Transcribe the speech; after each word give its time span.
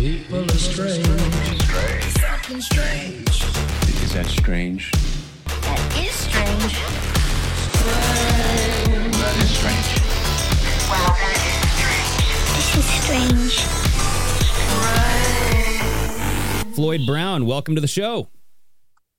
People 0.00 0.44
are 0.46 0.48
strange. 0.54 1.04
Strange. 1.04 2.04
Fucking 2.20 2.62
strange. 2.62 3.28
Is 3.28 4.14
that 4.14 4.24
strange? 4.24 4.90
That 5.44 5.98
is 5.98 6.14
strange. 6.14 6.72
That 9.12 9.36
is 9.36 9.50
strange. 9.58 9.88
Wow, 10.88 11.12
that 11.20 11.36
is 11.36 11.52
strange. 11.76 12.16
This 12.56 12.70
is 12.78 12.88
strange. 16.64 16.74
Floyd 16.74 17.04
Brown, 17.06 17.44
welcome 17.44 17.74
to 17.74 17.82
the 17.82 17.86
show. 17.86 18.30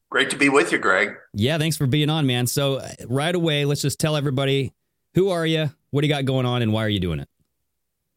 Great 0.10 0.32
to 0.32 0.36
be 0.36 0.50
with 0.50 0.72
you, 0.72 0.80
Greg. 0.80 1.16
Yeah, 1.36 1.60
thanks 1.60 1.78
for 1.78 1.86
being 1.86 2.10
on, 2.10 2.26
man. 2.26 2.48
So, 2.48 2.78
uh, 2.78 2.90
right 3.08 3.36
away, 3.36 3.66
let's 3.66 3.84
just 3.84 4.00
tell 4.00 4.16
everybody 4.16 4.74
who 5.14 5.30
are 5.30 5.46
you, 5.46 5.70
what 5.92 6.02
do 6.02 6.08
you 6.08 6.14
got 6.14 6.26
going 6.26 6.48
on, 6.48 6.64
and 6.64 6.74
why 6.74 6.84
are 6.84 6.90
you 6.90 7.00
doing 7.00 7.20
it? 7.20 7.30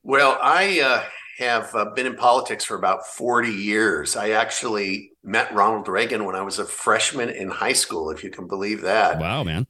Well, 0.03 0.39
I 0.41 0.81
uh, 0.81 1.05
have 1.39 1.75
uh, 1.75 1.87
been 1.95 2.07
in 2.07 2.16
politics 2.16 2.64
for 2.64 2.77
about 2.77 3.07
40 3.07 3.50
years. 3.50 4.17
I 4.17 4.31
actually 4.31 5.13
met 5.22 5.53
Ronald 5.54 5.89
Reagan 5.89 6.25
when 6.25 6.36
I 6.36 6.43
was 6.43 6.59
a 6.59 6.64
freshman 6.64 7.31
in 7.31 7.49
high 7.49 7.72
school, 7.72 8.11
if 8.11 8.22
you 8.22 8.31
can 8.31 8.46
believe 8.46 8.82
that. 8.82 9.18
Wow, 9.18 9.43
man. 9.43 9.67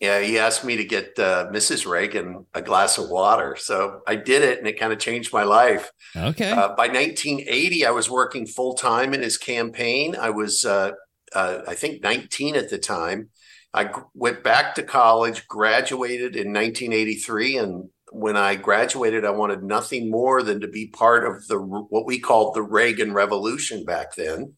Yeah, 0.00 0.20
he 0.20 0.38
asked 0.38 0.64
me 0.64 0.76
to 0.76 0.84
get 0.84 1.18
uh, 1.18 1.48
Mrs. 1.52 1.84
Reagan 1.84 2.46
a 2.54 2.62
glass 2.62 2.98
of 2.98 3.08
water. 3.08 3.56
So 3.58 4.00
I 4.06 4.14
did 4.14 4.42
it, 4.42 4.58
and 4.58 4.68
it 4.68 4.78
kind 4.78 4.92
of 4.92 5.00
changed 5.00 5.32
my 5.32 5.42
life. 5.42 5.90
Okay. 6.14 6.50
Uh, 6.50 6.68
by 6.68 6.86
1980, 6.86 7.84
I 7.84 7.90
was 7.90 8.08
working 8.08 8.46
full 8.46 8.74
time 8.74 9.12
in 9.12 9.22
his 9.22 9.36
campaign. 9.36 10.14
I 10.14 10.30
was, 10.30 10.64
uh, 10.64 10.92
uh, 11.34 11.58
I 11.66 11.74
think, 11.74 12.00
19 12.02 12.54
at 12.54 12.70
the 12.70 12.78
time. 12.78 13.30
I 13.74 13.90
went 14.14 14.44
back 14.44 14.76
to 14.76 14.84
college, 14.84 15.48
graduated 15.48 16.36
in 16.36 16.52
1983, 16.52 17.58
and 17.58 17.90
when 18.12 18.36
I 18.36 18.56
graduated, 18.56 19.24
I 19.24 19.30
wanted 19.30 19.62
nothing 19.62 20.10
more 20.10 20.42
than 20.42 20.60
to 20.60 20.68
be 20.68 20.88
part 20.88 21.26
of 21.26 21.46
the 21.46 21.58
what 21.58 22.06
we 22.06 22.18
called 22.18 22.54
the 22.54 22.62
Reagan 22.62 23.12
Revolution 23.12 23.84
back 23.84 24.14
then, 24.14 24.54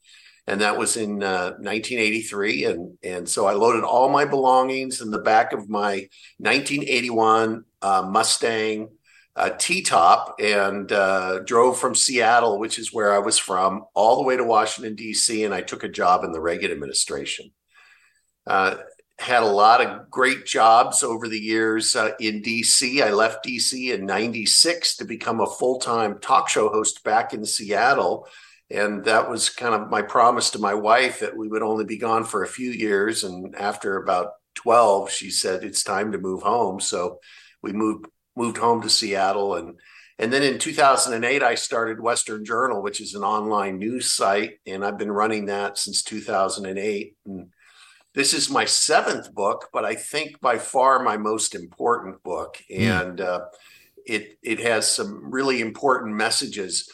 and 0.47 0.61
that 0.61 0.79
was 0.79 0.97
in 0.97 1.23
uh, 1.23 1.53
1983. 1.59 2.65
And 2.65 2.99
and 3.03 3.29
so 3.29 3.47
I 3.47 3.53
loaded 3.53 3.85
all 3.85 4.09
my 4.09 4.25
belongings 4.25 5.01
in 5.01 5.11
the 5.11 5.21
back 5.21 5.53
of 5.53 5.69
my 5.69 6.09
1981 6.39 7.65
uh, 7.83 8.03
Mustang 8.11 8.89
uh, 9.37 9.51
T-top 9.59 10.37
and 10.41 10.91
uh, 10.91 11.41
drove 11.41 11.79
from 11.79 11.95
Seattle, 11.95 12.59
which 12.59 12.79
is 12.79 12.93
where 12.93 13.13
I 13.13 13.19
was 13.19 13.39
from, 13.39 13.85
all 13.95 14.17
the 14.17 14.27
way 14.27 14.37
to 14.37 14.45
Washington 14.45 14.95
D.C. 14.95 15.45
And 15.45 15.55
I 15.55 15.63
took 15.63 15.85
a 15.85 15.89
job 15.89 16.25
in 16.25 16.33
the 16.33 16.41
Reagan 16.41 16.71
administration. 16.71 17.51
Uh, 18.47 18.77
had 19.21 19.43
a 19.43 19.47
lot 19.47 19.81
of 19.81 20.11
great 20.11 20.47
jobs 20.47 21.03
over 21.03 21.29
the 21.29 21.39
years 21.39 21.95
uh, 21.95 22.13
in 22.19 22.43
DC. 22.43 23.03
I 23.03 23.13
left 23.13 23.45
DC 23.45 23.93
in 23.93 24.07
96 24.07 24.97
to 24.97 25.05
become 25.05 25.41
a 25.41 25.47
full 25.47 25.79
time 25.79 26.19
talk 26.21 26.49
show 26.49 26.71
host 26.71 27.05
back 27.05 27.35
in 27.35 27.45
Seattle. 27.45 28.27
And 28.71 29.05
that 29.05 29.29
was 29.29 29.51
kind 29.51 29.75
of 29.75 29.91
my 29.91 30.01
promise 30.01 30.51
to 30.51 30.59
my 30.59 30.75
wife 30.75 31.21
that 31.21 31.37
we 31.37 31.49
would 31.49 31.63
only 31.63 31.85
be 31.85 31.99
gone 31.99 32.25
for 32.25 32.43
a 32.43 32.49
few 32.49 32.71
years. 32.71 33.25
And 33.25 33.55
after 33.57 33.97
about 33.97 34.33
12, 34.55 35.11
she 35.11 35.31
said, 35.31 35.65
it's 35.65 35.85
time 35.85 36.13
to 36.13 36.19
move 36.19 36.43
home. 36.43 36.81
So 36.81 37.19
we 37.63 37.73
moved 37.73 38.07
moved 38.37 38.57
home 38.57 38.81
to 38.81 38.89
Seattle 38.89 39.57
and 39.57 39.79
and 40.19 40.33
then 40.33 40.43
in 40.43 40.59
2008 40.59 41.43
I 41.43 41.55
started 41.57 42.01
Western 42.01 42.45
Journal 42.45 42.81
which 42.81 43.01
is 43.01 43.15
an 43.15 43.23
online 43.23 43.79
news 43.79 44.09
site 44.09 44.59
and 44.67 44.85
I've 44.85 44.97
been 44.97 45.11
running 45.11 45.47
that 45.47 45.77
since 45.77 46.03
2008 46.05 47.17
and 47.27 47.49
this 48.15 48.35
is 48.35 48.51
my 48.51 48.65
seventh 48.65 49.33
book, 49.35 49.69
but 49.73 49.85
I 49.85 49.95
think 49.95 50.41
by 50.41 50.59
far 50.59 51.03
my 51.03 51.17
most 51.17 51.55
important 51.55 52.23
book, 52.23 52.59
and 52.75 53.21
uh, 53.21 53.47
it 54.07 54.39
it 54.43 54.61
has 54.61 54.91
some 54.91 55.31
really 55.31 55.61
important 55.61 56.15
messages. 56.17 56.91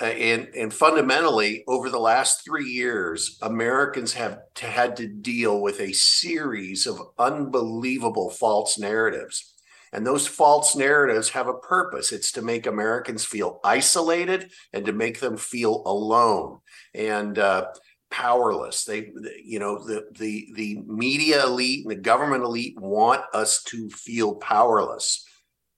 Uh, 0.00 0.06
and 0.06 0.48
and 0.54 0.72
fundamentally, 0.72 1.64
over 1.66 1.90
the 1.90 1.98
last 1.98 2.44
three 2.44 2.70
years, 2.70 3.38
Americans 3.42 4.14
have 4.14 4.38
t- 4.54 4.66
had 4.66 4.96
to 4.96 5.08
deal 5.08 5.60
with 5.60 5.80
a 5.80 5.92
series 5.92 6.86
of 6.86 7.00
unbelievable 7.18 8.30
false 8.30 8.78
narratives. 8.78 9.54
And 9.92 10.06
those 10.06 10.26
false 10.26 10.76
narratives 10.76 11.30
have 11.30 11.48
a 11.48 11.54
purpose. 11.54 12.12
It's 12.12 12.30
to 12.32 12.42
make 12.42 12.66
Americans 12.66 13.24
feel 13.24 13.58
isolated 13.64 14.50
and 14.72 14.84
to 14.84 14.92
make 14.92 15.20
them 15.20 15.36
feel 15.38 15.82
alone. 15.86 16.58
And 16.94 17.38
uh, 17.38 17.68
powerless. 18.10 18.84
They 18.84 19.10
you 19.44 19.58
know 19.58 19.84
the 19.84 20.06
the 20.12 20.48
the 20.54 20.82
media 20.86 21.44
elite 21.44 21.84
and 21.84 21.90
the 21.90 22.00
government 22.00 22.44
elite 22.44 22.78
want 22.78 23.22
us 23.32 23.62
to 23.64 23.88
feel 23.90 24.34
powerless. 24.36 25.24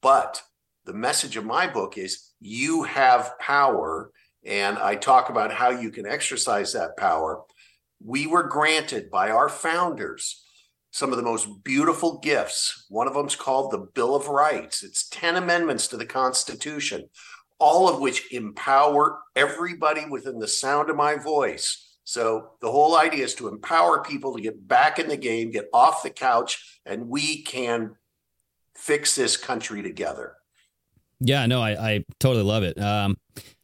But 0.03 0.43
the 0.85 0.93
message 0.93 1.37
of 1.37 1.45
my 1.45 1.67
book 1.67 1.99
is 1.99 2.31
you 2.41 2.85
have 2.85 3.39
power 3.39 4.11
and 4.45 4.79
i 4.79 4.95
talk 4.95 5.29
about 5.29 5.53
how 5.53 5.69
you 5.69 5.91
can 5.91 6.07
exercise 6.07 6.73
that 6.73 6.97
power. 6.97 7.43
We 8.03 8.27
were 8.27 8.45
granted 8.45 9.11
by 9.11 9.31
our 9.31 9.49
founders 9.49 10.43
some 10.93 11.13
of 11.13 11.19
the 11.19 11.23
most 11.23 11.63
beautiful 11.63 12.19
gifts. 12.19 12.87
One 12.89 13.07
of 13.07 13.15
them 13.15 13.27
is 13.27 13.37
called 13.37 13.71
the 13.71 13.87
bill 13.95 14.17
of 14.17 14.27
rights. 14.27 14.83
It's 14.83 15.09
10 15.11 15.37
amendments 15.37 15.87
to 15.89 15.97
the 15.97 16.07
constitution 16.07 17.09
all 17.61 17.89
of 17.89 18.01
which 18.01 18.33
empower 18.33 19.21
everybody 19.37 20.07
within 20.07 20.39
the 20.39 20.49
sound 20.49 20.91
of 20.91 20.97
my 20.97 21.17
voice 21.17 21.90
so 22.11 22.51
the 22.61 22.69
whole 22.69 22.99
idea 22.99 23.23
is 23.23 23.37
to 23.37 23.47
empower 23.47 24.03
people 24.03 24.35
to 24.35 24.43
get 24.43 24.67
back 24.67 24.99
in 24.99 25.07
the 25.07 25.17
game, 25.17 25.53
get 25.53 25.69
off 25.73 26.03
the 26.03 26.11
couch, 26.11 26.81
and 26.85 27.09
we 27.09 27.43
can 27.43 27.95
fix 28.75 29.15
this 29.15 29.37
country 29.37 29.81
together. 29.81 30.35
Yeah, 31.21 31.47
no, 31.47 31.63
I, 31.63 31.71
I 31.71 32.05
totally 32.19 32.43
love 32.43 32.65
it. 32.65 32.77
Um, 32.81 33.17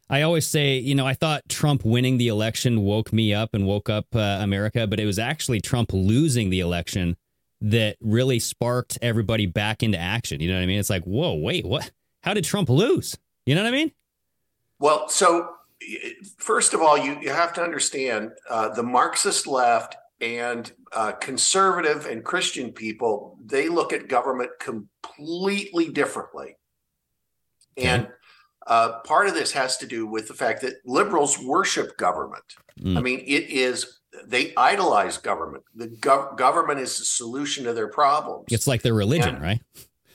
I 0.09 0.21
always 0.21 0.47
say, 0.47 0.77
you 0.77 0.95
know, 0.95 1.05
I 1.05 1.13
thought 1.13 1.49
Trump 1.49 1.83
winning 1.83 2.19
the 2.19 2.29
election 2.29 2.85
woke 2.85 3.11
me 3.11 3.33
up 3.33 3.53
and 3.53 3.67
woke 3.67 3.89
up 3.89 4.05
uh, 4.15 4.39
America, 4.39 4.87
but 4.87 5.01
it 5.01 5.05
was 5.05 5.19
actually 5.19 5.59
Trump 5.59 5.91
losing 5.91 6.49
the 6.49 6.61
election 6.61 7.17
that 7.59 7.97
really 7.99 8.39
sparked 8.39 8.97
everybody 9.01 9.45
back 9.45 9.83
into 9.83 9.97
action. 9.97 10.39
You 10.39 10.47
know 10.47 10.55
what 10.55 10.63
I 10.63 10.67
mean? 10.67 10.79
It's 10.79 10.89
like, 10.89 11.03
whoa, 11.03 11.35
wait, 11.35 11.65
what? 11.65 11.91
How 12.23 12.33
did 12.33 12.45
Trump 12.45 12.69
lose? 12.69 13.17
You 13.45 13.55
know 13.55 13.63
what 13.63 13.73
I 13.73 13.75
mean? 13.75 13.91
Well, 14.79 15.09
so 15.09 15.56
first 16.37 16.73
of 16.73 16.81
all, 16.81 16.97
you, 16.97 17.17
you 17.21 17.29
have 17.29 17.53
to 17.53 17.61
understand 17.61 18.31
uh, 18.49 18.69
the 18.69 18.83
Marxist 18.83 19.47
left 19.47 19.95
and 20.19 20.71
uh, 20.91 21.11
conservative 21.11 22.05
and 22.05 22.23
Christian 22.23 22.71
people, 22.71 23.37
they 23.43 23.69
look 23.69 23.93
at 23.93 24.07
government 24.07 24.51
completely 24.59 25.89
differently. 25.89 26.55
And 27.75 28.07
uh, 28.65 28.99
part 29.05 29.27
of 29.27 29.35
this 29.35 29.51
has 29.51 29.77
to 29.77 29.85
do 29.85 30.07
with 30.07 30.27
the 30.27 30.33
fact 30.33 30.61
that 30.61 30.73
liberals 30.85 31.37
worship 31.39 31.95
government. 31.97 32.43
Mm. 32.79 32.97
I 32.97 33.01
mean, 33.01 33.19
it 33.19 33.49
is, 33.49 33.99
they 34.25 34.53
idolize 34.55 35.17
government. 35.17 35.63
The 35.75 35.87
gov- 35.87 36.37
government 36.37 36.79
is 36.79 36.97
the 36.97 37.05
solution 37.05 37.65
to 37.65 37.73
their 37.73 37.87
problems. 37.87 38.45
It's 38.49 38.67
like 38.67 38.81
their 38.81 38.95
religion, 38.95 39.35
Yeah. 39.35 39.43
right? 39.43 39.61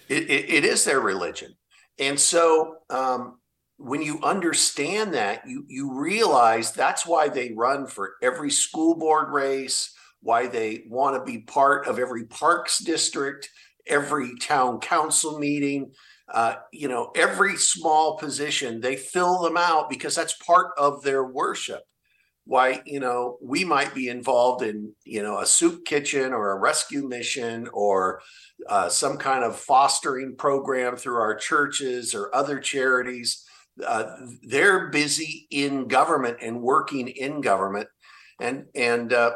It, 0.09 0.29
it, 0.29 0.51
it 0.51 0.65
is 0.65 0.85
their 0.85 1.01
religion. 1.01 1.55
And 1.99 2.19
so 2.19 2.79
um, 2.91 3.39
when 3.83 4.01
you 4.01 4.21
understand 4.23 5.15
that, 5.15 5.47
you, 5.47 5.65
you 5.69 5.93
realize 5.93 6.73
that's 6.73 7.05
why 7.05 7.29
they 7.29 7.53
run 7.53 7.87
for 7.87 8.15
every 8.23 8.51
school 8.51 8.97
board 8.97 9.33
race, 9.33 9.93
why 10.21 10.47
they 10.47 10.85
want 10.89 11.17
to 11.17 11.31
be 11.31 11.41
part 11.41 11.89
of 11.89 11.99
every 11.99 12.25
parks 12.27 12.79
district, 12.79 13.51
every 13.87 14.37
town 14.39 14.79
council 14.79 15.39
meeting. 15.39 15.91
Uh, 16.33 16.55
you 16.73 16.89
know, 16.89 17.11
every 17.17 17.57
small 17.57 18.17
position, 18.17 18.81
they 18.81 18.95
fill 18.97 19.43
them 19.43 19.57
out 19.57 19.91
because 19.91 20.15
that's 20.15 20.35
part 20.35 20.71
of 20.79 21.03
their 21.03 21.25
worship 21.25 21.83
why 22.45 22.83
you 22.85 22.99
know 22.99 23.39
we 23.41 23.65
might 23.65 23.95
be 23.95 24.09
involved 24.09 24.65
in 24.65 24.93
you 25.05 25.23
know 25.23 25.39
a 25.39 25.47
soup 25.47 25.85
kitchen 25.85 26.33
or 26.33 26.51
a 26.51 26.59
rescue 26.59 27.07
mission 27.07 27.69
or 27.73 28.21
uh, 28.69 28.89
some 28.89 29.17
kind 29.17 29.45
of 29.45 29.57
fostering 29.57 30.35
program 30.35 30.97
through 30.97 31.21
our 31.21 31.37
churches 31.37 32.17
or 32.17 32.35
other 32.35 32.59
charities 32.59 33.45
uh, 33.87 34.17
they're 34.49 34.89
busy 34.89 35.47
in 35.51 35.89
government 35.89 36.39
and 36.43 36.61
working 36.61 37.09
in 37.09 37.41
government 37.41 37.89
and 38.41 38.67
and 38.75 39.13
uh, 39.13 39.33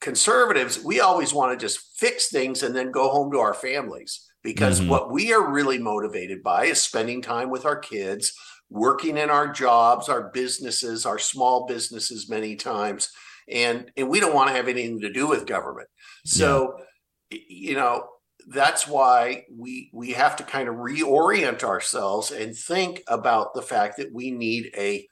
conservatives 0.00 0.82
we 0.82 1.00
always 1.00 1.32
want 1.32 1.52
to 1.52 1.64
just 1.64 1.98
fix 1.98 2.28
things 2.30 2.62
and 2.62 2.74
then 2.74 2.90
go 2.90 3.08
home 3.08 3.30
to 3.32 3.38
our 3.38 3.54
families 3.54 4.30
because 4.42 4.80
Mhm. 4.80 4.88
what 4.88 5.10
we 5.10 5.32
are 5.32 5.50
really 5.50 5.78
motivated 5.78 6.42
by 6.42 6.66
is 6.66 6.80
spending 6.82 7.22
time 7.22 7.48
with 7.50 7.64
our 7.64 7.78
kids 7.78 8.32
working 8.70 9.16
in 9.16 9.30
our 9.30 9.48
jobs, 9.48 10.08
our 10.08 10.30
businesses, 10.34 11.06
our 11.06 11.18
small 11.18 11.66
businesses 11.66 12.28
many 12.28 12.56
times. 12.56 13.10
And, 13.48 13.90
and 13.96 14.08
we 14.08 14.20
don't 14.20 14.34
want 14.34 14.48
to 14.48 14.54
have 14.56 14.68
anything 14.68 15.00
to 15.00 15.12
do 15.12 15.26
with 15.28 15.46
government. 15.46 15.88
So, 16.24 16.76
y- 17.30 17.40
you 17.48 17.74
know, 17.74 18.08
that's 18.48 18.86
why 18.86 19.44
we 19.50 19.90
we 19.92 20.12
have 20.12 20.36
to 20.36 20.42
kind 20.42 20.68
of 20.68 20.76
reorient 20.76 21.62
ourselves 21.62 22.30
and 22.30 22.56
think 22.56 23.02
about 23.08 23.54
the 23.54 23.62
fact 23.62 23.96
that 23.98 24.12
we 24.12 24.30
need 24.30 24.70
a 24.76 25.08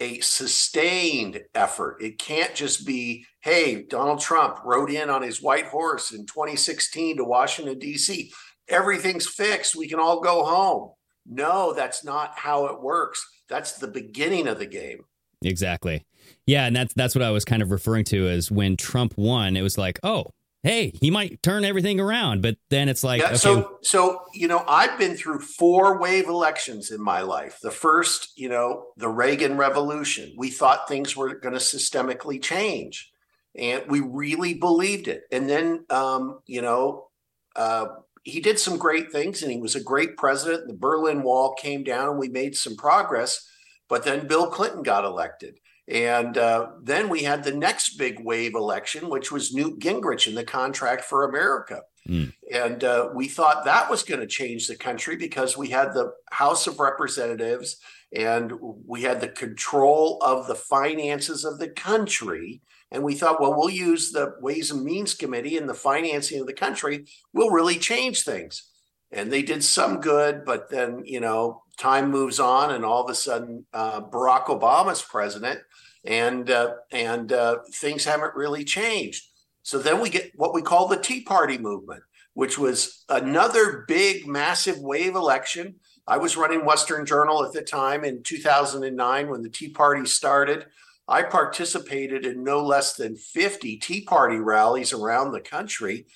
a 0.00 0.20
sustained 0.20 1.42
effort. 1.54 2.02
It 2.02 2.18
can't 2.18 2.54
just 2.54 2.86
be, 2.86 3.26
hey, 3.40 3.84
Donald 3.84 4.20
Trump 4.20 4.58
rode 4.64 4.90
in 4.90 5.08
on 5.08 5.22
his 5.22 5.40
white 5.40 5.66
horse 5.66 6.12
in 6.12 6.26
2016 6.26 7.18
to 7.18 7.24
Washington, 7.24 7.78
D.C. 7.78 8.32
Everything's 8.68 9.26
fixed. 9.26 9.76
We 9.76 9.88
can 9.88 10.00
all 10.00 10.20
go 10.20 10.44
home. 10.44 10.90
no, 11.26 11.72
that's 11.72 12.04
not 12.04 12.32
how 12.36 12.66
it 12.66 12.82
works. 12.82 13.24
That's 13.48 13.78
the 13.78 13.88
beginning 13.88 14.46
of 14.48 14.58
the 14.58 14.66
game. 14.66 15.04
Exactly. 15.42 16.04
Yeah, 16.46 16.66
and 16.66 16.74
that's 16.74 16.94
that's 16.94 17.14
what 17.14 17.22
I 17.22 17.30
was 17.30 17.44
kind 17.44 17.62
of 17.62 17.70
referring 17.70 18.04
to 18.06 18.28
as 18.28 18.50
when 18.50 18.76
Trump 18.76 19.14
won, 19.16 19.56
it 19.56 19.62
was 19.62 19.78
like, 19.78 19.98
oh, 20.02 20.26
hey, 20.64 20.92
he 21.00 21.10
might 21.10 21.42
turn 21.42 21.64
everything 21.64 22.00
around. 22.00 22.42
But 22.42 22.56
then 22.70 22.88
it's 22.88 23.04
like, 23.04 23.20
yeah, 23.20 23.28
okay, 23.28 23.36
so 23.36 23.78
so 23.82 24.22
you 24.34 24.48
know, 24.48 24.64
I've 24.66 24.98
been 24.98 25.14
through 25.14 25.40
four 25.40 26.00
wave 26.00 26.26
elections 26.26 26.90
in 26.90 27.00
my 27.00 27.20
life. 27.20 27.58
The 27.62 27.70
first, 27.70 28.32
you 28.36 28.48
know, 28.48 28.86
the 28.96 29.08
Reagan 29.08 29.56
Revolution. 29.56 30.34
We 30.36 30.50
thought 30.50 30.88
things 30.88 31.16
were 31.16 31.34
going 31.34 31.54
to 31.54 31.60
systemically 31.60 32.42
change, 32.42 33.12
and 33.54 33.84
we 33.88 34.00
really 34.00 34.54
believed 34.54 35.06
it. 35.06 35.22
And 35.30 35.48
then, 35.48 35.84
um, 35.90 36.40
you 36.46 36.62
know, 36.62 37.08
uh, 37.54 37.86
he 38.24 38.40
did 38.40 38.58
some 38.58 38.78
great 38.78 39.12
things, 39.12 39.42
and 39.42 39.52
he 39.52 39.58
was 39.58 39.76
a 39.76 39.82
great 39.82 40.16
president. 40.16 40.66
The 40.66 40.74
Berlin 40.74 41.22
Wall 41.22 41.54
came 41.54 41.84
down, 41.84 42.08
and 42.08 42.18
we 42.18 42.28
made 42.28 42.56
some 42.56 42.74
progress. 42.74 43.48
But 43.86 44.04
then 44.04 44.26
Bill 44.26 44.46
Clinton 44.46 44.82
got 44.82 45.04
elected. 45.04 45.60
And 45.86 46.38
uh, 46.38 46.68
then 46.82 47.08
we 47.08 47.22
had 47.24 47.44
the 47.44 47.54
next 47.54 47.98
big 47.98 48.18
wave 48.24 48.54
election, 48.54 49.10
which 49.10 49.30
was 49.30 49.52
Newt 49.52 49.80
Gingrich 49.80 50.26
in 50.26 50.34
the 50.34 50.44
Contract 50.44 51.04
for 51.04 51.28
America. 51.28 51.82
Mm. 52.08 52.32
And 52.52 52.84
uh, 52.84 53.10
we 53.14 53.28
thought 53.28 53.64
that 53.64 53.90
was 53.90 54.02
going 54.02 54.20
to 54.20 54.26
change 54.26 54.66
the 54.66 54.76
country 54.76 55.16
because 55.16 55.56
we 55.56 55.68
had 55.68 55.92
the 55.92 56.12
House 56.30 56.66
of 56.66 56.80
Representatives 56.80 57.78
and 58.14 58.52
we 58.86 59.02
had 59.02 59.20
the 59.20 59.28
control 59.28 60.18
of 60.22 60.46
the 60.46 60.54
finances 60.54 61.44
of 61.44 61.58
the 61.58 61.68
country. 61.68 62.62
And 62.90 63.02
we 63.02 63.14
thought, 63.14 63.40
well, 63.40 63.54
we'll 63.54 63.70
use 63.70 64.12
the 64.12 64.34
Ways 64.40 64.70
and 64.70 64.84
Means 64.84 65.14
Committee 65.14 65.56
and 65.56 65.68
the 65.68 65.74
financing 65.74 66.40
of 66.40 66.46
the 66.46 66.52
country 66.52 67.06
we'll 67.32 67.50
really 67.50 67.76
change 67.76 68.22
things. 68.22 68.70
And 69.10 69.32
they 69.32 69.42
did 69.42 69.62
some 69.62 70.00
good, 70.00 70.44
but 70.44 70.70
then, 70.70 71.02
you 71.04 71.20
know, 71.20 71.62
time 71.78 72.10
moves 72.10 72.40
on, 72.40 72.72
and 72.72 72.84
all 72.84 73.04
of 73.04 73.10
a 73.10 73.14
sudden, 73.14 73.64
uh, 73.72 74.00
Barack 74.00 74.46
Obama's 74.46 75.02
president, 75.02 75.60
and 76.04 76.50
uh, 76.50 76.74
and 76.90 77.32
uh, 77.32 77.58
things 77.72 78.04
haven't 78.04 78.34
really 78.34 78.64
changed. 78.64 79.24
So 79.62 79.78
then 79.78 80.00
we 80.00 80.10
get 80.10 80.32
what 80.36 80.54
we 80.54 80.62
call 80.62 80.88
the 80.88 80.96
Tea 80.96 81.22
Party 81.22 81.56
movement, 81.56 82.02
which 82.34 82.58
was 82.58 83.04
another 83.08 83.84
big, 83.88 84.26
massive 84.26 84.78
wave 84.78 85.14
election. 85.14 85.76
I 86.06 86.18
was 86.18 86.36
running 86.36 86.66
Western 86.66 87.06
Journal 87.06 87.44
at 87.44 87.52
the 87.52 87.62
time 87.62 88.04
in 88.04 88.22
2009 88.22 89.28
when 89.28 89.42
the 89.42 89.48
Tea 89.48 89.70
Party 89.70 90.04
started. 90.04 90.66
I 91.08 91.22
participated 91.22 92.26
in 92.26 92.44
no 92.44 92.62
less 92.62 92.94
than 92.94 93.16
50 93.16 93.76
Tea 93.78 94.02
Party 94.02 94.36
rallies 94.36 94.92
around 94.92 95.32
the 95.32 95.40
country. 95.40 96.06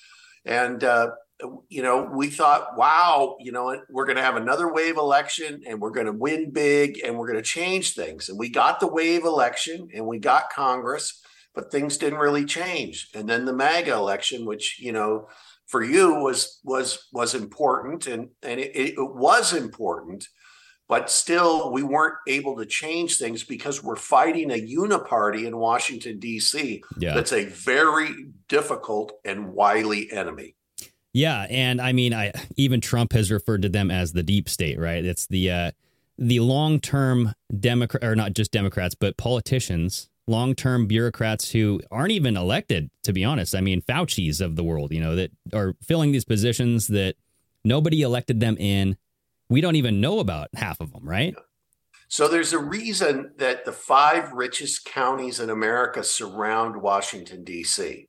And 0.45 0.85
uh, 0.85 1.11
you 1.69 1.83
know, 1.83 2.09
we 2.13 2.29
thought, 2.29 2.77
wow, 2.77 3.37
you 3.41 3.53
know, 3.53 3.81
we're 3.91 4.07
going 4.07 4.17
to 4.17 4.23
have 4.23 4.37
another 4.37 4.73
wave 4.73 4.97
election 4.97 5.63
and 5.67 5.81
we're 5.81 5.93
going 5.93 6.07
to 6.07 6.13
win 6.13 6.51
big 6.51 7.01
and 7.05 7.17
we're 7.17 7.29
going 7.29 7.39
to 7.39 7.49
change 7.49 7.95
things. 7.95 8.29
And 8.29 8.39
we 8.39 8.49
got 8.49 8.81
the 8.81 8.89
wave 8.89 9.25
election 9.25 9.89
and 9.95 10.07
we 10.07 10.19
got 10.19 10.51
Congress, 10.51 11.23
but 11.55 11.71
things 11.71 11.97
didn't 11.97 12.19
really 12.19 12.45
change. 12.45 13.09
And 13.15 13.29
then 13.29 13.45
the 13.45 13.53
MAGA 13.53 13.93
election, 13.93 14.47
which, 14.47 14.81
you 14.81 14.93
know, 14.93 15.29
for 15.69 15.85
you 15.85 16.15
was 16.15 16.61
was 16.65 17.09
was 17.13 17.35
important 17.35 18.07
and 18.07 18.31
and 18.43 18.59
it, 18.59 18.75
it 18.75 18.95
was 18.97 19.53
important 19.53 20.27
but 20.89 21.11
still 21.11 21.71
we 21.71 21.83
weren't 21.83 22.17
able 22.27 22.57
to 22.57 22.65
change 22.65 23.19
things 23.19 23.45
because 23.45 23.85
we're 23.85 23.95
fighting 23.95 24.51
a 24.51 24.55
uniparty 24.55 25.47
in 25.47 25.59
Washington 25.59 26.19
D.C. 26.19 26.83
Yeah. 26.99 27.15
that's 27.15 27.33
a 27.33 27.45
very 27.45 28.09
difficult 28.49 29.13
and 29.25 29.53
wily 29.53 30.11
enemy. 30.11 30.57
Yeah, 31.19 31.49
and 31.51 31.81
I 31.81 31.91
mean, 31.91 32.15
I 32.15 32.31
even 32.57 32.81
Trump 32.81 33.13
has 33.13 33.33
referred 33.33 33.63
to 33.63 33.69
them 33.69 33.91
as 33.91 34.13
the 34.13 34.23
deep 34.23 34.49
state, 34.49 34.79
right? 34.79 35.05
It's 35.05 35.27
the 35.27 35.51
uh, 35.51 35.71
the 36.17 36.39
long 36.39 36.79
term 36.79 37.35
Democrat, 37.59 38.05
or 38.05 38.15
not 38.15 38.35
just 38.35 38.53
Democrats, 38.53 38.95
but 38.95 39.17
politicians, 39.17 40.09
long 40.29 40.55
term 40.55 40.87
bureaucrats 40.87 41.51
who 41.51 41.81
aren't 41.91 42.13
even 42.13 42.37
elected. 42.37 42.91
To 43.03 43.13
be 43.13 43.25
honest, 43.25 43.57
I 43.57 43.61
mean, 43.61 43.83
Fauci's 43.83 44.41
of 44.41 44.55
the 44.55 44.63
world, 44.63 44.93
you 44.93 45.01
know, 45.01 45.17
that 45.17 45.33
are 45.53 45.75
filling 45.83 46.13
these 46.13 46.25
positions 46.25 46.87
that 46.87 47.17
nobody 47.65 48.03
elected 48.03 48.39
them 48.39 48.57
in. 48.57 48.97
We 49.49 49.61
don't 49.61 49.75
even 49.75 50.01
know 50.01 50.21
about 50.21 50.51
half 50.55 50.81
of 50.81 50.93
them, 50.93 51.03
right? 51.03 51.35
So 52.07 52.29
there's 52.29 52.53
a 52.53 52.59
reason 52.61 53.33
that 53.39 53.65
the 53.65 53.73
five 53.73 54.33
richest 54.35 54.85
counties 54.85 55.41
in 55.41 55.51
America 55.51 56.05
surround 56.05 56.81
Washington 56.81 57.43
D.C. 57.43 58.08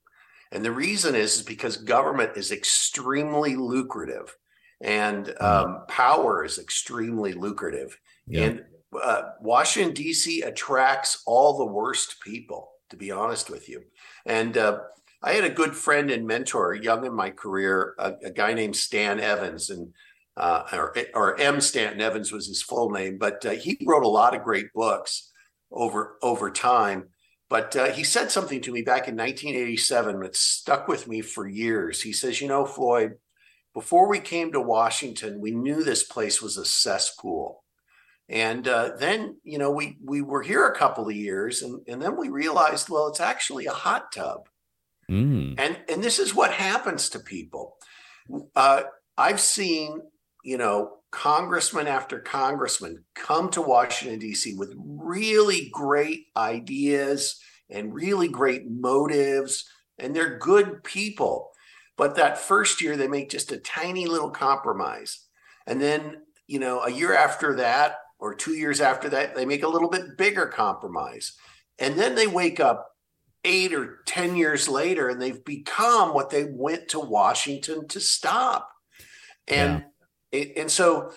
And 0.52 0.66
the 0.66 0.72
reason 0.72 1.16
is, 1.16 1.38
is 1.38 1.44
because 1.44 1.78
government 1.78 2.32
is 2.36 2.52
extremely 2.52 3.56
lucrative 3.56 4.36
and 4.82 5.34
um, 5.42 5.84
power 5.88 6.44
is 6.44 6.58
extremely 6.58 7.34
lucrative. 7.34 7.98
Yeah. 8.28 8.44
And 8.44 8.64
uh, 9.02 9.22
Washington, 9.42 9.94
D.C. 9.94 10.42
attracts 10.42 11.22
all 11.26 11.58
the 11.58 11.66
worst 11.66 12.22
people, 12.22 12.72
to 12.90 12.98
be 12.98 13.12
honest 13.12 13.50
with 13.50 13.70
you. 13.70 13.84
And 14.26 14.58
uh, 14.58 14.80
I 15.22 15.34
had 15.34 15.44
a 15.44 15.50
good 15.50 15.76
friend 15.76 16.10
and 16.10 16.26
mentor, 16.26 16.74
young 16.74 17.06
in 17.06 17.14
my 17.14 17.30
career, 17.30 17.94
a, 18.00 18.14
a 18.26 18.32
guy 18.32 18.54
named 18.54 18.76
Stan 18.76 19.20
Evans, 19.20 19.70
and 19.70 19.94
uh, 20.38 20.64
or, 20.72 20.96
or 21.14 21.40
M. 21.40 21.60
Stanton 21.60 22.00
Evans 22.00 22.32
was 22.32 22.48
his 22.48 22.62
full 22.62 22.92
name, 22.92 23.18
but 23.18 23.46
uh, 23.46 23.52
he 23.52 23.78
wrote 23.86 24.04
a 24.04 24.08
lot 24.08 24.34
of 24.34 24.44
great 24.44 24.72
books 24.74 25.32
over 25.72 26.18
over 26.22 26.50
time. 26.50 27.10
But 27.50 27.76
uh, 27.76 27.86
he 27.88 28.04
said 28.04 28.30
something 28.30 28.62
to 28.62 28.72
me 28.72 28.84
back 28.84 29.08
in 29.08 29.16
1987 29.16 30.20
that 30.20 30.36
stuck 30.36 30.88
with 30.88 31.08
me 31.08 31.22
for 31.22 31.48
years. 31.48 32.04
He 32.04 32.14
says, 32.14 32.42
You 32.42 32.48
know, 32.48 32.66
Floyd, 32.66 33.18
before 33.74 34.08
we 34.08 34.20
came 34.20 34.52
to 34.52 34.62
Washington, 34.62 35.42
we 35.42 35.52
knew 35.52 35.84
this 35.84 36.04
place 36.04 36.42
was 36.42 36.58
a 36.58 36.66
cesspool. 36.66 37.64
And 38.28 38.68
uh, 38.68 38.92
then, 39.00 39.38
you 39.44 39.58
know, 39.58 39.72
we 39.72 39.98
we 40.04 40.22
were 40.22 40.44
here 40.44 40.68
a 40.68 40.78
couple 40.78 41.10
of 41.10 41.16
years, 41.16 41.64
and, 41.64 41.82
and 41.88 42.00
then 42.00 42.16
we 42.16 42.30
realized, 42.30 42.88
well, 42.88 43.08
it's 43.08 43.20
actually 43.20 43.66
a 43.66 43.72
hot 43.72 44.12
tub. 44.12 44.48
Mm. 45.10 45.56
And 45.58 45.80
and 45.90 46.04
this 46.04 46.20
is 46.20 46.36
what 46.36 46.52
happens 46.52 47.10
to 47.10 47.20
people. 47.20 47.78
Uh, 48.56 48.84
I've 49.18 49.40
seen, 49.40 50.02
you 50.44 50.60
know, 50.60 50.99
congressman 51.12 51.88
after 51.88 52.20
congressman 52.20 53.04
come 53.16 53.50
to 53.50 53.62
Washington 53.62 54.20
D.C. 54.20 54.56
with 54.56 54.74
really 54.78 55.70
great 55.72 56.26
ideas 56.38 57.40
and 57.70 57.94
really 57.94 58.28
great 58.28 58.70
motives, 58.70 59.66
and 59.98 60.16
they're 60.16 60.38
good 60.38 60.84
people. 60.84 61.52
But 61.98 62.16
that 62.16 62.38
first 62.38 62.82
year, 62.82 62.96
they 62.96 63.08
make 63.08 63.30
just 63.30 63.52
a 63.52 63.58
tiny 63.58 64.06
little 64.06 64.32
compromise, 64.32 65.26
and 65.68 65.82
then 65.82 66.22
you 66.48 66.60
know, 66.60 66.82
a 66.82 66.92
year 66.92 67.14
after 67.14 67.56
that 67.58 67.98
or 68.20 68.34
two 68.34 68.54
years 68.54 68.82
after 68.82 69.08
that, 69.10 69.36
they 69.36 69.46
make 69.46 69.64
a 69.64 69.68
little 69.68 69.90
bit 69.90 70.18
bigger 70.18 70.48
compromise, 70.48 71.34
and 71.78 71.96
then 71.96 72.16
they 72.16 72.28
wake 72.28 72.60
up 72.60 72.90
eight 73.46 73.74
or 73.74 74.00
10 74.06 74.36
years 74.36 74.68
later 74.68 75.08
and 75.08 75.22
they've 75.22 75.46
become 75.46 76.14
what 76.14 76.30
they 76.30 76.44
went 76.44 76.90
to 76.90 77.00
Washington 77.00 77.88
to 77.88 78.00
stop. 78.00 78.70
And, 79.48 79.86
and 80.32 80.70
so 80.70 81.12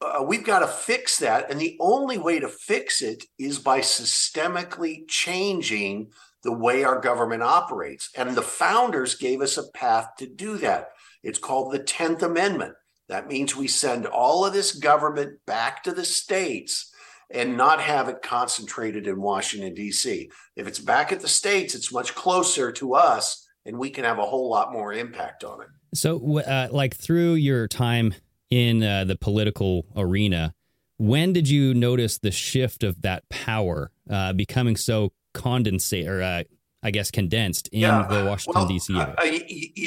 uh, 0.00 0.22
we've 0.22 0.44
got 0.44 0.60
to 0.60 0.66
fix 0.66 1.18
that. 1.18 1.50
And 1.50 1.60
the 1.60 1.76
only 1.80 2.18
way 2.18 2.40
to 2.40 2.48
fix 2.48 3.02
it 3.02 3.24
is 3.38 3.58
by 3.58 3.80
systemically 3.80 5.08
changing 5.08 6.10
the 6.42 6.52
way 6.52 6.84
our 6.84 7.00
government 7.00 7.42
operates. 7.42 8.10
And 8.16 8.34
the 8.36 8.42
founders 8.42 9.14
gave 9.14 9.40
us 9.40 9.56
a 9.56 9.70
path 9.72 10.10
to 10.18 10.26
do 10.26 10.58
that. 10.58 10.90
It's 11.22 11.38
called 11.38 11.72
the 11.72 11.80
10th 11.80 12.22
Amendment. 12.22 12.74
That 13.08 13.28
means 13.28 13.56
we 13.56 13.68
send 13.68 14.06
all 14.06 14.44
of 14.44 14.52
this 14.52 14.72
government 14.72 15.38
back 15.46 15.82
to 15.84 15.92
the 15.92 16.04
states 16.04 16.92
and 17.30 17.56
not 17.56 17.80
have 17.80 18.08
it 18.08 18.22
concentrated 18.22 19.06
in 19.06 19.20
Washington, 19.20 19.74
D.C. 19.74 20.30
If 20.54 20.66
it's 20.66 20.78
back 20.78 21.10
at 21.10 21.20
the 21.20 21.28
states, 21.28 21.74
it's 21.74 21.92
much 21.92 22.14
closer 22.14 22.70
to 22.72 22.94
us 22.94 23.44
and 23.64 23.78
we 23.78 23.90
can 23.90 24.04
have 24.04 24.18
a 24.18 24.24
whole 24.24 24.48
lot 24.48 24.72
more 24.72 24.92
impact 24.92 25.42
on 25.42 25.62
it. 25.62 25.68
So, 25.94 26.38
uh, 26.38 26.68
like 26.70 26.94
through 26.94 27.34
your 27.34 27.66
time 27.66 28.14
in 28.50 28.82
uh, 28.82 29.04
the 29.04 29.16
political 29.16 29.86
arena, 29.96 30.54
when 30.98 31.32
did 31.32 31.48
you 31.48 31.74
notice 31.74 32.18
the 32.18 32.30
shift 32.30 32.82
of 32.82 33.02
that 33.02 33.28
power 33.28 33.90
uh, 34.10 34.32
becoming 34.32 34.76
so 34.76 35.12
condensate 35.34 36.08
or 36.08 36.22
uh, 36.22 36.42
I 36.82 36.90
guess 36.90 37.10
condensed 37.10 37.68
in 37.72 37.80
the 37.82 38.24
Washington 38.28 38.60
well, 38.62 38.68
D.C. 38.68 38.94
area? 38.94 39.14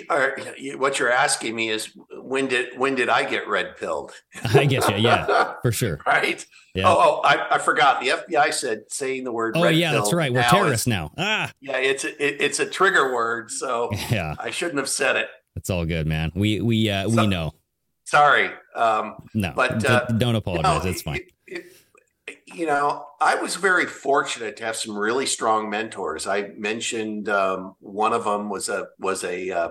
uh, 0.09 0.29
y- 0.61 0.75
what 0.75 0.99
you're 0.99 1.11
asking 1.11 1.55
me 1.55 1.69
is 1.69 1.95
when 2.21 2.47
did 2.47 2.77
when 2.77 2.95
did 2.95 3.07
I 3.09 3.23
get 3.27 3.47
red 3.47 3.77
pilled? 3.77 4.11
I 4.53 4.65
guess 4.65 4.89
yeah, 4.89 4.97
yeah, 4.97 5.53
for 5.61 5.71
sure. 5.71 5.99
right. 6.05 6.45
Yeah. 6.75 6.87
Oh, 6.87 6.97
oh 6.99 7.21
I, 7.23 7.55
I 7.55 7.57
forgot. 7.59 8.01
The 8.01 8.09
FBI 8.09 8.53
said 8.53 8.81
saying 8.89 9.23
the 9.23 9.31
word. 9.31 9.55
Oh 9.55 9.67
yeah, 9.69 9.93
that's 9.93 10.13
right. 10.13 10.31
We're 10.33 10.41
now 10.41 10.49
terrorists 10.49 10.87
now. 10.87 11.11
Ah, 11.17 11.51
Yeah, 11.61 11.77
it's 11.77 12.03
a, 12.03 12.09
it, 12.23 12.41
it's 12.41 12.59
a 12.59 12.65
trigger 12.65 13.13
word, 13.13 13.49
so 13.49 13.89
yeah, 14.11 14.35
I 14.37 14.51
shouldn't 14.51 14.77
have 14.77 14.89
said 14.89 15.15
it. 15.15 15.29
it's 15.55 15.69
all 15.69 15.85
good, 15.85 16.05
man. 16.05 16.31
We 16.35 16.59
we 16.59 16.89
uh, 16.89 17.07
we 17.07 17.27
know. 17.27 17.53
Sorry. 18.09 18.49
Um, 18.75 19.15
No, 19.35 19.53
but, 19.55 19.85
uh, 19.85 20.05
don't 20.17 20.35
apologize. 20.35 20.83
No, 20.83 20.89
it's 20.89 21.01
fine. 21.03 21.15
it- 21.17 21.31
it- 21.47 21.65
you 22.47 22.65
know, 22.65 23.05
I 23.21 23.35
was 23.35 23.55
very 23.55 23.85
fortunate 23.85 24.57
to 24.57 24.65
have 24.65 24.75
some 24.75 24.97
really 24.97 25.27
strong 25.27 25.69
mentors. 25.69 26.25
I 26.25 26.49
mentioned 26.57 27.29
um, 27.29 27.75
one 27.79 28.13
of 28.13 28.23
them 28.23 28.49
was 28.49 28.67
a 28.69 28.87
was 28.97 29.23
a 29.23 29.51
uh, 29.51 29.69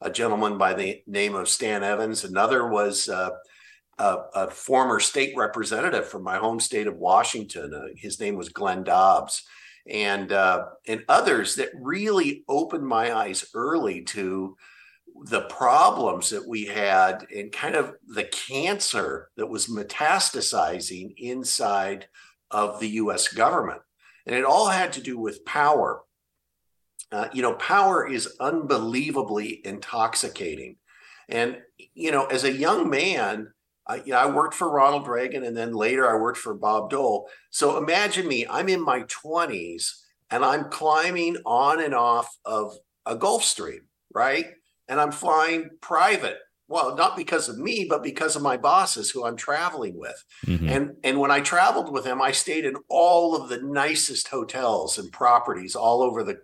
a 0.00 0.10
gentleman 0.10 0.56
by 0.56 0.72
the 0.74 1.02
name 1.06 1.34
of 1.34 1.48
Stan 1.48 1.82
Evans. 1.84 2.24
Another 2.24 2.66
was 2.66 3.08
uh, 3.08 3.30
a, 3.98 4.16
a 4.34 4.50
former 4.50 4.98
state 5.00 5.34
representative 5.36 6.08
from 6.08 6.22
my 6.22 6.36
home 6.38 6.60
state 6.60 6.86
of 6.86 6.96
Washington. 6.96 7.74
Uh, 7.74 7.88
his 7.96 8.18
name 8.20 8.36
was 8.36 8.48
Glenn 8.48 8.82
Dobbs, 8.84 9.42
and 9.86 10.32
uh, 10.32 10.64
and 10.86 11.04
others 11.08 11.54
that 11.56 11.70
really 11.78 12.44
opened 12.48 12.86
my 12.86 13.12
eyes 13.14 13.44
early 13.54 14.00
to 14.04 14.56
the 15.22 15.42
problems 15.42 16.30
that 16.30 16.46
we 16.46 16.64
had 16.64 17.26
and 17.34 17.52
kind 17.52 17.76
of 17.76 17.94
the 18.06 18.24
cancer 18.24 19.30
that 19.36 19.48
was 19.48 19.68
metastasizing 19.68 21.14
inside 21.16 22.08
of 22.50 22.80
the 22.80 22.88
U.S. 22.90 23.28
government, 23.28 23.80
and 24.26 24.34
it 24.34 24.44
all 24.44 24.68
had 24.68 24.92
to 24.94 25.02
do 25.02 25.18
with 25.18 25.44
power. 25.44 26.02
Uh, 27.12 27.28
you 27.32 27.42
know, 27.42 27.54
power 27.54 28.08
is 28.10 28.36
unbelievably 28.40 29.64
intoxicating. 29.64 30.76
And, 31.28 31.58
you 31.94 32.10
know, 32.10 32.26
as 32.26 32.44
a 32.44 32.52
young 32.52 32.90
man, 32.90 33.52
I, 33.86 33.96
you 33.96 34.12
know, 34.12 34.18
I 34.18 34.30
worked 34.30 34.54
for 34.54 34.70
Ronald 34.70 35.06
Reagan 35.06 35.44
and 35.44 35.56
then 35.56 35.72
later 35.72 36.10
I 36.10 36.18
worked 36.18 36.38
for 36.38 36.54
Bob 36.54 36.90
Dole. 36.90 37.28
So 37.50 37.76
imagine 37.76 38.26
me, 38.26 38.46
I'm 38.48 38.68
in 38.68 38.82
my 38.82 39.02
20s 39.02 39.90
and 40.30 40.44
I'm 40.44 40.70
climbing 40.70 41.36
on 41.44 41.82
and 41.82 41.94
off 41.94 42.34
of 42.44 42.76
a 43.06 43.16
Gulfstream, 43.16 43.80
right? 44.12 44.46
And 44.88 45.00
I'm 45.00 45.12
flying 45.12 45.70
private. 45.80 46.38
Well, 46.66 46.96
not 46.96 47.16
because 47.16 47.48
of 47.48 47.58
me, 47.58 47.86
but 47.88 48.02
because 48.02 48.36
of 48.36 48.42
my 48.42 48.56
bosses 48.56 49.10
who 49.10 49.24
I'm 49.24 49.36
traveling 49.36 49.98
with. 49.98 50.24
Mhm. 50.46 50.70
And 50.70 50.96
and 51.04 51.20
when 51.20 51.30
I 51.30 51.40
traveled 51.40 51.92
with 51.92 52.04
them, 52.04 52.22
I 52.22 52.32
stayed 52.32 52.64
in 52.64 52.76
all 52.88 53.36
of 53.36 53.48
the 53.48 53.60
nicest 53.62 54.28
hotels 54.28 54.98
and 54.98 55.12
properties 55.12 55.76
all 55.76 56.02
over 56.02 56.22
the 56.22 56.38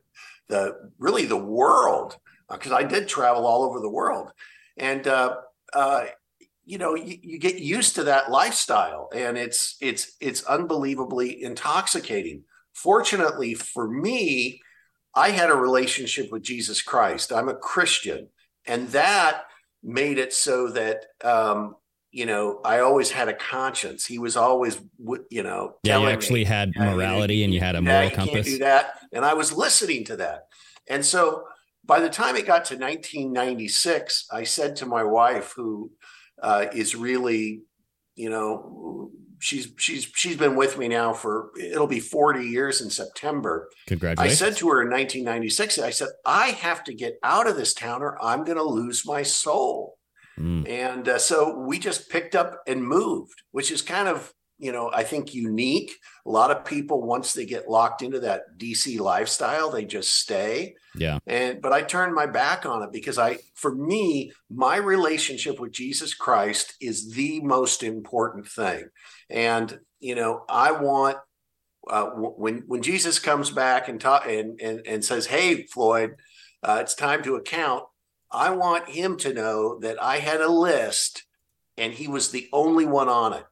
the 0.48 0.90
really 0.98 1.24
the 1.26 1.36
world 1.36 2.18
because 2.50 2.72
I 2.72 2.82
did 2.82 3.08
travel 3.08 3.46
all 3.46 3.62
over 3.62 3.80
the 3.80 3.88
world. 3.88 4.30
And 4.76 5.06
uh, 5.06 5.36
uh, 5.72 6.06
you 6.64 6.78
know, 6.78 6.94
you, 6.94 7.18
you 7.22 7.38
get 7.38 7.58
used 7.58 7.94
to 7.96 8.04
that 8.04 8.30
lifestyle, 8.30 9.08
and 9.14 9.38
it's 9.38 9.76
it's 9.80 10.16
it's 10.20 10.44
unbelievably 10.44 11.42
intoxicating. 11.42 12.44
Fortunately 12.74 13.54
for 13.54 13.88
me, 13.88 14.60
I 15.14 15.30
had 15.30 15.50
a 15.50 15.54
relationship 15.56 16.30
with 16.30 16.42
Jesus 16.42 16.82
Christ. 16.82 17.32
I'm 17.32 17.48
a 17.48 17.54
Christian, 17.54 18.28
and 18.66 18.88
that 18.88 19.42
made 19.82 20.18
it 20.18 20.32
so 20.32 20.68
that 20.70 21.06
um, 21.24 21.74
you 22.12 22.26
know 22.26 22.60
I 22.64 22.80
always 22.80 23.10
had 23.10 23.28
a 23.28 23.34
conscience. 23.34 24.06
He 24.06 24.18
was 24.18 24.36
always, 24.36 24.80
you 25.30 25.42
know, 25.42 25.74
Yeah, 25.82 25.94
you 25.98 26.00
telling 26.00 26.06
me, 26.06 26.12
actually 26.12 26.44
had 26.44 26.72
"Yeah, 26.76 26.90
you- 26.90 26.96
morality 26.96 27.44
and 27.44 27.52
you 27.54 27.60
had 27.60 27.74
a 27.76 27.82
yeah, 27.82 27.92
moral 27.92 28.10
can't 28.10 28.28
compass. 28.28 28.46
do 28.46 28.58
that. 28.58 29.00
And 29.12 29.24
I 29.24 29.34
was 29.34 29.52
listening 29.52 30.04
to 30.06 30.16
that. 30.16 30.42
And 30.88 31.04
so 31.04 31.44
by 31.84 32.00
the 32.00 32.08
time 32.10 32.36
it 32.36 32.46
got 32.46 32.64
to 32.66 32.76
1996, 32.76 34.26
I 34.32 34.44
said 34.44 34.76
to 34.76 34.86
my 34.86 35.02
wife, 35.02 35.52
who 35.56 35.90
uh, 36.42 36.66
is 36.72 36.94
really, 36.94 37.62
you 38.16 38.30
know, 38.30 39.10
she's 39.40 39.72
she's 39.78 40.10
she's 40.14 40.36
been 40.36 40.54
with 40.54 40.78
me 40.78 40.86
now 40.86 41.12
for 41.12 41.50
it'll 41.58 41.86
be 41.86 41.98
40 41.98 42.46
years 42.46 42.80
in 42.80 42.90
September. 42.90 43.68
Congratulations. 43.88 44.42
I 44.42 44.44
said 44.44 44.56
to 44.58 44.68
her 44.68 44.82
in 44.82 44.90
1996, 44.90 45.78
I 45.78 45.90
said, 45.90 46.08
I 46.24 46.48
have 46.48 46.84
to 46.84 46.94
get 46.94 47.18
out 47.24 47.48
of 47.48 47.56
this 47.56 47.74
town 47.74 48.02
or 48.02 48.22
I'm 48.22 48.44
going 48.44 48.58
to 48.58 48.62
lose 48.62 49.04
my 49.04 49.22
soul. 49.22 49.96
Mm. 50.38 50.68
And 50.68 51.08
uh, 51.08 51.18
so 51.18 51.58
we 51.58 51.78
just 51.78 52.08
picked 52.08 52.36
up 52.36 52.60
and 52.66 52.86
moved, 52.86 53.42
which 53.50 53.70
is 53.70 53.82
kind 53.82 54.08
of, 54.08 54.32
you 54.58 54.72
know, 54.72 54.90
I 54.92 55.02
think 55.02 55.34
unique. 55.34 55.92
A 56.26 56.30
lot 56.30 56.50
of 56.50 56.64
people, 56.64 57.02
once 57.02 57.32
they 57.32 57.46
get 57.46 57.68
locked 57.68 58.02
into 58.02 58.20
that 58.20 58.58
DC 58.58 58.98
lifestyle, 59.00 59.70
they 59.70 59.84
just 59.84 60.14
stay. 60.14 60.74
yeah. 60.94 61.18
And, 61.26 61.62
but 61.62 61.72
I 61.72 61.82
turned 61.82 62.14
my 62.14 62.26
back 62.26 62.66
on 62.66 62.82
it 62.82 62.92
because 62.92 63.18
I, 63.18 63.38
for 63.54 63.74
me, 63.74 64.32
my 64.50 64.76
relationship 64.76 65.58
with 65.58 65.72
Jesus 65.72 66.14
Christ 66.14 66.74
is 66.80 67.12
the 67.14 67.40
most 67.40 67.82
important 67.82 68.46
thing. 68.46 68.84
And, 69.28 69.80
you 69.98 70.14
know, 70.14 70.44
I 70.48 70.72
want, 70.72 71.16
uh, 71.88 72.06
when, 72.06 72.64
when 72.66 72.82
Jesus 72.82 73.18
comes 73.18 73.50
back 73.50 73.88
and, 73.88 74.00
ta- 74.00 74.24
and, 74.26 74.60
and, 74.60 74.86
and 74.86 75.04
says, 75.04 75.26
Hey, 75.26 75.64
Floyd, 75.64 76.16
uh, 76.62 76.78
it's 76.80 76.94
time 76.94 77.22
to 77.22 77.36
account. 77.36 77.84
I 78.30 78.50
want 78.50 78.90
him 78.90 79.16
to 79.18 79.32
know 79.32 79.78
that 79.80 80.00
I 80.02 80.18
had 80.18 80.40
a 80.40 80.48
list 80.48 81.24
and 81.76 81.94
he 81.94 82.06
was 82.06 82.30
the 82.30 82.48
only 82.52 82.84
one 82.84 83.08
on 83.08 83.32
it. 83.32 83.44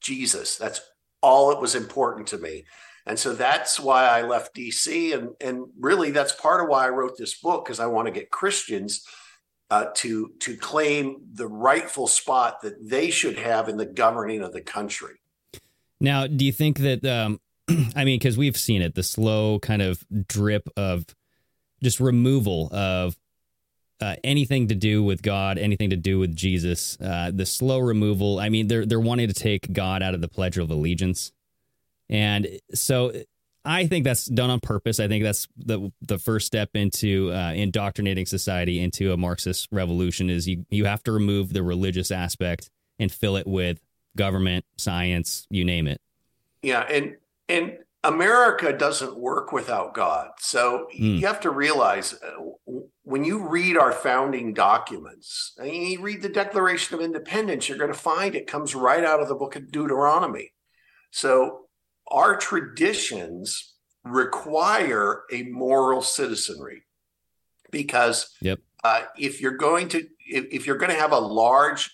Jesus. 0.00 0.56
That's 0.56 0.80
all 1.22 1.50
that 1.50 1.60
was 1.60 1.74
important 1.74 2.26
to 2.28 2.38
me. 2.38 2.64
And 3.06 3.18
so 3.18 3.32
that's 3.32 3.80
why 3.80 4.04
I 4.06 4.22
left 4.22 4.54
DC. 4.54 5.14
And, 5.14 5.30
and 5.40 5.66
really, 5.78 6.10
that's 6.10 6.32
part 6.32 6.62
of 6.62 6.68
why 6.68 6.86
I 6.86 6.90
wrote 6.90 7.16
this 7.18 7.38
book, 7.38 7.64
because 7.64 7.80
I 7.80 7.86
want 7.86 8.06
to 8.06 8.12
get 8.12 8.30
Christians 8.30 9.04
uh, 9.70 9.86
to, 9.94 10.32
to 10.40 10.56
claim 10.56 11.16
the 11.32 11.46
rightful 11.46 12.06
spot 12.06 12.60
that 12.62 12.88
they 12.88 13.10
should 13.10 13.38
have 13.38 13.68
in 13.68 13.76
the 13.76 13.86
governing 13.86 14.42
of 14.42 14.52
the 14.52 14.60
country. 14.60 15.14
Now, 16.00 16.26
do 16.26 16.44
you 16.44 16.52
think 16.52 16.78
that, 16.78 17.04
um, 17.04 17.40
I 17.96 18.04
mean, 18.04 18.18
because 18.18 18.36
we've 18.36 18.56
seen 18.56 18.82
it, 18.82 18.94
the 18.94 19.02
slow 19.02 19.58
kind 19.60 19.82
of 19.82 20.04
drip 20.28 20.68
of 20.76 21.04
just 21.82 22.00
removal 22.00 22.68
of 22.72 23.16
uh, 24.00 24.16
anything 24.24 24.68
to 24.68 24.74
do 24.74 25.02
with 25.02 25.22
God, 25.22 25.58
anything 25.58 25.90
to 25.90 25.96
do 25.96 26.18
with 26.18 26.34
Jesus, 26.34 26.98
uh, 27.00 27.30
the 27.32 27.46
slow 27.46 27.78
removal. 27.78 28.38
I 28.38 28.48
mean, 28.48 28.68
they're 28.68 28.86
they're 28.86 29.00
wanting 29.00 29.28
to 29.28 29.34
take 29.34 29.72
God 29.72 30.02
out 30.02 30.14
of 30.14 30.20
the 30.20 30.28
Pledge 30.28 30.58
of 30.58 30.70
Allegiance, 30.70 31.32
and 32.08 32.48
so 32.74 33.12
I 33.64 33.86
think 33.86 34.04
that's 34.04 34.26
done 34.26 34.50
on 34.50 34.60
purpose. 34.60 35.00
I 35.00 35.08
think 35.08 35.22
that's 35.22 35.46
the 35.56 35.92
the 36.00 36.18
first 36.18 36.46
step 36.46 36.70
into 36.74 37.30
uh, 37.32 37.52
indoctrinating 37.52 38.26
society 38.26 38.80
into 38.80 39.12
a 39.12 39.16
Marxist 39.16 39.68
revolution. 39.70 40.30
Is 40.30 40.48
you 40.48 40.64
you 40.70 40.86
have 40.86 41.02
to 41.04 41.12
remove 41.12 41.52
the 41.52 41.62
religious 41.62 42.10
aspect 42.10 42.70
and 42.98 43.12
fill 43.12 43.36
it 43.36 43.46
with 43.46 43.80
government, 44.16 44.64
science, 44.76 45.46
you 45.50 45.64
name 45.64 45.86
it. 45.86 46.00
Yeah, 46.62 46.80
and 46.80 47.16
and 47.48 47.78
America 48.02 48.72
doesn't 48.72 49.18
work 49.18 49.52
without 49.52 49.92
God. 49.94 50.30
So 50.38 50.86
Hmm. 50.92 51.16
you 51.16 51.26
have 51.26 51.40
to 51.40 51.50
realize 51.50 52.14
uh, 52.14 52.30
when 53.02 53.24
you 53.24 53.46
read 53.46 53.76
our 53.76 53.92
founding 53.92 54.54
documents, 54.54 55.52
and 55.58 55.70
you 55.70 56.00
read 56.00 56.22
the 56.22 56.28
Declaration 56.28 56.94
of 56.94 57.02
Independence, 57.02 57.68
you're 57.68 57.78
going 57.78 57.92
to 57.92 57.98
find 57.98 58.34
it 58.34 58.46
comes 58.46 58.74
right 58.74 59.04
out 59.04 59.20
of 59.20 59.28
the 59.28 59.34
book 59.34 59.56
of 59.56 59.70
Deuteronomy. 59.70 60.52
So 61.10 61.66
our 62.08 62.36
traditions 62.36 63.74
require 64.04 65.24
a 65.30 65.42
moral 65.42 66.00
citizenry 66.00 66.84
because 67.70 68.34
Yep. 68.40 68.60
uh, 68.82 69.02
if 69.18 69.40
you're 69.42 69.56
going 69.58 69.88
to 69.88 70.06
if, 70.26 70.46
if 70.52 70.66
you're 70.66 70.78
going 70.78 70.92
to 70.92 70.98
have 70.98 71.12
a 71.12 71.18
large 71.18 71.90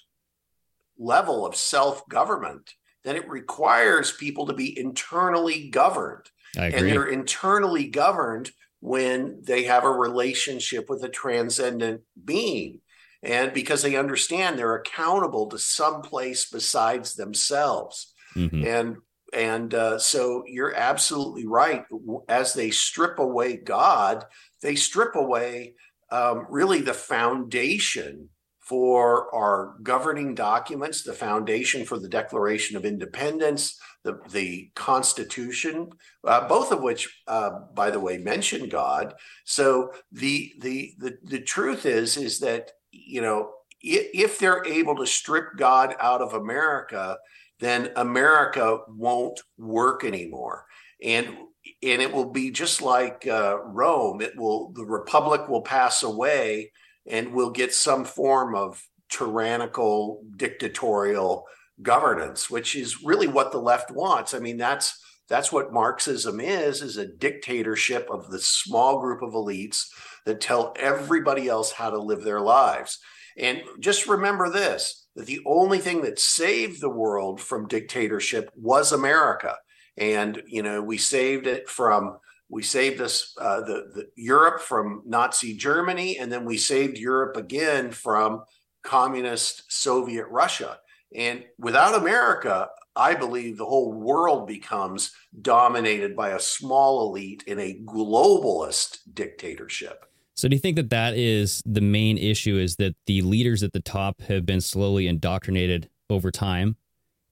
level 0.99 1.45
of 1.45 1.57
self-government 1.57 2.75
then 3.07 3.17
it 3.17 3.29
requires 3.29 4.11
people 4.13 4.47
to 4.47 4.53
be 4.53 4.77
internally 4.77 5.69
governed. 5.71 6.27
I 6.59 6.67
and 6.67 6.87
they're 6.89 7.07
internally 7.07 7.87
governed 7.87 8.51
when 8.81 9.43
they 9.43 9.65
have 9.65 9.85
a 9.85 9.91
relationship 9.91 10.91
with 10.91 11.05
a 11.05 11.09
transcendent 11.09 12.03
being. 12.25 12.81
And 13.23 13.53
because 13.53 13.83
they 13.83 13.97
understand 13.97 14.59
they're 14.59 14.75
accountable 14.75 15.47
to 15.49 15.59
some 15.59 16.03
place 16.03 16.51
besides 16.51 17.15
themselves. 17.15 18.13
Mhm. 18.35 18.67
and 18.67 18.97
and 19.33 19.75
uh, 19.75 19.99
so 19.99 20.45
you're 20.47 20.75
absolutely 20.75 21.47
right. 21.47 21.85
As 22.29 22.55
they 22.55 22.71
strip 22.71 23.19
away 23.19 23.57
god 23.57 24.25
they 24.63 24.75
strip 24.75 25.15
away 25.15 25.75
um, 26.11 26.47
really 26.49 26.81
the 26.81 26.95
foundation 26.95 28.31
for 28.67 29.35
our 29.35 29.77
governing 29.83 30.35
documents 30.35 31.03
the 31.03 31.13
foundation 31.13 31.85
for 31.85 31.99
the 31.99 32.09
declaration 32.09 32.77
of 32.77 32.85
independence 32.85 33.79
the, 34.05 34.21
the 34.31 34.71
constitution 34.75 35.89
uh, 36.25 36.47
both 36.49 36.73
of 36.73 36.83
which 36.83 37.23
uh, 37.29 37.51
by 37.75 37.91
the 37.91 38.01
way 38.01 38.19
mention 38.19 38.69
god 38.69 39.15
so 39.45 39.93
the, 40.13 40.53
the 40.61 40.95
the 40.99 41.17
the 41.25 41.41
truth 41.41 41.87
is 41.87 42.17
is 42.17 42.41
that 42.41 42.73
you 42.91 43.21
know 43.21 43.51
if, 43.83 44.39
they're 44.39 44.65
able 44.67 44.97
to 44.97 45.07
strip 45.07 45.57
god 45.57 45.95
out 46.01 46.21
of 46.21 46.35
america 46.35 47.17
then 47.61 47.91
America 47.97 48.81
won't 48.89 49.41
work 49.57 50.05
anymore. 50.05 50.67
And 51.03 51.37
and 51.83 52.01
it 52.01 52.13
will 52.13 52.31
be 52.31 52.51
just 52.51 52.81
like 52.81 53.27
uh, 53.27 53.59
Rome. 53.65 54.21
It 54.21 54.37
will 54.37 54.73
the 54.73 54.85
republic 54.85 55.49
will 55.49 55.63
pass 55.63 56.03
away, 56.03 56.73
and 57.09 57.33
we'll 57.33 57.51
get 57.51 57.73
some 57.73 58.05
form 58.05 58.55
of 58.55 58.83
tyrannical, 59.09 60.23
dictatorial 60.37 61.45
governance, 61.83 62.51
which 62.51 62.75
is 62.75 63.03
really 63.03 63.27
what 63.27 63.53
the 63.53 63.59
left 63.59 63.91
wants. 63.91 64.35
I 64.35 64.39
mean, 64.39 64.57
that's 64.57 65.01
that's 65.29 65.51
what 65.51 65.73
Marxism 65.73 66.41
is: 66.41 66.83
is 66.83 66.97
a 66.97 67.07
dictatorship 67.07 68.09
of 68.11 68.31
the 68.31 68.41
small 68.41 69.01
group 69.01 69.23
of 69.23 69.33
elites 69.33 69.87
that 70.25 70.41
tell 70.41 70.75
everybody 70.79 71.49
else 71.49 71.73
how 71.73 71.91
to 71.91 71.99
live 71.99 72.23
their 72.23 72.41
lives. 72.41 72.99
And 73.39 73.63
just 73.81 74.09
remember 74.09 74.51
this 74.51 75.07
that 75.17 75.27
the 75.27 75.41
only 75.47 75.79
thing 75.79 76.03
that 76.03 76.19
saved 76.19 76.81
the 76.81 76.91
world 76.91 77.41
from 77.41 77.69
dictatorship 77.69 78.51
was 78.55 78.93
America. 78.93 79.57
And, 79.97 80.43
you 80.47 80.63
know, 80.63 80.83
we 80.83 80.99
saved 80.99 81.47
it 81.47 81.69
from, 81.71 82.19
we 82.49 82.63
saved 82.63 83.01
us, 83.01 83.35
uh, 83.41 83.61
the, 83.61 83.91
the 83.95 84.09
Europe 84.15 84.61
from 84.61 85.03
Nazi 85.05 85.57
Germany, 85.57 86.19
and 86.19 86.31
then 86.31 86.45
we 86.45 86.57
saved 86.57 86.97
Europe 86.97 87.37
again 87.37 87.91
from 87.91 88.43
communist 88.83 89.65
Soviet 89.69 90.27
Russia. 90.29 90.79
And 91.15 91.45
without 91.59 91.95
America, 91.95 92.69
I 92.95 93.15
believe 93.15 93.59
the 93.59 93.67
whole 93.67 93.93
world 93.93 94.47
becomes 94.47 95.13
dominated 95.43 96.17
by 96.17 96.31
a 96.31 96.41
small 96.41 97.09
elite 97.09 97.45
in 97.47 97.59
a 97.59 97.79
globalist 97.85 98.99
dictatorship. 99.13 100.07
So, 100.35 100.49
do 100.49 100.57
you 100.57 100.61
think 100.61 100.77
that 100.77 100.91
that 100.91 101.17
is 101.17 101.63
the 101.65 101.81
main 101.81 102.19
issue? 102.19 102.59
Is 102.59 102.77
that 102.77 102.95
the 103.07 103.23
leaders 103.23 103.63
at 103.63 103.73
the 103.73 103.81
top 103.81 104.21
have 104.23 104.45
been 104.45 104.61
slowly 104.61 105.07
indoctrinated 105.07 105.89
over 106.11 106.31
time, 106.31 106.77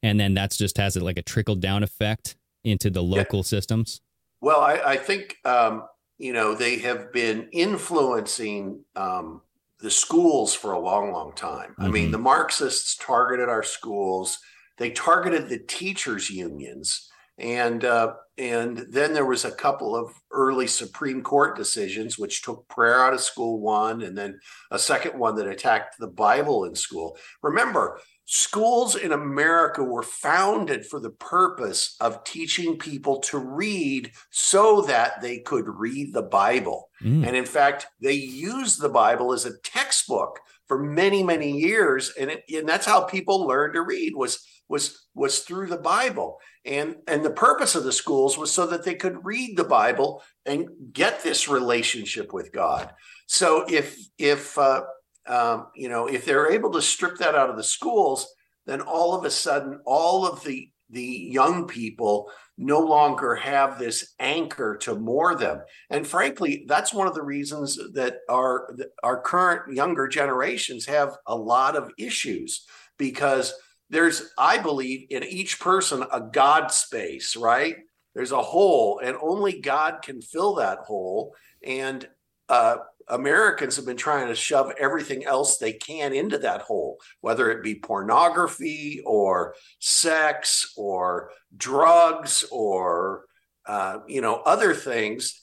and 0.02 0.18
then 0.18 0.34
that's 0.34 0.56
just 0.56 0.78
has 0.78 0.96
it 0.96 1.02
like 1.02 1.18
a 1.18 1.22
trickle 1.22 1.54
down 1.54 1.82
effect 1.82 2.36
into 2.64 2.88
the 2.88 3.02
local 3.02 3.42
systems? 3.42 4.00
Well, 4.44 4.60
I, 4.60 4.74
I 4.74 4.96
think 4.98 5.38
um, 5.46 5.84
you 6.18 6.34
know 6.34 6.54
they 6.54 6.76
have 6.80 7.14
been 7.14 7.48
influencing 7.50 8.84
um, 8.94 9.40
the 9.80 9.90
schools 9.90 10.52
for 10.52 10.72
a 10.72 10.78
long, 10.78 11.12
long 11.12 11.32
time. 11.32 11.74
I 11.78 11.88
mean, 11.88 12.10
the 12.10 12.18
Marxists 12.18 12.94
targeted 12.96 13.48
our 13.48 13.62
schools. 13.62 14.38
They 14.76 14.90
targeted 14.90 15.48
the 15.48 15.60
teachers' 15.60 16.28
unions, 16.28 17.10
and 17.38 17.86
uh, 17.86 18.16
and 18.36 18.84
then 18.90 19.14
there 19.14 19.24
was 19.24 19.46
a 19.46 19.50
couple 19.50 19.96
of 19.96 20.12
early 20.30 20.66
Supreme 20.66 21.22
Court 21.22 21.56
decisions 21.56 22.18
which 22.18 22.42
took 22.42 22.68
prayer 22.68 23.02
out 23.02 23.14
of 23.14 23.22
school. 23.22 23.62
One, 23.62 24.02
and 24.02 24.16
then 24.16 24.38
a 24.70 24.78
second 24.78 25.18
one 25.18 25.36
that 25.36 25.48
attacked 25.48 25.98
the 25.98 26.08
Bible 26.08 26.66
in 26.66 26.74
school. 26.74 27.16
Remember, 27.42 27.98
schools 28.26 28.96
in 28.96 29.12
America 29.12 29.82
were 29.82 30.02
founded 30.02 30.86
for 30.86 30.98
the 30.98 31.10
purpose 31.10 31.96
of 32.00 32.24
teaching 32.24 32.78
people 32.78 33.20
to 33.20 33.38
read 33.38 34.10
so 34.30 34.82
that 34.82 35.20
they 35.20 35.38
could 35.40 35.68
read 35.68 36.12
the 36.12 36.22
Bible. 36.22 36.88
Mm. 37.02 37.26
And 37.26 37.36
in 37.36 37.44
fact, 37.44 37.86
they 38.00 38.14
used 38.14 38.80
the 38.80 38.88
Bible 38.88 39.32
as 39.32 39.44
a 39.44 39.58
textbook 39.58 40.40
for 40.66 40.82
many, 40.82 41.22
many 41.22 41.52
years. 41.52 42.12
And, 42.18 42.30
it, 42.30 42.44
and 42.48 42.68
that's 42.68 42.86
how 42.86 43.02
people 43.02 43.46
learned 43.46 43.74
to 43.74 43.82
read 43.82 44.14
was 44.14 44.44
was 44.66 45.06
was 45.14 45.40
through 45.40 45.66
the 45.66 45.76
Bible. 45.76 46.38
And 46.64 46.96
and 47.06 47.22
the 47.22 47.30
purpose 47.30 47.74
of 47.74 47.84
the 47.84 47.92
schools 47.92 48.38
was 48.38 48.50
so 48.50 48.66
that 48.68 48.84
they 48.84 48.94
could 48.94 49.24
read 49.24 49.56
the 49.56 49.64
Bible 49.64 50.22
and 50.46 50.66
get 50.92 51.22
this 51.22 51.48
relationship 51.48 52.32
with 52.32 52.50
God. 52.52 52.90
So 53.26 53.66
if 53.68 53.98
if 54.16 54.56
uh, 54.56 54.82
um, 55.26 55.68
you 55.74 55.88
know 55.88 56.06
if 56.06 56.24
they're 56.24 56.52
able 56.52 56.70
to 56.72 56.82
strip 56.82 57.18
that 57.18 57.34
out 57.34 57.50
of 57.50 57.56
the 57.56 57.62
schools, 57.62 58.26
then 58.66 58.80
all 58.80 59.14
of 59.14 59.24
a 59.24 59.30
sudden 59.30 59.80
all 59.84 60.26
of 60.26 60.42
the 60.44 60.70
the 60.90 61.02
young 61.02 61.66
people 61.66 62.30
no 62.56 62.78
longer 62.78 63.34
have 63.34 63.78
this 63.78 64.14
anchor 64.20 64.76
to 64.76 64.94
moor 64.94 65.34
them. 65.34 65.60
And 65.90 66.06
frankly 66.06 66.64
that's 66.68 66.94
one 66.94 67.08
of 67.08 67.14
the 67.14 67.22
reasons 67.22 67.78
that 67.94 68.18
our 68.28 68.76
our 69.02 69.20
current 69.20 69.74
younger 69.74 70.06
generations 70.06 70.86
have 70.86 71.16
a 71.26 71.34
lot 71.34 71.74
of 71.74 71.90
issues 71.98 72.64
because 72.98 73.54
there's 73.90 74.32
i 74.38 74.56
believe 74.56 75.06
in 75.10 75.24
each 75.24 75.60
person 75.60 76.04
a 76.12 76.20
god 76.20 76.68
space 76.68 77.36
right? 77.36 77.76
There's 78.14 78.32
a 78.32 78.42
hole 78.42 79.00
and 79.02 79.16
only 79.20 79.60
god 79.60 80.02
can 80.02 80.22
fill 80.22 80.54
that 80.56 80.78
hole. 80.78 81.34
And 81.66 82.06
uh, 82.48 82.76
americans 83.08 83.76
have 83.76 83.86
been 83.86 83.96
trying 83.96 84.28
to 84.28 84.34
shove 84.34 84.72
everything 84.78 85.24
else 85.24 85.58
they 85.58 85.72
can 85.72 86.12
into 86.12 86.38
that 86.38 86.62
hole 86.62 86.98
whether 87.20 87.50
it 87.50 87.62
be 87.62 87.74
pornography 87.74 89.02
or 89.04 89.54
sex 89.78 90.72
or 90.76 91.30
drugs 91.56 92.44
or 92.50 93.24
uh, 93.66 93.98
you 94.06 94.20
know 94.20 94.36
other 94.36 94.74
things 94.74 95.40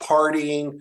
partying. 0.00 0.80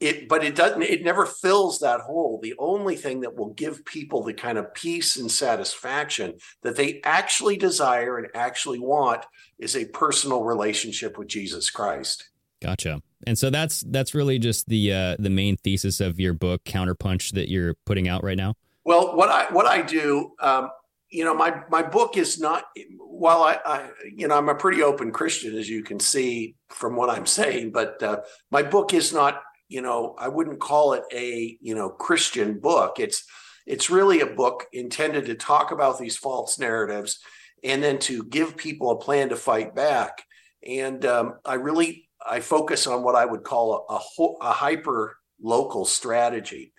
It 0.00 0.28
but 0.28 0.44
it 0.44 0.54
doesn't 0.54 0.82
it 0.82 1.02
never 1.02 1.24
fills 1.24 1.78
that 1.78 2.00
hole. 2.00 2.40
The 2.42 2.54
only 2.58 2.96
thing 2.96 3.20
that 3.20 3.36
will 3.36 3.54
give 3.54 3.84
people 3.84 4.22
the 4.22 4.34
kind 4.34 4.58
of 4.58 4.74
peace 4.74 5.16
and 5.16 5.30
satisfaction 5.30 6.34
that 6.62 6.76
they 6.76 7.00
actually 7.04 7.56
desire 7.56 8.18
and 8.18 8.28
actually 8.34 8.80
want 8.80 9.24
is 9.58 9.76
a 9.76 9.86
personal 9.86 10.42
relationship 10.42 11.16
with 11.16 11.28
jesus 11.28 11.70
christ. 11.70 12.28
Gotcha. 12.60 13.00
And 13.26 13.38
so 13.38 13.50
that's 13.50 13.80
that's 13.82 14.14
really 14.14 14.38
just 14.38 14.68
the 14.68 14.92
uh, 14.92 15.16
the 15.18 15.30
main 15.30 15.56
thesis 15.56 16.00
of 16.00 16.20
your 16.20 16.32
book, 16.34 16.64
Counterpunch, 16.64 17.32
that 17.32 17.48
you're 17.48 17.74
putting 17.86 18.08
out 18.08 18.22
right 18.22 18.36
now. 18.36 18.54
Well, 18.84 19.16
what 19.16 19.30
I 19.30 19.52
what 19.52 19.66
I 19.66 19.82
do, 19.82 20.32
um, 20.40 20.70
you 21.10 21.24
know, 21.24 21.34
my 21.34 21.62
my 21.70 21.82
book 21.82 22.16
is 22.16 22.38
not. 22.38 22.64
While 22.98 23.44
I, 23.44 23.58
I, 23.64 23.90
you 24.14 24.26
know, 24.26 24.36
I'm 24.36 24.48
a 24.48 24.54
pretty 24.56 24.82
open 24.82 25.12
Christian, 25.12 25.56
as 25.56 25.68
you 25.68 25.84
can 25.84 26.00
see 26.00 26.56
from 26.68 26.96
what 26.96 27.10
I'm 27.10 27.26
saying, 27.26 27.70
but 27.70 28.02
uh, 28.02 28.20
my 28.50 28.62
book 28.62 28.92
is 28.92 29.12
not. 29.12 29.42
You 29.68 29.80
know, 29.80 30.14
I 30.18 30.28
wouldn't 30.28 30.60
call 30.60 30.92
it 30.92 31.04
a 31.12 31.56
you 31.60 31.74
know 31.74 31.88
Christian 31.88 32.58
book. 32.60 32.98
It's 32.98 33.24
it's 33.66 33.88
really 33.88 34.20
a 34.20 34.26
book 34.26 34.66
intended 34.72 35.26
to 35.26 35.34
talk 35.34 35.70
about 35.70 35.98
these 35.98 36.16
false 36.16 36.58
narratives, 36.58 37.20
and 37.62 37.82
then 37.82 37.98
to 38.00 38.24
give 38.24 38.56
people 38.56 38.90
a 38.90 38.98
plan 38.98 39.30
to 39.30 39.36
fight 39.36 39.74
back. 39.74 40.22
And 40.66 41.04
um, 41.06 41.36
I 41.44 41.54
really 41.54 42.03
I 42.28 42.40
focus 42.40 42.86
on 42.86 43.02
what 43.02 43.14
I 43.14 43.24
would 43.24 43.42
call 43.42 43.86
a, 43.88 43.94
a, 43.94 44.48
a 44.48 44.52
hyper 44.52 45.18
local 45.40 45.84
strategy 45.84 46.74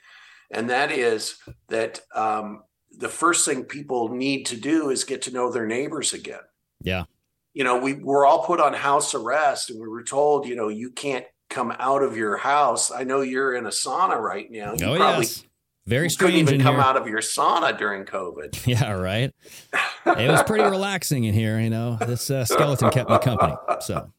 and 0.52 0.70
that 0.70 0.92
is 0.92 1.38
that 1.70 2.02
um, 2.14 2.64
the 2.98 3.10
first 3.10 3.46
thing 3.46 3.66
people 3.66 4.10
need 4.10 4.46
to 4.48 4.58
do 4.58 4.90
is 4.90 5.04
get 5.04 5.24
to 5.24 5.34
know 5.34 5.52
their 5.52 5.66
neighbors 5.66 6.14
again. 6.14 6.40
Yeah. 6.82 7.06
You 7.54 7.64
know, 7.64 7.78
we 7.78 7.94
were 7.94 8.26
all 8.26 8.44
put 8.46 8.60
on 8.60 8.74
house 8.74 9.14
arrest, 9.14 9.70
and 9.70 9.80
we 9.80 9.88
were 9.88 10.04
told, 10.04 10.48
you 10.48 10.56
know, 10.56 10.68
you 10.68 10.92
can't 10.92 11.26
come 11.50 11.74
out 11.80 12.04
of 12.04 12.18
your 12.18 12.38
house. 12.38 12.92
I 12.92 13.04
know 13.04 13.22
you're 13.22 13.56
in 13.56 13.66
a 13.66 13.70
sauna 13.70 14.18
right 14.18 14.50
now. 14.52 14.74
You 14.78 14.86
oh 14.88 14.98
probably 14.98 15.26
yes. 15.26 15.46
Very 15.88 16.10
strange. 16.10 16.34
couldn't 16.34 16.48
even 16.48 16.62
come 16.62 16.76
here. 16.76 16.84
out 16.84 16.98
of 16.98 17.08
your 17.08 17.20
sauna 17.20 17.78
during 17.78 18.06
COVID. 18.06 18.66
Yeah, 18.66 18.92
right. 18.94 19.32
It 20.06 20.30
was 20.30 20.42
pretty 20.44 20.64
relaxing 20.70 21.26
in 21.26 21.34
here. 21.34 21.60
You 21.60 21.70
know, 21.70 21.96
this 21.96 22.30
uh, 22.30 22.44
skeleton 22.44 22.90
kept 22.90 23.10
me 23.10 23.20
company. 23.20 23.56
So 23.82 24.12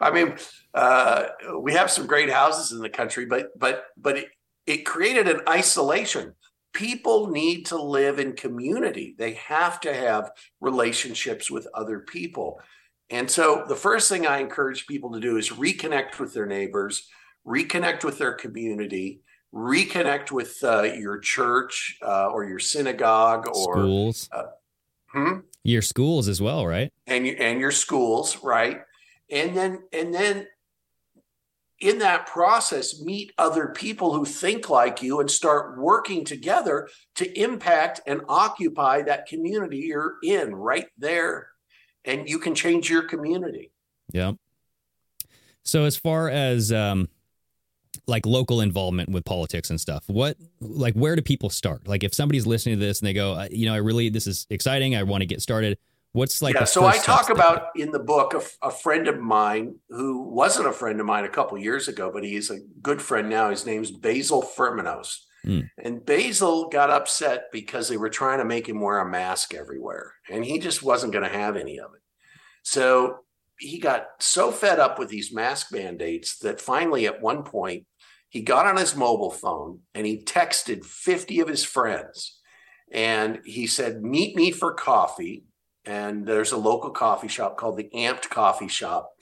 I 0.00 0.10
mean, 0.10 0.36
uh, 0.74 1.24
we 1.60 1.72
have 1.72 1.90
some 1.90 2.06
great 2.06 2.30
houses 2.30 2.72
in 2.72 2.78
the 2.78 2.88
country, 2.88 3.26
but 3.26 3.58
but 3.58 3.84
but 3.96 4.18
it, 4.18 4.28
it 4.66 4.86
created 4.86 5.28
an 5.28 5.40
isolation. 5.48 6.34
People 6.72 7.28
need 7.30 7.66
to 7.66 7.76
live 7.76 8.18
in 8.18 8.32
community. 8.32 9.14
They 9.18 9.34
have 9.34 9.80
to 9.80 9.92
have 9.92 10.30
relationships 10.60 11.50
with 11.50 11.66
other 11.74 12.00
people. 12.00 12.60
And 13.10 13.30
so 13.30 13.64
the 13.68 13.76
first 13.76 14.08
thing 14.08 14.26
I 14.26 14.38
encourage 14.38 14.86
people 14.86 15.12
to 15.12 15.20
do 15.20 15.36
is 15.36 15.50
reconnect 15.50 16.18
with 16.18 16.32
their 16.32 16.46
neighbors, 16.46 17.06
reconnect 17.46 18.04
with 18.04 18.16
their 18.16 18.32
community, 18.32 19.20
reconnect 19.54 20.30
with 20.32 20.56
uh, 20.64 20.84
your 20.84 21.18
church 21.18 21.98
uh, 22.00 22.28
or 22.28 22.44
your 22.44 22.58
synagogue 22.58 23.48
or 23.48 23.74
schools, 23.74 24.30
Hmm? 25.12 25.40
your 25.62 25.82
schools 25.82 26.26
as 26.26 26.40
well, 26.40 26.66
right? 26.66 26.90
and 27.06 27.26
your 27.26 27.36
and 27.38 27.60
your 27.60 27.70
schools, 27.70 28.38
right? 28.42 28.80
And 29.30 29.54
then 29.54 29.80
and 29.92 30.14
then 30.14 30.46
in 31.82 31.98
that 31.98 32.26
process, 32.26 33.02
meet 33.02 33.32
other 33.36 33.68
people 33.68 34.14
who 34.14 34.24
think 34.24 34.70
like 34.70 35.02
you 35.02 35.18
and 35.18 35.30
start 35.30 35.76
working 35.78 36.24
together 36.24 36.88
to 37.16 37.38
impact 37.38 38.00
and 38.06 38.22
occupy 38.28 39.02
that 39.02 39.26
community 39.26 39.78
you're 39.78 40.14
in 40.22 40.54
right 40.54 40.86
there. 40.96 41.48
And 42.04 42.28
you 42.28 42.38
can 42.38 42.54
change 42.54 42.88
your 42.88 43.02
community. 43.02 43.72
Yeah. 44.12 44.32
So 45.64 45.84
as 45.84 45.96
far 45.96 46.28
as 46.28 46.72
um 46.72 47.08
like 48.06 48.26
local 48.26 48.60
involvement 48.60 49.08
with 49.10 49.24
politics 49.24 49.70
and 49.70 49.80
stuff, 49.80 50.04
what 50.06 50.36
like 50.60 50.94
where 50.94 51.16
do 51.16 51.22
people 51.22 51.50
start? 51.50 51.86
Like 51.86 52.04
if 52.04 52.14
somebody's 52.14 52.46
listening 52.46 52.78
to 52.78 52.84
this 52.84 53.00
and 53.00 53.08
they 53.08 53.12
go, 53.12 53.46
you 53.50 53.66
know, 53.66 53.74
I 53.74 53.78
really 53.78 54.08
this 54.08 54.26
is 54.28 54.46
exciting, 54.50 54.94
I 54.94 55.02
want 55.02 55.22
to 55.22 55.26
get 55.26 55.42
started. 55.42 55.78
What's 56.12 56.42
like 56.42 56.54
yeah. 56.54 56.64
So 56.64 56.84
I 56.84 56.98
talk 56.98 57.30
about 57.30 57.68
in 57.74 57.90
the 57.90 57.98
book 57.98 58.34
a 58.62 58.70
friend 58.70 59.08
of 59.08 59.18
mine 59.18 59.76
who 59.88 60.22
wasn't 60.22 60.68
a 60.68 60.72
friend 60.72 61.00
of 61.00 61.06
mine 61.06 61.24
a 61.24 61.30
couple 61.30 61.56
years 61.56 61.88
ago, 61.88 62.10
but 62.12 62.22
he's 62.22 62.50
a 62.50 62.60
good 62.82 63.00
friend 63.00 63.30
now. 63.30 63.48
His 63.48 63.64
name's 63.64 63.90
Basil 63.90 64.42
Firminos. 64.42 65.16
Hmm. 65.42 65.60
And 65.78 66.04
Basil 66.04 66.68
got 66.68 66.90
upset 66.90 67.46
because 67.50 67.88
they 67.88 67.96
were 67.96 68.10
trying 68.10 68.38
to 68.38 68.44
make 68.44 68.68
him 68.68 68.80
wear 68.80 68.98
a 68.98 69.08
mask 69.08 69.54
everywhere, 69.54 70.12
and 70.30 70.44
he 70.44 70.58
just 70.58 70.82
wasn't 70.82 71.12
going 71.12 71.28
to 71.28 71.36
have 71.36 71.56
any 71.56 71.80
of 71.80 71.94
it. 71.94 72.02
So 72.62 73.20
he 73.58 73.78
got 73.78 74.06
so 74.18 74.50
fed 74.50 74.78
up 74.78 74.98
with 74.98 75.08
these 75.08 75.32
mask 75.32 75.72
mandates 75.72 76.38
that 76.38 76.60
finally, 76.60 77.06
at 77.06 77.22
one 77.22 77.42
point, 77.42 77.86
he 78.28 78.42
got 78.42 78.66
on 78.66 78.76
his 78.76 78.96
mobile 78.96 79.30
phone 79.30 79.80
and 79.94 80.06
he 80.06 80.22
texted 80.22 80.84
50 80.84 81.40
of 81.40 81.48
his 81.48 81.64
friends. 81.64 82.38
And 82.90 83.40
he 83.44 83.66
said, 83.66 84.02
Meet 84.02 84.36
me 84.36 84.50
for 84.50 84.74
coffee. 84.74 85.44
And 85.84 86.26
there's 86.26 86.52
a 86.52 86.56
local 86.56 86.90
coffee 86.90 87.28
shop 87.28 87.56
called 87.56 87.76
the 87.76 87.90
Amped 87.94 88.30
Coffee 88.30 88.68
Shop 88.68 89.12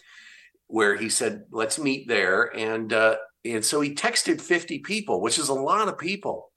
where 0.66 0.96
he 0.96 1.08
said, 1.08 1.44
Let's 1.50 1.78
meet 1.78 2.08
there. 2.08 2.44
And, 2.56 2.92
uh, 2.92 3.16
and 3.44 3.64
so 3.64 3.80
he 3.80 3.94
texted 3.94 4.40
50 4.40 4.80
people, 4.80 5.20
which 5.20 5.38
is 5.38 5.48
a 5.48 5.54
lot 5.54 5.88
of 5.88 5.98
people. 5.98 6.50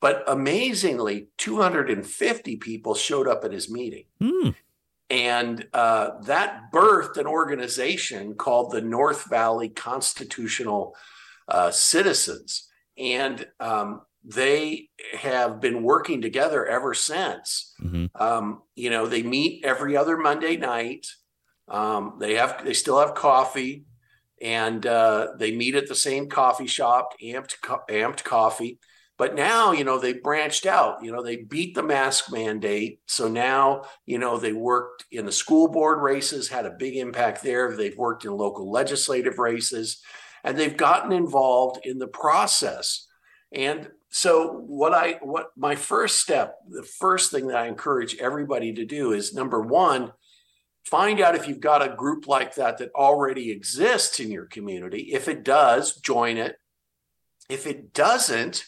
But 0.00 0.24
amazingly, 0.26 1.28
250 1.38 2.56
people 2.56 2.94
showed 2.94 3.28
up 3.28 3.44
at 3.44 3.52
his 3.52 3.70
meeting. 3.70 4.04
Hmm. 4.20 4.50
And 5.10 5.68
uh, 5.72 6.20
that 6.22 6.72
birthed 6.72 7.18
an 7.18 7.26
organization 7.26 8.34
called 8.34 8.72
the 8.72 8.80
North 8.80 9.28
Valley 9.30 9.68
Constitutional 9.68 10.94
uh, 11.48 11.70
Citizens. 11.70 12.68
And 12.98 13.46
um, 13.60 14.02
they 14.24 14.88
have 15.18 15.60
been 15.60 15.82
working 15.82 16.22
together 16.22 16.66
ever 16.66 16.94
since. 16.94 17.74
Mhm. 17.82 18.08
Um, 18.14 18.62
you 18.74 18.90
know, 18.90 19.06
they 19.06 19.22
meet 19.22 19.64
every 19.64 19.96
other 19.96 20.16
Monday 20.16 20.56
night. 20.56 21.06
Um, 21.68 22.16
they 22.18 22.34
have 22.34 22.64
they 22.64 22.72
still 22.72 22.98
have 22.98 23.14
coffee, 23.14 23.84
and 24.40 24.84
uh, 24.86 25.28
they 25.38 25.52
meet 25.52 25.74
at 25.74 25.88
the 25.88 25.94
same 25.94 26.28
coffee 26.28 26.66
shop, 26.66 27.14
amped 27.22 27.60
Co- 27.62 27.82
amped 27.90 28.24
coffee. 28.24 28.78
But 29.16 29.36
now, 29.36 29.70
you 29.72 29.84
know, 29.84 29.98
they 29.98 30.14
branched 30.14 30.66
out. 30.66 31.04
You 31.04 31.12
know, 31.12 31.22
they 31.22 31.36
beat 31.36 31.74
the 31.74 31.84
mask 31.84 32.32
mandate. 32.32 33.00
So 33.06 33.28
now, 33.28 33.82
you 34.06 34.18
know, 34.18 34.38
they 34.38 34.52
worked 34.52 35.04
in 35.12 35.24
the 35.24 35.30
school 35.32 35.68
board 35.68 36.02
races, 36.02 36.48
had 36.48 36.66
a 36.66 36.70
big 36.78 36.96
impact 36.96 37.42
there. 37.42 37.76
They've 37.76 37.96
worked 37.96 38.24
in 38.24 38.32
local 38.32 38.70
legislative 38.70 39.38
races, 39.38 40.02
and 40.42 40.58
they've 40.58 40.76
gotten 40.76 41.12
involved 41.12 41.86
in 41.86 41.98
the 41.98 42.08
process. 42.08 43.06
And 43.52 43.88
so, 44.16 44.46
what 44.68 44.94
I 44.94 45.18
what 45.22 45.50
my 45.56 45.74
first 45.74 46.20
step, 46.20 46.54
the 46.70 46.84
first 46.84 47.32
thing 47.32 47.48
that 47.48 47.56
I 47.56 47.66
encourage 47.66 48.16
everybody 48.18 48.72
to 48.74 48.84
do 48.84 49.10
is 49.10 49.34
number 49.34 49.60
one, 49.60 50.12
find 50.84 51.20
out 51.20 51.34
if 51.34 51.48
you've 51.48 51.58
got 51.58 51.84
a 51.84 51.96
group 51.96 52.28
like 52.28 52.54
that 52.54 52.78
that 52.78 52.92
already 52.94 53.50
exists 53.50 54.20
in 54.20 54.30
your 54.30 54.46
community. 54.46 55.10
If 55.12 55.26
it 55.26 55.42
does, 55.42 55.96
join 55.96 56.36
it. 56.36 56.54
If 57.50 57.66
it 57.66 57.92
doesn't, 57.92 58.64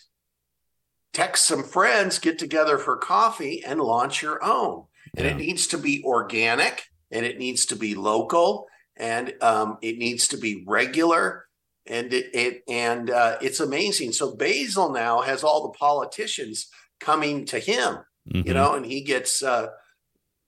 text 1.13 1.45
some 1.45 1.63
friends, 1.63 2.19
get 2.19 2.41
together 2.41 2.77
for 2.77 2.97
coffee, 2.97 3.63
and 3.65 3.81
launch 3.81 4.23
your 4.23 4.43
own. 4.43 4.87
And 5.17 5.29
it 5.29 5.37
needs 5.37 5.69
to 5.69 5.79
be 5.79 6.03
organic, 6.05 6.87
and 7.13 7.25
it 7.25 7.39
needs 7.39 7.67
to 7.67 7.77
be 7.77 7.95
local, 7.95 8.67
and 8.97 9.33
um, 9.41 9.79
it 9.81 9.97
needs 9.97 10.27
to 10.29 10.39
be 10.39 10.65
regular. 10.67 11.46
And 11.89 12.13
it, 12.13 12.35
it 12.35 12.63
and 12.69 13.11
uh, 13.11 13.39
it's 13.41 13.61
amazing. 13.61 14.13
So 14.13 14.35
Basil 14.35 14.93
now 14.93 15.21
has 15.21 15.45
all 15.45 15.63
the 15.65 15.79
politicians 15.79 16.69
coming 17.01 17.45
to 17.47 17.59
him 17.59 17.99
you 18.27 18.43
Mhm. 18.43 18.55
know, 18.55 18.75
and 18.75 18.85
he 18.85 19.03
gets 19.03 19.43
uh, 19.43 19.69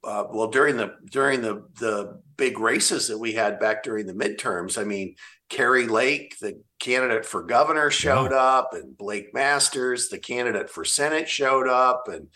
uh, 0.04 0.24
well 0.32 0.48
during 0.48 0.76
the 0.76 0.94
during 1.10 1.42
the 1.42 1.64
the 1.78 2.20
big 2.36 2.58
races 2.58 3.08
that 3.08 3.18
we 3.18 3.32
had 3.32 3.58
back 3.60 3.82
during 3.82 4.06
the 4.06 4.14
midterms. 4.14 4.78
I 4.78 4.84
mean, 4.84 5.14
Kari 5.48 5.86
Lake, 5.86 6.36
the 6.40 6.60
candidate 6.80 7.24
for 7.24 7.42
governor, 7.42 7.90
showed 7.90 8.32
up, 8.32 8.70
and 8.72 8.96
Blake 8.96 9.32
Masters, 9.34 10.08
the 10.08 10.18
candidate 10.18 10.70
for 10.70 10.84
Senate, 10.84 11.28
showed 11.28 11.68
up, 11.68 12.08
and 12.08 12.28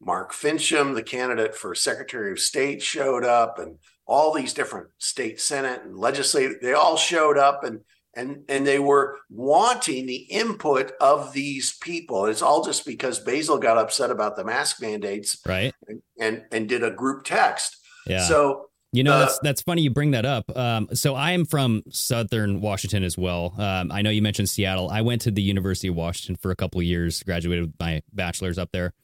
Mark 0.00 0.32
Finchem, 0.32 0.94
the 0.94 1.02
candidate 1.02 1.54
for 1.54 1.74
Secretary 1.74 2.30
of 2.32 2.38
State, 2.38 2.82
showed 2.82 3.24
up, 3.24 3.58
and 3.58 3.78
all 4.06 4.32
these 4.32 4.54
different 4.54 4.88
state 4.98 5.38
senate 5.38 5.82
and 5.84 5.94
legislative 5.96 6.56
they 6.62 6.72
all 6.72 6.96
showed 6.96 7.36
up 7.36 7.62
and 7.62 7.80
and 8.18 8.44
and 8.48 8.66
they 8.66 8.78
were 8.78 9.16
wanting 9.30 10.06
the 10.06 10.26
input 10.30 10.92
of 11.00 11.32
these 11.32 11.78
people 11.78 12.26
it's 12.26 12.42
all 12.42 12.64
just 12.64 12.84
because 12.84 13.18
basil 13.20 13.58
got 13.58 13.78
upset 13.78 14.10
about 14.10 14.36
the 14.36 14.44
mask 14.44 14.82
mandates 14.82 15.40
right. 15.46 15.74
and 15.88 16.02
and, 16.18 16.44
and 16.52 16.68
did 16.68 16.82
a 16.82 16.90
group 16.90 17.24
text 17.24 17.76
Yeah. 18.06 18.26
so 18.26 18.68
You 18.90 19.04
know, 19.04 19.12
Uh, 19.12 19.18
that's 19.18 19.38
that's 19.42 19.62
funny 19.62 19.82
you 19.82 19.90
bring 19.90 20.12
that 20.12 20.24
up. 20.24 20.44
Um, 20.56 20.88
so 20.94 21.14
I 21.14 21.32
am 21.32 21.44
from 21.44 21.82
Southern 21.90 22.62
Washington 22.62 23.04
as 23.04 23.18
well. 23.18 23.52
Um, 23.58 23.92
I 23.92 24.00
know 24.00 24.08
you 24.08 24.22
mentioned 24.22 24.48
Seattle. 24.48 24.88
I 24.88 25.02
went 25.02 25.20
to 25.22 25.30
the 25.30 25.42
University 25.42 25.88
of 25.88 25.94
Washington 25.94 26.36
for 26.36 26.50
a 26.50 26.56
couple 26.56 26.80
of 26.80 26.86
years, 26.86 27.22
graduated 27.22 27.66
with 27.66 27.74
my 27.78 28.00
bachelor's 28.14 28.56
up 28.56 28.70
there. 28.72 28.94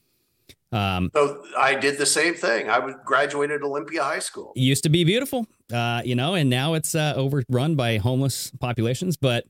Um, 0.75 1.09
so 1.15 1.43
i 1.57 1.73
did 1.73 1.97
the 1.97 2.05
same 2.05 2.33
thing 2.33 2.69
i 2.69 2.79
was 2.79 2.95
graduated 3.05 3.61
olympia 3.63 4.03
high 4.03 4.19
school 4.19 4.51
used 4.55 4.83
to 4.83 4.89
be 4.89 5.03
beautiful, 5.05 5.47
uh, 5.71 6.01
you 6.03 6.15
know, 6.15 6.33
and 6.33 6.49
now 6.49 6.73
it's 6.73 6.93
uh, 6.95 7.13
overrun 7.15 7.75
by 7.75 7.97
homeless 7.97 8.51
populations. 8.59 9.15
But 9.15 9.45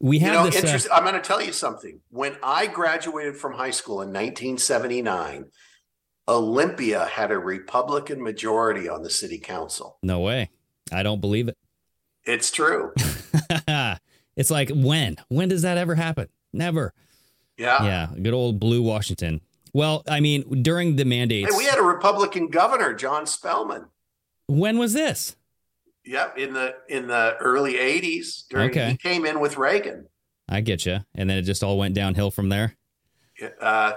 we 0.00 0.18
you 0.18 0.26
have 0.26 0.34
know 0.34 0.50
this. 0.50 0.86
uh, 0.86 0.94
i'm 0.94 1.02
going 1.02 1.14
to 1.14 1.20
tell 1.20 1.42
you 1.42 1.52
something 1.52 2.00
when 2.10 2.36
i 2.42 2.66
graduated 2.68 3.36
from 3.36 3.54
high 3.54 3.72
school 3.72 4.00
in 4.02 4.08
1979 4.08 5.46
olympia 6.28 7.06
had 7.06 7.30
a 7.32 7.38
republican 7.38 8.22
majority 8.22 8.88
on 8.88 9.02
the 9.02 9.10
city 9.10 9.38
council 9.38 9.98
no 10.02 10.20
way. 10.20 10.50
I 10.92 11.02
don't 11.02 11.20
believe 11.20 11.48
it. 11.48 11.56
it's 12.24 12.50
true 12.50 12.92
it's 14.36 14.50
like 14.50 14.70
when? 14.70 15.16
When 15.28 15.48
does 15.48 15.62
that 15.62 15.76
ever 15.78 15.94
happen? 15.96 16.28
Never. 16.52 16.94
yeah 17.56 17.82
Yeah, 17.84 18.08
good 18.22 18.34
old 18.34 18.60
blue 18.60 18.82
Washington. 18.82 19.40
Well, 19.78 20.02
I 20.08 20.18
mean, 20.18 20.62
during 20.62 20.96
the 20.96 21.04
mandates, 21.04 21.52
Hey, 21.52 21.56
we 21.56 21.64
had 21.64 21.78
a 21.78 21.82
Republican 21.82 22.48
governor, 22.48 22.92
John 22.94 23.26
Spellman. 23.26 23.86
when 24.48 24.76
was 24.76 24.92
this? 24.92 25.36
Yep, 26.04 26.36
in 26.36 26.52
the 26.52 26.74
in 26.88 27.06
the 27.06 27.36
early 27.38 27.74
'80s. 27.74 28.48
During, 28.48 28.70
Okay. 28.70 28.90
he 28.90 28.96
came 28.96 29.24
in 29.24 29.38
with 29.38 29.56
Reagan. 29.56 30.08
I 30.48 30.62
get 30.62 30.84
you. 30.84 30.98
And 31.14 31.30
then 31.30 31.38
it 31.38 31.42
just 31.42 31.62
all 31.62 31.78
went 31.78 31.94
downhill 31.94 32.32
from 32.32 32.48
there. 32.48 32.76
Uh, 33.60 33.92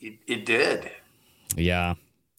it, 0.00 0.18
it 0.28 0.46
did. 0.46 0.88
Yeah. 1.56 1.94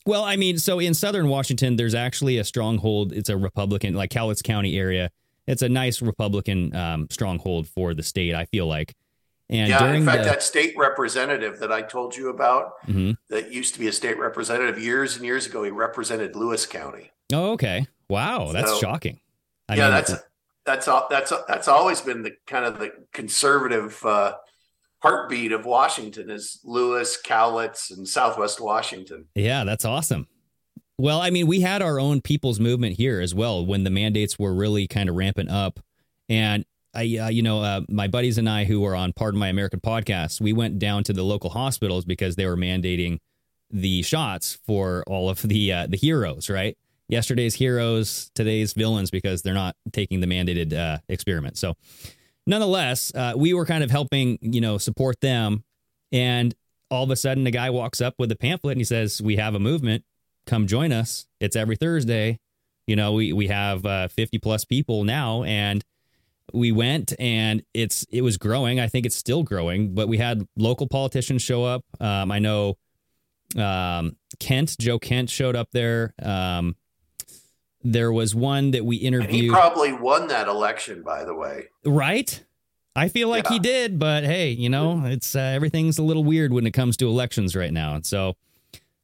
Well, 0.05 0.23
I 0.23 0.37
mean, 0.37 0.57
so 0.57 0.79
in 0.79 0.93
southern 0.93 1.27
Washington, 1.27 1.75
there's 1.75 1.95
actually 1.95 2.37
a 2.37 2.45
stronghold. 2.45 3.11
It's 3.11 3.27
a 3.27 3.35
Republican, 3.35 3.95
like 3.95 4.11
Cowlitz 4.11 4.41
County 4.41 4.77
area. 4.77 5.09
It's 5.45 5.61
a 5.61 5.67
nice 5.67 6.01
Republican 6.01 6.73
um, 6.73 7.07
stronghold 7.09 7.67
for 7.67 7.93
the 7.93 8.03
state. 8.03 8.33
I 8.33 8.45
feel 8.45 8.65
like. 8.67 8.93
And 9.49 9.69
yeah, 9.69 9.79
during 9.79 10.01
in 10.01 10.05
fact, 10.05 10.23
the, 10.23 10.29
that 10.29 10.43
state 10.43 10.73
representative 10.77 11.59
that 11.59 11.71
I 11.71 11.81
told 11.83 12.15
you 12.15 12.29
about, 12.29 12.73
Mhm. 12.87 13.15
that 13.29 13.51
used 13.51 13.73
to 13.75 13.79
be 13.79 13.87
a 13.87 13.91
state 13.91 14.17
representative 14.17 14.79
years 14.79 15.15
and 15.15 15.23
years 15.25 15.45
ago, 15.45 15.63
he 15.63 15.69
represented 15.71 16.35
Lewis 16.35 16.65
County. 16.65 17.11
oh, 17.33 17.51
okay, 17.51 17.87
wow, 18.09 18.51
that's 18.51 18.71
So- 18.71 18.79
shocking. 18.79 19.19
I 19.69 19.75
yeah, 19.75 19.83
mean, 19.85 19.91
that's 19.91 20.13
that's 20.65 20.87
all. 20.87 21.07
That's 21.09 21.31
that's 21.47 21.67
always 21.67 22.01
been 22.01 22.23
the 22.23 22.31
kind 22.47 22.65
of 22.65 22.79
the 22.79 22.91
conservative 23.13 24.03
uh, 24.05 24.35
heartbeat 25.01 25.51
of 25.51 25.65
Washington 25.65 26.29
is 26.31 26.59
Lewis, 26.63 27.17
Cowlitz, 27.23 27.95
and 27.95 28.07
Southwest 28.07 28.59
Washington. 28.59 29.25
Yeah, 29.35 29.63
that's 29.63 29.85
awesome. 29.85 30.27
Well, 30.97 31.19
I 31.21 31.29
mean, 31.29 31.45
we 31.47 31.61
had 31.61 31.81
our 31.81 31.99
own 31.99 32.21
people's 32.21 32.59
movement 32.59 32.95
here 32.97 33.19
as 33.21 33.35
well 33.35 33.65
when 33.65 33.83
the 33.83 33.89
mandates 33.89 34.39
were 34.39 34.53
really 34.53 34.87
kind 34.87 35.09
of 35.09 35.15
ramping 35.15 35.49
up. 35.49 35.79
And 36.29 36.65
I, 36.95 37.17
uh, 37.17 37.29
you 37.29 37.41
know, 37.41 37.61
uh, 37.61 37.81
my 37.89 38.07
buddies 38.07 38.37
and 38.37 38.49
I 38.49 38.63
who 38.63 38.79
were 38.79 38.95
on 38.95 39.13
Pardon 39.13 39.39
My 39.39 39.49
American 39.49 39.81
podcast, 39.81 40.39
we 40.39 40.53
went 40.53 40.79
down 40.79 41.03
to 41.03 41.13
the 41.13 41.23
local 41.23 41.49
hospitals 41.49 42.05
because 42.05 42.35
they 42.35 42.45
were 42.45 42.55
mandating 42.55 43.19
the 43.69 44.01
shots 44.01 44.57
for 44.65 45.03
all 45.05 45.29
of 45.29 45.41
the 45.41 45.73
uh, 45.73 45.87
the 45.87 45.97
heroes. 45.97 46.49
Right, 46.49 46.77
yesterday's 47.07 47.55
heroes, 47.55 48.31
today's 48.33 48.73
villains 48.73 49.11
because 49.11 49.41
they're 49.41 49.53
not 49.53 49.75
taking 49.91 50.21
the 50.21 50.27
mandated 50.27 50.73
uh, 50.73 50.99
experiment. 51.09 51.57
So, 51.57 51.75
nonetheless, 52.47 53.13
uh, 53.13 53.33
we 53.35 53.53
were 53.53 53.65
kind 53.65 53.83
of 53.83 53.91
helping, 53.91 54.37
you 54.41 54.61
know, 54.61 54.77
support 54.77 55.19
them. 55.21 55.63
And 56.11 56.55
all 56.89 57.03
of 57.03 57.09
a 57.09 57.15
sudden, 57.15 57.45
a 57.45 57.51
guy 57.51 57.69
walks 57.69 57.99
up 57.99 58.15
with 58.17 58.31
a 58.31 58.35
pamphlet 58.35 58.73
and 58.73 58.81
he 58.81 58.85
says, 58.85 59.21
"We 59.21 59.35
have 59.35 59.55
a 59.55 59.59
movement. 59.59 60.03
Come 60.45 60.67
join 60.67 60.91
us. 60.91 61.27
It's 61.39 61.55
every 61.55 61.75
Thursday. 61.75 62.39
You 62.87 62.95
know, 62.95 63.13
we 63.13 63.33
we 63.33 63.47
have 63.47 63.85
uh, 63.85 64.07
50 64.07 64.37
plus 64.37 64.63
people 64.63 65.03
now, 65.03 65.43
and 65.43 65.83
we 66.53 66.71
went, 66.71 67.13
and 67.19 67.63
it's 67.73 68.05
it 68.11 68.21
was 68.21 68.37
growing. 68.37 68.79
I 68.79 68.87
think 68.87 69.05
it's 69.05 69.15
still 69.15 69.43
growing, 69.43 69.93
but 69.93 70.07
we 70.07 70.17
had 70.17 70.47
local 70.55 70.87
politicians 70.87 71.41
show 71.41 71.63
up. 71.63 71.83
Um, 71.99 72.31
I 72.31 72.39
know 72.39 72.77
um, 73.57 74.17
Kent, 74.39 74.77
Joe 74.79 74.99
Kent, 74.99 75.29
showed 75.29 75.55
up 75.55 75.69
there. 75.71 76.13
Um, 76.21 76.75
there 77.83 78.11
was 78.11 78.33
one 78.33 78.71
that 78.71 78.83
we 78.83 78.95
And 78.97 79.01
he 79.01 79.07
interviewed. 79.07 79.53
probably 79.53 79.93
won 79.93 80.27
that 80.27 80.47
election, 80.47 81.03
by 81.03 81.23
the 81.23 81.35
way. 81.35 81.65
Right? 81.85 82.43
I 82.95 83.09
feel 83.09 83.27
like 83.27 83.47
he 83.47 83.59
did, 83.59 83.99
but 83.99 84.23
hey, 84.23 84.51
you 84.51 84.69
know, 84.69 85.03
it's 85.05 85.35
uh, 85.35 85.39
everything's 85.39 85.97
a 85.97 86.03
little 86.03 86.23
weird 86.23 86.53
when 86.53 86.65
it 86.65 86.71
comes 86.71 86.95
to 86.97 87.07
elections 87.07 87.55
right 87.55 87.73
now. 87.73 87.95
And 87.95 88.05
so, 88.05 88.37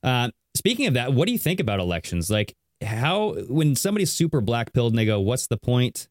uh, 0.01 0.30
speaking 0.56 0.88
of 0.88 0.93
that, 0.93 1.13
what 1.13 1.25
do 1.27 1.34
you 1.34 1.38
think 1.38 1.60
about 1.60 1.80
elections? 1.82 2.30
Like, 2.30 2.56
how 2.82 3.34
when 3.49 3.75
somebody's 3.75 4.12
super 4.12 4.39
black 4.39 4.71
pilled 4.73 4.93
and 4.93 4.97
they 4.97 5.06
go, 5.06 5.19
"What's 5.19 5.47
the 5.47 5.58
point? 5.58 6.08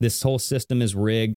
This 0.00 0.22
whole 0.22 0.38
system 0.38 0.80
is 0.80 0.94
rigged." 0.94 1.36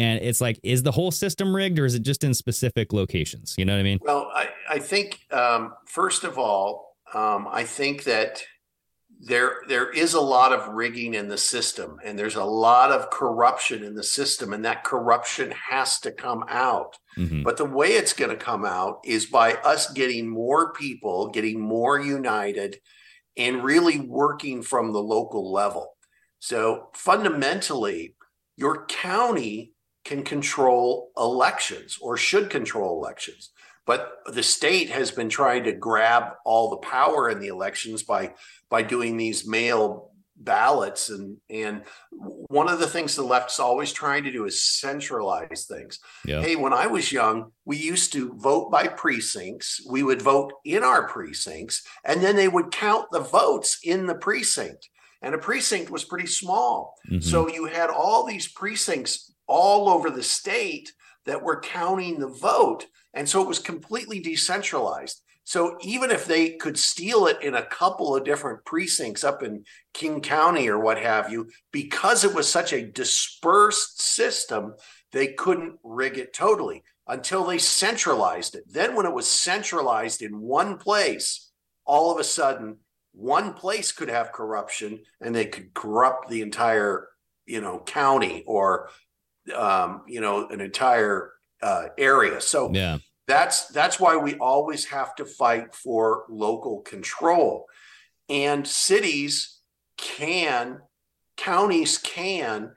And 0.00 0.24
it's 0.24 0.40
like, 0.40 0.58
is 0.62 0.82
the 0.82 0.92
whole 0.92 1.10
system 1.10 1.54
rigged 1.54 1.78
or 1.78 1.84
is 1.84 1.94
it 1.94 2.02
just 2.02 2.24
in 2.24 2.32
specific 2.32 2.94
locations? 2.94 3.54
You 3.58 3.66
know 3.66 3.74
what 3.74 3.80
I 3.80 3.82
mean? 3.82 3.98
Well, 4.00 4.30
I, 4.34 4.48
I 4.66 4.78
think 4.78 5.20
um, 5.30 5.74
first 5.84 6.24
of 6.24 6.38
all, 6.38 6.96
um, 7.12 7.46
I 7.50 7.64
think 7.64 8.04
that 8.04 8.42
there 9.22 9.56
there 9.68 9.90
is 9.90 10.14
a 10.14 10.20
lot 10.20 10.54
of 10.54 10.68
rigging 10.68 11.12
in 11.12 11.28
the 11.28 11.36
system, 11.36 11.98
and 12.02 12.18
there's 12.18 12.36
a 12.36 12.44
lot 12.44 12.90
of 12.90 13.10
corruption 13.10 13.84
in 13.84 13.94
the 13.94 14.02
system, 14.02 14.54
and 14.54 14.64
that 14.64 14.84
corruption 14.84 15.50
has 15.50 16.00
to 16.00 16.10
come 16.10 16.46
out. 16.48 16.96
Mhm. 17.18 17.44
But 17.44 17.58
the 17.58 17.66
way 17.66 17.88
it's 17.88 18.14
going 18.14 18.30
to 18.30 18.36
come 18.36 18.64
out 18.64 19.00
is 19.04 19.26
by 19.26 19.52
us 19.56 19.92
getting 19.92 20.26
more 20.26 20.72
people, 20.72 21.28
getting 21.28 21.60
more 21.60 22.00
united, 22.00 22.80
and 23.36 23.62
really 23.62 24.00
working 24.00 24.62
from 24.62 24.94
the 24.94 25.02
local 25.02 25.52
level. 25.52 25.92
So 26.38 26.88
fundamentally, 26.94 28.14
your 28.56 28.86
county 28.86 29.74
can 30.04 30.22
control 30.22 31.10
elections 31.16 31.98
or 32.00 32.16
should 32.16 32.50
control 32.50 33.02
elections. 33.02 33.50
But 33.86 34.18
the 34.26 34.42
state 34.42 34.90
has 34.90 35.10
been 35.10 35.28
trying 35.28 35.64
to 35.64 35.72
grab 35.72 36.34
all 36.44 36.70
the 36.70 36.76
power 36.76 37.30
in 37.30 37.40
the 37.40 37.48
elections 37.48 38.02
by 38.02 38.34
by 38.68 38.82
doing 38.82 39.16
these 39.16 39.46
mail 39.46 40.12
ballots 40.36 41.10
and 41.10 41.36
and 41.50 41.82
one 42.10 42.68
of 42.68 42.78
the 42.78 42.86
things 42.86 43.14
the 43.14 43.22
left's 43.22 43.60
always 43.60 43.92
trying 43.92 44.24
to 44.24 44.32
do 44.32 44.44
is 44.46 44.62
centralize 44.62 45.66
things. 45.68 45.98
Yeah. 46.24 46.40
Hey, 46.40 46.56
when 46.56 46.72
I 46.72 46.86
was 46.86 47.12
young, 47.12 47.52
we 47.64 47.76
used 47.76 48.12
to 48.14 48.34
vote 48.34 48.70
by 48.70 48.86
precincts. 48.88 49.84
We 49.88 50.02
would 50.02 50.22
vote 50.22 50.52
in 50.64 50.82
our 50.82 51.06
precincts, 51.08 51.86
and 52.04 52.22
then 52.22 52.36
they 52.36 52.48
would 52.48 52.70
count 52.70 53.08
the 53.10 53.20
votes 53.20 53.78
in 53.82 54.06
the 54.06 54.14
precinct. 54.14 54.88
And 55.22 55.34
a 55.34 55.38
precinct 55.38 55.90
was 55.90 56.04
pretty 56.04 56.26
small. 56.26 56.94
Mhm. 57.10 57.22
So 57.22 57.46
you 57.46 57.66
had 57.66 57.90
all 57.90 58.24
these 58.24 58.48
precincts 58.48 59.34
all 59.50 59.88
over 59.88 60.08
the 60.08 60.22
state 60.22 60.92
that 61.26 61.42
were 61.42 61.60
counting 61.60 62.18
the 62.18 62.28
vote. 62.28 62.86
And 63.12 63.28
so 63.28 63.42
it 63.42 63.48
was 63.48 63.58
completely 63.58 64.20
decentralized. 64.20 65.20
So 65.44 65.76
even 65.80 66.12
if 66.12 66.26
they 66.26 66.50
could 66.50 66.78
steal 66.78 67.26
it 67.26 67.42
in 67.42 67.54
a 67.54 67.66
couple 67.66 68.14
of 68.14 68.24
different 68.24 68.64
precincts 68.64 69.24
up 69.24 69.42
in 69.42 69.64
King 69.92 70.20
County 70.20 70.68
or 70.68 70.78
what 70.78 70.98
have 70.98 71.32
you, 71.32 71.50
because 71.72 72.22
it 72.22 72.32
was 72.32 72.48
such 72.48 72.72
a 72.72 72.86
dispersed 72.86 74.00
system, 74.00 74.74
they 75.10 75.32
couldn't 75.32 75.80
rig 75.82 76.18
it 76.18 76.32
totally 76.32 76.84
until 77.08 77.44
they 77.44 77.58
centralized 77.58 78.54
it. 78.54 78.62
Then, 78.68 78.94
when 78.94 79.06
it 79.06 79.12
was 79.12 79.26
centralized 79.26 80.22
in 80.22 80.40
one 80.40 80.78
place, 80.78 81.50
all 81.84 82.12
of 82.12 82.20
a 82.20 82.24
sudden, 82.24 82.76
one 83.12 83.54
place 83.54 83.90
could 83.90 84.08
have 84.08 84.30
corruption 84.30 85.00
and 85.20 85.34
they 85.34 85.46
could 85.46 85.74
corrupt 85.74 86.28
the 86.28 86.42
entire, 86.42 87.08
you 87.46 87.60
know, 87.60 87.82
county 87.84 88.44
or, 88.46 88.90
um, 89.52 90.02
you 90.06 90.20
know, 90.20 90.48
an 90.48 90.60
entire 90.60 91.32
uh, 91.62 91.86
area. 91.98 92.40
So 92.40 92.72
Yeah. 92.72 92.98
that's 93.26 93.68
that's 93.68 94.00
why 94.00 94.16
we 94.16 94.34
always 94.36 94.86
have 94.86 95.14
to 95.16 95.24
fight 95.24 95.74
for 95.74 96.24
local 96.28 96.80
control 96.80 97.66
and 98.28 98.66
cities 98.66 99.60
can 99.96 100.80
counties 101.36 101.98
can 101.98 102.72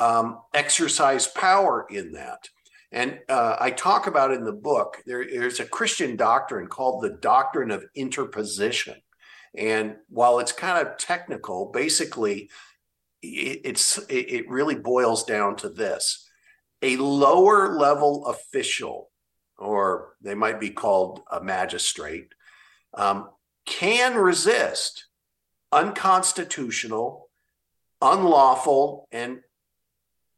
um, 0.00 0.38
exercise 0.54 1.26
power 1.28 1.86
in 1.90 2.12
that 2.12 2.48
and 2.90 3.20
uh, 3.28 3.56
i 3.60 3.70
talk 3.70 4.06
about 4.06 4.32
in 4.32 4.44
the 4.44 4.52
book 4.52 5.02
there, 5.06 5.24
there's 5.24 5.60
a 5.60 5.66
christian 5.66 6.16
doctrine 6.16 6.66
called 6.66 7.02
the 7.02 7.18
doctrine 7.20 7.70
of 7.70 7.84
interposition 7.94 8.96
and 9.56 9.96
while 10.08 10.38
it's 10.38 10.52
kind 10.52 10.84
of 10.84 10.96
technical 10.96 11.70
basically 11.72 12.50
it, 13.22 13.60
it's 13.64 13.98
it, 14.08 14.48
really 14.48 14.74
boils 14.74 15.24
down 15.24 15.56
to 15.56 15.68
this 15.68 16.28
a 16.82 16.96
lower 16.96 17.74
level 17.74 18.26
official 18.26 19.10
or 19.58 20.14
they 20.20 20.34
might 20.34 20.58
be 20.58 20.70
called 20.70 21.22
a 21.30 21.42
magistrate, 21.42 22.34
um, 22.94 23.28
can 23.64 24.16
resist 24.16 25.06
unconstitutional, 25.70 27.30
unlawful, 28.00 29.06
and 29.12 29.38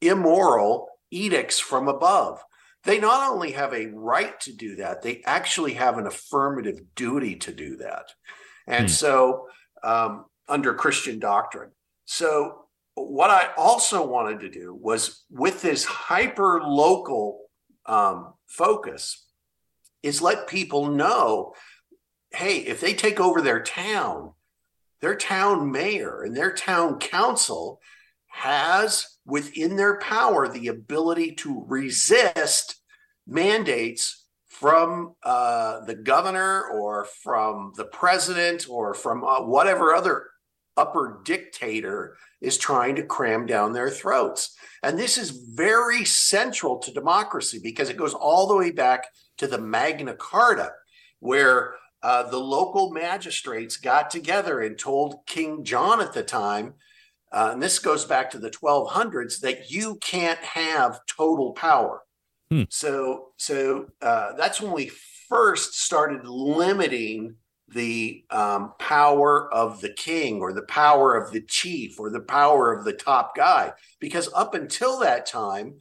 immoral 0.00 0.88
edicts 1.10 1.58
from 1.58 1.88
above. 1.88 2.42
They 2.84 3.00
not 3.00 3.32
only 3.32 3.52
have 3.52 3.72
a 3.72 3.86
right 3.86 4.38
to 4.40 4.52
do 4.52 4.76
that, 4.76 5.00
they 5.00 5.22
actually 5.24 5.72
have 5.74 5.96
an 5.96 6.06
affirmative 6.06 6.80
duty 6.94 7.36
to 7.36 7.52
do 7.52 7.76
that. 7.78 8.12
And 8.66 8.88
Hmm. 8.88 8.92
so, 8.92 9.48
um, 9.82 10.26
under 10.46 10.74
Christian 10.74 11.18
doctrine. 11.18 11.70
So, 12.04 12.63
what 12.94 13.30
I 13.30 13.50
also 13.56 14.06
wanted 14.06 14.40
to 14.40 14.50
do 14.50 14.74
was 14.74 15.24
with 15.30 15.62
this 15.62 15.84
hyper 15.84 16.62
local 16.62 17.40
um, 17.86 18.34
focus 18.46 19.26
is 20.02 20.22
let 20.22 20.46
people 20.46 20.88
know 20.88 21.54
hey, 22.34 22.58
if 22.58 22.80
they 22.80 22.94
take 22.94 23.20
over 23.20 23.40
their 23.40 23.62
town, 23.62 24.32
their 25.00 25.14
town 25.14 25.70
mayor 25.70 26.22
and 26.22 26.36
their 26.36 26.52
town 26.52 26.98
council 26.98 27.80
has 28.26 29.06
within 29.24 29.76
their 29.76 29.98
power 30.00 30.48
the 30.48 30.68
ability 30.68 31.32
to 31.32 31.64
resist 31.68 32.76
mandates 33.26 34.26
from 34.48 35.14
uh, 35.22 35.84
the 35.84 35.94
governor 35.94 36.64
or 36.72 37.06
from 37.22 37.72
the 37.76 37.84
president 37.84 38.66
or 38.68 38.94
from 38.94 39.24
uh, 39.24 39.40
whatever 39.40 39.94
other 39.94 40.26
upper 40.76 41.20
dictator 41.24 42.16
is 42.40 42.58
trying 42.58 42.96
to 42.96 43.02
cram 43.02 43.46
down 43.46 43.72
their 43.72 43.90
throats. 43.90 44.56
And 44.82 44.98
this 44.98 45.16
is 45.16 45.30
very 45.30 46.04
central 46.04 46.78
to 46.78 46.92
democracy 46.92 47.60
because 47.62 47.88
it 47.88 47.96
goes 47.96 48.14
all 48.14 48.46
the 48.46 48.56
way 48.56 48.70
back 48.70 49.06
to 49.38 49.46
the 49.46 49.58
Magna 49.58 50.14
Carta, 50.14 50.72
where 51.20 51.74
uh, 52.02 52.28
the 52.28 52.38
local 52.38 52.90
magistrates 52.90 53.76
got 53.76 54.10
together 54.10 54.60
and 54.60 54.78
told 54.78 55.26
King 55.26 55.64
John 55.64 56.00
at 56.00 56.12
the 56.12 56.22
time, 56.22 56.74
uh, 57.32 57.50
and 57.52 57.62
this 57.62 57.78
goes 57.78 58.04
back 58.04 58.30
to 58.30 58.38
the 58.38 58.50
1200s, 58.50 59.40
that 59.40 59.70
you 59.70 59.96
can't 59.96 60.38
have 60.40 61.00
total 61.06 61.52
power. 61.52 62.02
Hmm. 62.50 62.64
So, 62.68 63.30
so 63.38 63.86
uh, 64.02 64.34
that's 64.36 64.60
when 64.60 64.72
we 64.72 64.92
first 65.28 65.80
started 65.80 66.26
limiting 66.26 67.36
the 67.74 68.24
um, 68.30 68.72
power 68.78 69.52
of 69.52 69.80
the 69.80 69.92
king 69.92 70.40
or 70.40 70.52
the 70.52 70.62
power 70.62 71.16
of 71.16 71.32
the 71.32 71.42
chief 71.42 71.98
or 71.98 72.10
the 72.10 72.20
power 72.20 72.72
of 72.72 72.84
the 72.84 72.92
top 72.92 73.36
guy. 73.36 73.72
Because 74.00 74.30
up 74.34 74.54
until 74.54 75.00
that 75.00 75.26
time, 75.26 75.74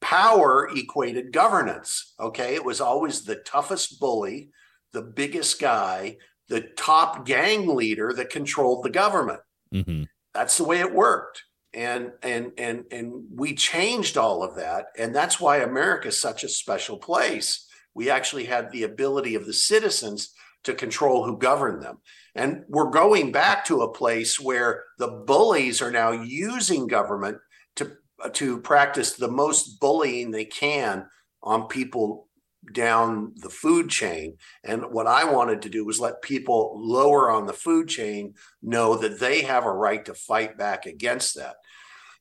power 0.00 0.68
equated 0.74 1.32
governance. 1.32 2.14
Okay. 2.18 2.54
It 2.54 2.64
was 2.64 2.80
always 2.80 3.24
the 3.24 3.36
toughest 3.36 4.00
bully, 4.00 4.50
the 4.92 5.02
biggest 5.02 5.60
guy, 5.60 6.16
the 6.48 6.62
top 6.76 7.26
gang 7.26 7.74
leader 7.74 8.12
that 8.16 8.30
controlled 8.30 8.84
the 8.84 8.90
government. 8.90 9.40
hmm 9.72 10.04
That's 10.32 10.56
the 10.56 10.64
way 10.64 10.80
it 10.80 10.94
worked. 10.94 11.44
And 11.72 12.12
and 12.22 12.52
and 12.58 12.84
and 12.90 13.24
we 13.34 13.54
changed 13.54 14.16
all 14.16 14.42
of 14.42 14.56
that. 14.56 14.86
And 14.98 15.14
that's 15.14 15.38
why 15.38 15.58
America 15.58 16.08
is 16.08 16.20
such 16.20 16.42
a 16.42 16.48
special 16.48 16.96
place. 16.96 17.66
We 17.94 18.10
actually 18.10 18.44
had 18.44 18.70
the 18.70 18.84
ability 18.84 19.34
of 19.36 19.46
the 19.46 19.52
citizens 19.52 20.32
to 20.64 20.74
control 20.74 21.24
who 21.24 21.38
governed 21.38 21.82
them. 21.82 21.98
And 22.34 22.64
we're 22.68 22.90
going 22.90 23.32
back 23.32 23.64
to 23.66 23.82
a 23.82 23.92
place 23.92 24.38
where 24.38 24.84
the 24.98 25.08
bullies 25.08 25.80
are 25.82 25.90
now 25.90 26.12
using 26.12 26.86
government 26.86 27.38
to 27.76 27.92
to 28.34 28.60
practice 28.60 29.14
the 29.14 29.30
most 29.30 29.80
bullying 29.80 30.30
they 30.30 30.44
can 30.44 31.06
on 31.42 31.68
people 31.68 32.28
down 32.72 33.32
the 33.36 33.48
food 33.48 33.88
chain. 33.88 34.36
And 34.64 34.92
what 34.92 35.06
I 35.06 35.24
wanted 35.24 35.62
to 35.62 35.70
do 35.70 35.84
was 35.84 35.98
let 35.98 36.22
people 36.22 36.74
lower 36.76 37.30
on 37.30 37.46
the 37.46 37.52
food 37.52 37.88
chain 37.88 38.34
know 38.62 38.96
that 38.96 39.18
they 39.18 39.42
have 39.42 39.64
a 39.64 39.72
right 39.72 40.04
to 40.04 40.14
fight 40.14 40.58
back 40.58 40.86
against 40.86 41.36
that. 41.36 41.56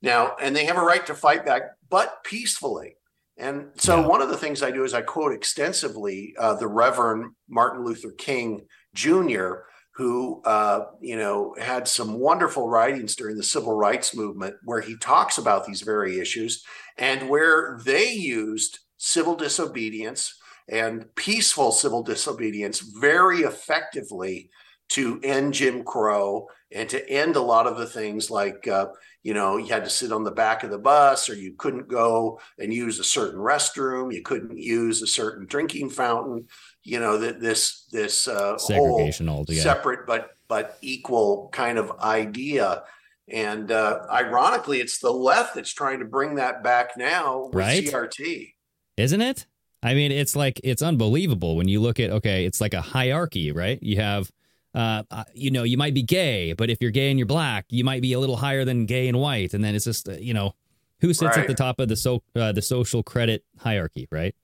Now, 0.01 0.35
and 0.41 0.55
they 0.55 0.65
have 0.65 0.77
a 0.77 0.81
right 0.83 1.05
to 1.07 1.13
fight 1.13 1.45
back, 1.45 1.63
but 1.89 2.23
peacefully. 2.23 2.95
And 3.39 3.69
so, 3.77 4.01
Yeah. 4.01 4.07
one 4.07 4.21
of 4.21 4.29
the 4.29 4.37
things 4.37 4.61
I 4.61 4.71
do 4.71 4.83
is 4.83 4.93
I 4.93 5.01
quote 5.01 5.33
extensively 5.33 6.35
uh, 6.37 6.55
the 6.55 6.67
Reverend 6.67 7.33
Martin 7.47 7.83
Luther 7.85 8.11
King 8.11 8.67
Jr., 8.93 9.63
who 9.95 10.41
uh, 10.45 10.85
you 11.01 11.15
know 11.17 11.55
had 11.59 11.87
some 11.87 12.19
wonderful 12.19 12.67
writings 12.67 13.15
during 13.15 13.37
the 13.37 13.43
civil 13.43 13.73
rights 13.73 14.15
movement, 14.15 14.55
where 14.63 14.81
he 14.81 14.97
talks 14.97 15.37
about 15.37 15.65
these 15.65 15.81
very 15.81 16.19
issues 16.19 16.63
and 16.97 17.29
where 17.29 17.79
they 17.85 18.11
used 18.11 18.79
civil 18.97 19.35
disobedience 19.35 20.35
and 20.67 21.13
peaceful 21.15 21.71
civil 21.71 22.03
disobedience 22.03 22.79
very 22.79 23.39
effectively 23.39 24.49
to 24.89 25.19
end 25.23 25.53
Jim 25.53 25.83
Crow 25.83 26.47
and 26.71 26.89
to 26.89 27.09
end 27.09 27.35
a 27.35 27.41
lot 27.41 27.67
of 27.67 27.77
the 27.77 27.85
things 27.85 28.29
like, 28.31 28.67
uh, 28.67 28.87
you 29.23 29.33
know, 29.33 29.57
you 29.57 29.67
had 29.67 29.83
to 29.83 29.89
sit 29.89 30.11
on 30.11 30.23
the 30.23 30.31
back 30.31 30.63
of 30.63 30.71
the 30.71 30.77
bus 30.79 31.29
or 31.29 31.35
you 31.35 31.53
couldn't 31.57 31.87
go 31.87 32.39
and 32.57 32.73
use 32.73 32.99
a 32.99 33.03
certain 33.03 33.39
restroom. 33.39 34.13
You 34.13 34.21
couldn't 34.21 34.57
use 34.57 35.01
a 35.01 35.07
certain 35.07 35.45
drinking 35.45 35.89
fountain. 35.91 36.47
You 36.83 36.99
know, 36.99 37.17
that 37.19 37.39
this, 37.41 37.85
this 37.91 38.27
uh, 38.27 38.57
Segregation 38.57 39.27
whole 39.27 39.39
altogether. 39.39 39.61
separate 39.61 40.07
but, 40.07 40.31
but 40.47 40.77
equal 40.81 41.49
kind 41.51 41.77
of 41.77 41.91
idea. 41.99 42.83
And 43.27 43.71
uh, 43.71 43.99
ironically, 44.09 44.79
it's 44.79 44.99
the 44.99 45.11
left 45.11 45.53
that's 45.53 45.71
trying 45.73 45.99
to 45.99 46.05
bring 46.05 46.35
that 46.35 46.63
back 46.63 46.97
now 46.97 47.45
with 47.47 47.55
Right. 47.55 47.83
CRT. 47.83 48.53
isn't 48.97 49.21
it? 49.21 49.45
I 49.83 49.93
mean, 49.93 50.11
it's 50.11 50.35
like 50.35 50.59
it's 50.63 50.81
unbelievable 50.81 51.55
when 51.55 51.67
you 51.67 51.79
look 51.79 51.99
at 51.99 52.09
okay, 52.09 52.45
it's 52.45 52.59
like 52.59 52.73
a 52.73 52.81
hierarchy, 52.81 53.51
right? 53.51 53.77
You 53.81 53.97
have, 53.97 54.29
uh, 54.75 55.03
uh, 55.09 55.23
you 55.33 55.51
know, 55.51 55.63
you 55.63 55.77
might 55.77 55.93
be 55.93 56.03
gay, 56.03 56.53
but 56.53 56.69
if 56.69 56.77
you're 56.81 56.91
gay 56.91 57.09
and 57.09 57.17
you're 57.17 57.25
black, 57.25 57.65
you 57.69 57.83
might 57.83 58.01
be 58.01 58.13
a 58.13 58.19
little 58.19 58.37
higher 58.37 58.65
than 58.65 58.85
gay 58.85 59.07
and 59.07 59.19
white, 59.19 59.53
and 59.53 59.63
then 59.63 59.75
it's 59.75 59.85
just 59.85 60.07
uh, 60.07 60.13
you 60.13 60.33
know, 60.33 60.53
who 61.01 61.13
sits 61.13 61.37
at 61.37 61.47
the 61.47 61.53
top 61.53 61.79
of 61.79 61.87
the 61.87 61.95
so 61.95 62.21
uh, 62.35 62.51
the 62.51 62.61
social 62.61 63.01
credit 63.01 63.43
hierarchy, 63.57 64.07
right? 64.11 64.35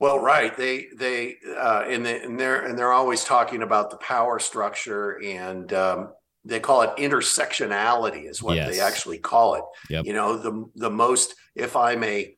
Well, 0.00 0.18
right. 0.18 0.56
They 0.56 0.86
they 0.96 1.36
uh, 1.56 1.84
and 1.86 2.04
they, 2.04 2.22
and 2.22 2.38
they're 2.38 2.64
and 2.66 2.78
they're 2.78 2.92
always 2.92 3.24
talking 3.24 3.62
about 3.62 3.90
the 3.90 3.96
power 3.98 4.38
structure, 4.38 5.22
and 5.22 5.72
um, 5.72 6.12
they 6.44 6.60
call 6.60 6.82
it 6.82 6.90
intersectionality, 6.96 8.28
is 8.28 8.42
what 8.42 8.56
they 8.56 8.80
actually 8.80 9.18
call 9.18 9.54
it. 9.54 9.64
Yep. 9.90 10.06
You 10.06 10.12
know, 10.12 10.36
the 10.36 10.68
the 10.74 10.90
most 10.90 11.36
if 11.54 11.76
I'm 11.76 12.02
a 12.02 12.36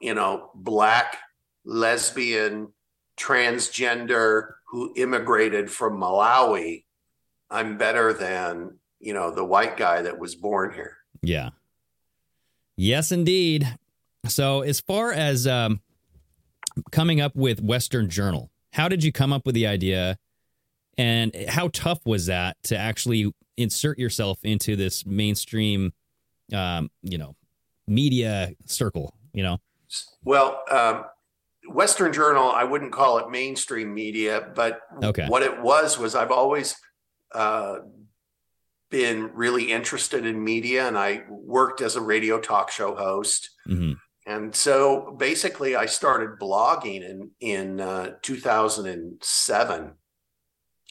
you 0.00 0.14
know 0.14 0.50
black 0.54 1.18
lesbian 1.64 2.72
transgender 3.18 4.52
who 4.70 4.92
immigrated 4.94 5.68
from 5.68 6.00
Malawi, 6.00 6.84
I'm 7.50 7.76
better 7.76 8.12
than 8.12 8.78
you 9.00 9.12
know 9.12 9.34
the 9.34 9.44
white 9.44 9.76
guy 9.76 10.02
that 10.02 10.18
was 10.18 10.36
born 10.36 10.72
here. 10.72 10.96
Yeah. 11.22 11.50
Yes, 12.76 13.12
indeed. 13.12 13.76
So, 14.26 14.62
as 14.62 14.80
far 14.80 15.12
as 15.12 15.46
um, 15.46 15.80
coming 16.92 17.20
up 17.20 17.34
with 17.34 17.60
Western 17.60 18.08
Journal, 18.08 18.50
how 18.72 18.88
did 18.88 19.02
you 19.02 19.12
come 19.12 19.32
up 19.32 19.44
with 19.44 19.54
the 19.54 19.66
idea, 19.66 20.18
and 20.96 21.34
how 21.48 21.68
tough 21.68 22.00
was 22.06 22.26
that 22.26 22.56
to 22.64 22.78
actually 22.78 23.32
insert 23.56 23.98
yourself 23.98 24.38
into 24.44 24.76
this 24.76 25.04
mainstream, 25.04 25.92
um, 26.54 26.90
you 27.02 27.18
know, 27.18 27.34
media 27.88 28.52
circle? 28.66 29.14
You 29.32 29.42
know, 29.42 29.58
Well, 30.24 30.62
um, 30.70 31.04
Western 31.68 32.12
Journal, 32.12 32.50
I 32.50 32.64
wouldn't 32.64 32.92
call 32.92 33.18
it 33.18 33.30
mainstream 33.30 33.92
media, 33.94 34.50
but 34.54 34.80
Okay. 35.02 35.26
what 35.28 35.42
it 35.42 35.60
was 35.60 35.98
was 35.98 36.14
I've 36.14 36.30
always 36.32 36.76
uh, 37.32 37.80
been 38.90 39.30
really 39.34 39.70
interested 39.70 40.26
in 40.26 40.42
media, 40.42 40.86
and 40.88 40.98
I 40.98 41.24
worked 41.28 41.80
as 41.80 41.96
a 41.96 42.00
radio 42.00 42.40
talk 42.40 42.70
show 42.70 42.94
host. 42.94 43.50
hmm 43.66 43.92
And 44.26 44.54
so 44.54 45.16
basically, 45.18 45.76
I 45.76 45.86
started 45.86 46.38
blogging 46.40 47.02
in 47.02 47.30
in 47.40 47.80
uh, 47.80 48.16
2007. 48.22 49.94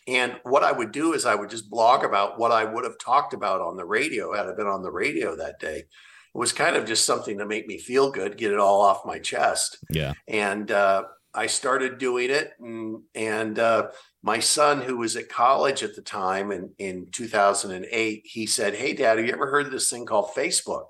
And 0.08 0.40
what 0.44 0.64
I 0.64 0.72
would 0.72 0.92
do 0.92 1.14
is 1.14 1.26
I 1.26 1.36
would 1.36 1.50
just 1.52 1.70
blog 1.70 2.04
about 2.04 2.40
what 2.40 2.52
I 2.52 2.64
would 2.66 2.84
have 2.84 2.98
talked 2.98 3.34
about 3.34 3.62
on 3.62 3.76
the 3.78 3.86
radio 3.86 4.34
had 4.34 4.48
I 4.48 4.54
been 4.56 4.66
on 4.66 4.82
the 4.82 4.92
radio 4.92 5.36
that 5.36 5.60
day. 5.60 5.84
It 6.34 6.38
was 6.38 6.54
kind 6.54 6.76
of 6.76 6.86
just 6.86 7.06
something 7.06 7.38
to 7.40 7.46
make 7.46 7.68
me 7.68 7.78
feel 7.78 8.12
good, 8.12 8.38
get 8.38 8.52
it 8.52 8.60
all 8.60 8.82
off 8.82 9.06
my 9.06 9.20
chest 9.20 9.78
yeah, 9.90 10.14
and 10.28 10.72
uh, 10.72 11.04
I 11.34 11.48
started 11.48 11.98
doing 11.98 12.30
it. 12.30 12.54
And, 12.60 13.04
and 13.16 13.60
uh, 13.60 13.90
my 14.24 14.40
son, 14.40 14.82
who 14.82 14.98
was 14.98 15.16
at 15.16 15.30
college 15.30 15.84
at 15.84 15.96
the 15.96 16.02
time 16.02 16.52
in, 16.52 16.72
in 16.78 17.08
2008, 17.12 18.22
he 18.26 18.46
said, 18.46 18.76
Hey, 18.76 18.94
Dad, 18.94 19.18
have 19.18 19.26
you 19.26 19.34
ever 19.34 19.50
heard 19.50 19.68
of 19.68 19.72
this 19.72 19.90
thing 19.90 20.06
called 20.06 20.32
Facebook? 20.36 20.90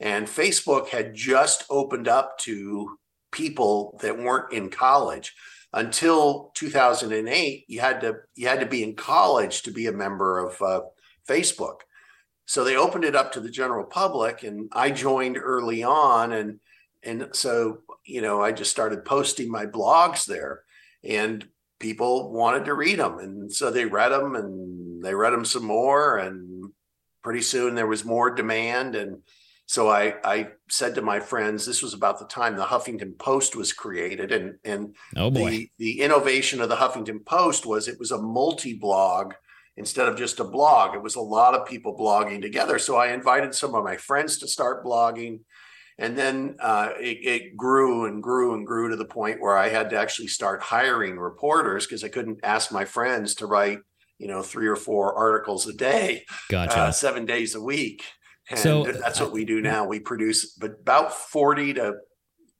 And 0.00 0.26
Facebook 0.26 0.88
had 0.88 1.14
just 1.14 1.64
opened 1.70 2.06
up 2.06 2.38
to 2.40 2.98
people 3.32 3.98
that 4.02 4.18
weren't 4.18 4.52
in 4.52 4.70
college. 4.70 5.34
Until 5.72 6.50
2008, 6.54 7.64
you 7.68 7.80
had 7.80 8.00
to 8.00 8.14
you 8.34 8.48
had 8.48 8.60
to 8.60 8.66
be 8.66 8.82
in 8.82 8.94
college 8.94 9.62
to 9.62 9.70
be 9.70 9.86
a 9.86 9.92
member 9.92 10.38
of 10.38 10.62
uh, 10.62 10.80
Facebook. 11.28 11.80
So 12.48 12.64
they 12.64 12.76
opened 12.76 13.04
it 13.04 13.14
up 13.14 13.32
to 13.32 13.40
the 13.40 13.50
general 13.50 13.84
public, 13.84 14.42
and 14.42 14.68
I 14.72 14.90
joined 14.90 15.38
early 15.38 15.84
on, 15.84 16.32
and 16.32 16.58
and 17.02 17.28
so 17.32 17.78
you 18.04 18.20
know 18.20 18.42
i 18.42 18.52
just 18.52 18.70
started 18.70 19.04
posting 19.04 19.50
my 19.50 19.66
blogs 19.66 20.24
there 20.24 20.62
and 21.04 21.46
people 21.78 22.32
wanted 22.32 22.64
to 22.64 22.74
read 22.74 22.98
them 22.98 23.18
and 23.18 23.52
so 23.52 23.70
they 23.70 23.84
read 23.84 24.10
them 24.10 24.34
and 24.34 25.02
they 25.04 25.14
read 25.14 25.32
them 25.32 25.44
some 25.44 25.64
more 25.64 26.18
and 26.18 26.70
pretty 27.22 27.42
soon 27.42 27.74
there 27.74 27.86
was 27.86 28.04
more 28.04 28.34
demand 28.34 28.96
and 28.96 29.18
so 29.66 29.88
i 29.88 30.14
i 30.24 30.48
said 30.68 30.94
to 30.94 31.02
my 31.02 31.20
friends 31.20 31.64
this 31.64 31.82
was 31.82 31.94
about 31.94 32.18
the 32.18 32.26
time 32.26 32.56
the 32.56 32.64
huffington 32.64 33.16
post 33.18 33.54
was 33.54 33.72
created 33.72 34.32
and 34.32 34.56
and 34.64 34.96
oh 35.16 35.30
the 35.30 35.70
the 35.78 36.00
innovation 36.00 36.60
of 36.60 36.68
the 36.68 36.76
Huffington 36.76 37.24
Post 37.24 37.64
was 37.66 37.86
it 37.86 37.98
was 37.98 38.10
a 38.10 38.20
multi-blog 38.20 39.34
instead 39.78 40.08
of 40.08 40.18
just 40.18 40.40
a 40.40 40.44
blog. 40.44 40.94
It 40.94 41.02
was 41.02 41.14
a 41.14 41.20
lot 41.20 41.54
of 41.54 41.66
people 41.66 41.96
blogging 41.96 42.42
together. 42.42 42.78
So 42.78 42.96
I 42.96 43.12
invited 43.12 43.54
some 43.54 43.74
of 43.74 43.84
my 43.84 43.96
friends 43.96 44.38
to 44.38 44.48
start 44.48 44.84
blogging, 44.84 45.40
and 45.98 46.18
then 46.18 46.56
uh, 46.60 46.90
it, 46.98 47.18
it 47.24 47.56
grew 47.56 48.06
and 48.06 48.22
grew 48.22 48.54
and 48.54 48.66
grew 48.66 48.90
to 48.90 48.96
the 48.96 49.04
point 49.04 49.40
where 49.40 49.56
I 49.56 49.68
had 49.68 49.88
to 49.90 49.98
actually 49.98 50.26
start 50.26 50.60
hiring 50.62 51.16
reporters 51.18 51.86
because 51.86 52.02
I 52.04 52.08
couldn't 52.08 52.40
ask 52.42 52.72
my 52.72 52.84
friends 52.84 53.36
to 53.36 53.46
write 53.46 53.78
you 54.18 54.26
know 54.26 54.42
three 54.42 54.66
or 54.66 54.76
four 54.76 55.14
articles 55.14 55.66
a 55.68 55.72
day, 55.72 56.24
gotcha. 56.50 56.78
uh, 56.78 56.90
seven 56.90 57.24
days 57.24 57.54
a 57.54 57.62
week. 57.62 58.02
And 58.50 58.58
So- 58.58 58.84
that's 58.84 59.20
what 59.20 59.32
we 59.32 59.44
do 59.44 59.60
now. 59.60 59.86
We 59.86 60.00
produce 60.00 60.58
about 60.60 61.14
40 61.14 61.74
to 61.74 61.94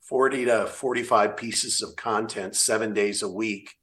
40 0.07 0.45
to 0.45 0.65
45 0.65 1.37
pieces 1.37 1.81
of 1.81 1.95
content 1.95 2.55
seven 2.55 2.93
days 2.93 3.21
a 3.21 3.29
week. 3.29 3.75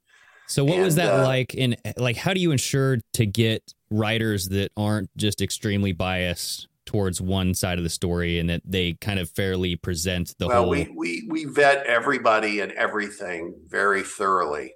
So 0.48 0.64
what 0.64 0.78
was 0.78 0.94
that 0.96 1.12
uh, 1.12 1.24
like? 1.24 1.54
In 1.54 1.76
like, 1.96 2.16
how 2.16 2.32
do 2.32 2.40
you 2.40 2.52
ensure 2.52 2.98
to 3.14 3.26
get 3.26 3.74
writers 3.90 4.48
that 4.48 4.70
aren't 4.76 5.10
just 5.16 5.40
extremely 5.40 5.92
biased 5.92 6.68
towards 6.84 7.20
one 7.20 7.52
side 7.52 7.78
of 7.78 7.84
the 7.84 7.90
story, 7.90 8.38
and 8.38 8.48
that 8.48 8.62
they 8.64 8.94
kind 8.94 9.18
of 9.18 9.28
fairly 9.30 9.76
present 9.76 10.34
the 10.38 10.46
well, 10.46 10.62
whole? 10.62 10.70
we, 10.70 10.88
we, 10.96 11.28
we 11.28 11.44
vet 11.44 11.84
everybody 11.86 12.60
and 12.60 12.72
everything 12.72 13.54
very 13.66 14.02
thoroughly. 14.02 14.74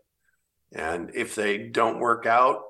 And 0.73 1.11
if 1.15 1.35
they 1.35 1.59
don't 1.59 2.01
work 2.01 2.27
out, 2.27 2.63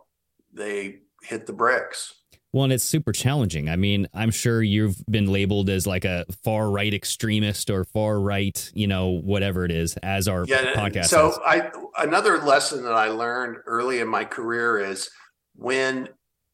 they 0.53 0.99
hit 1.23 1.47
the 1.47 1.53
bricks. 1.53 2.15
Well, 2.53 2.65
and 2.65 2.73
it's 2.73 2.83
super 2.83 3.13
challenging. 3.13 3.69
I 3.69 3.77
mean, 3.77 4.09
I'm 4.13 4.33
sure 4.33 4.61
you've 4.61 4.97
been 5.07 5.27
labeled 5.29 5.71
as 5.71 5.87
like 5.87 6.05
a 6.05 6.25
far 6.43 6.69
right 6.71 6.93
extremist 6.93 7.71
or 7.71 7.85
far 7.85 8.19
right, 8.21 8.71
you 8.75 8.89
know, 8.89 9.21
whatever 9.23 9.65
it 9.65 9.71
is, 9.71 9.97
as 9.99 10.27
our 10.27 10.45
Yeah. 10.47 10.75
podcast. 10.75 11.07
So 11.07 11.31
is. 11.31 11.39
I 11.47 11.71
another 11.99 12.39
lesson 12.39 12.83
that 12.85 12.93
I 12.95 13.09
learned 13.09 13.59
early 13.67 14.01
in 14.01 14.09
my 14.09 14.25
career 14.25 14.81
is 14.81 15.09
when 15.55 16.09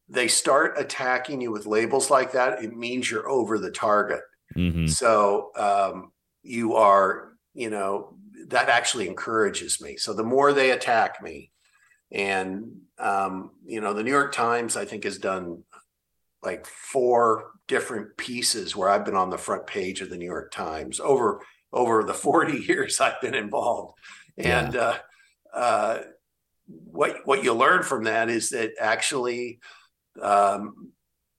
they 0.09 0.29
start 0.29 0.75
attacking 0.79 1.41
you 1.41 1.51
with 1.51 1.65
labels 1.67 2.11
like 2.11 2.33
that, 2.33 2.63
it 2.63 2.77
means 2.77 3.11
you're 3.11 3.29
over 3.29 3.59
the 3.59 3.71
target. 3.71 4.21
Mhm. 4.55 4.91
So 4.91 5.51
um, 5.57 6.13
you 6.43 6.75
are, 6.75 7.33
you 7.55 7.71
know, 7.71 8.19
that 8.49 8.69
actually 8.69 9.09
encourages 9.09 9.81
me. 9.81 9.97
So 9.97 10.13
the 10.13 10.23
more 10.23 10.53
they 10.53 10.71
attack 10.73 11.23
me, 11.23 11.53
and 12.13 12.83
um, 12.99 13.51
you 13.65 13.81
know, 13.81 13.93
the 13.95 14.03
New 14.03 14.11
York 14.13 14.33
Times, 14.33 14.77
I 14.77 14.85
think, 14.85 15.05
has 15.05 15.19
done 15.19 15.65
like 16.47 16.65
four 16.67 17.51
different 17.67 18.17
pieces 18.17 18.75
where 18.75 18.89
I've 18.89 19.05
been 19.05 19.17
on 19.17 19.29
the 19.29 19.37
front 19.37 19.67
page 19.67 20.01
of 20.01 20.09
the 20.09 20.17
New 20.17 20.25
York 20.25 20.53
Times 20.53 21.01
over 21.01 21.43
over 21.73 22.05
the 22.05 22.15
40 22.27 22.59
years 22.59 23.01
I've 23.01 23.21
been 23.21 23.35
involved. 23.35 23.99
And 24.39 24.77
uh, 24.77 24.99
uh, 25.53 25.99
what 26.67 27.19
what 27.25 27.45
you 27.45 27.53
learn 27.53 27.83
from 27.83 28.05
that 28.05 28.31
is 28.31 28.51
that 28.51 28.73
actually 28.81 29.59
um, 30.23 30.93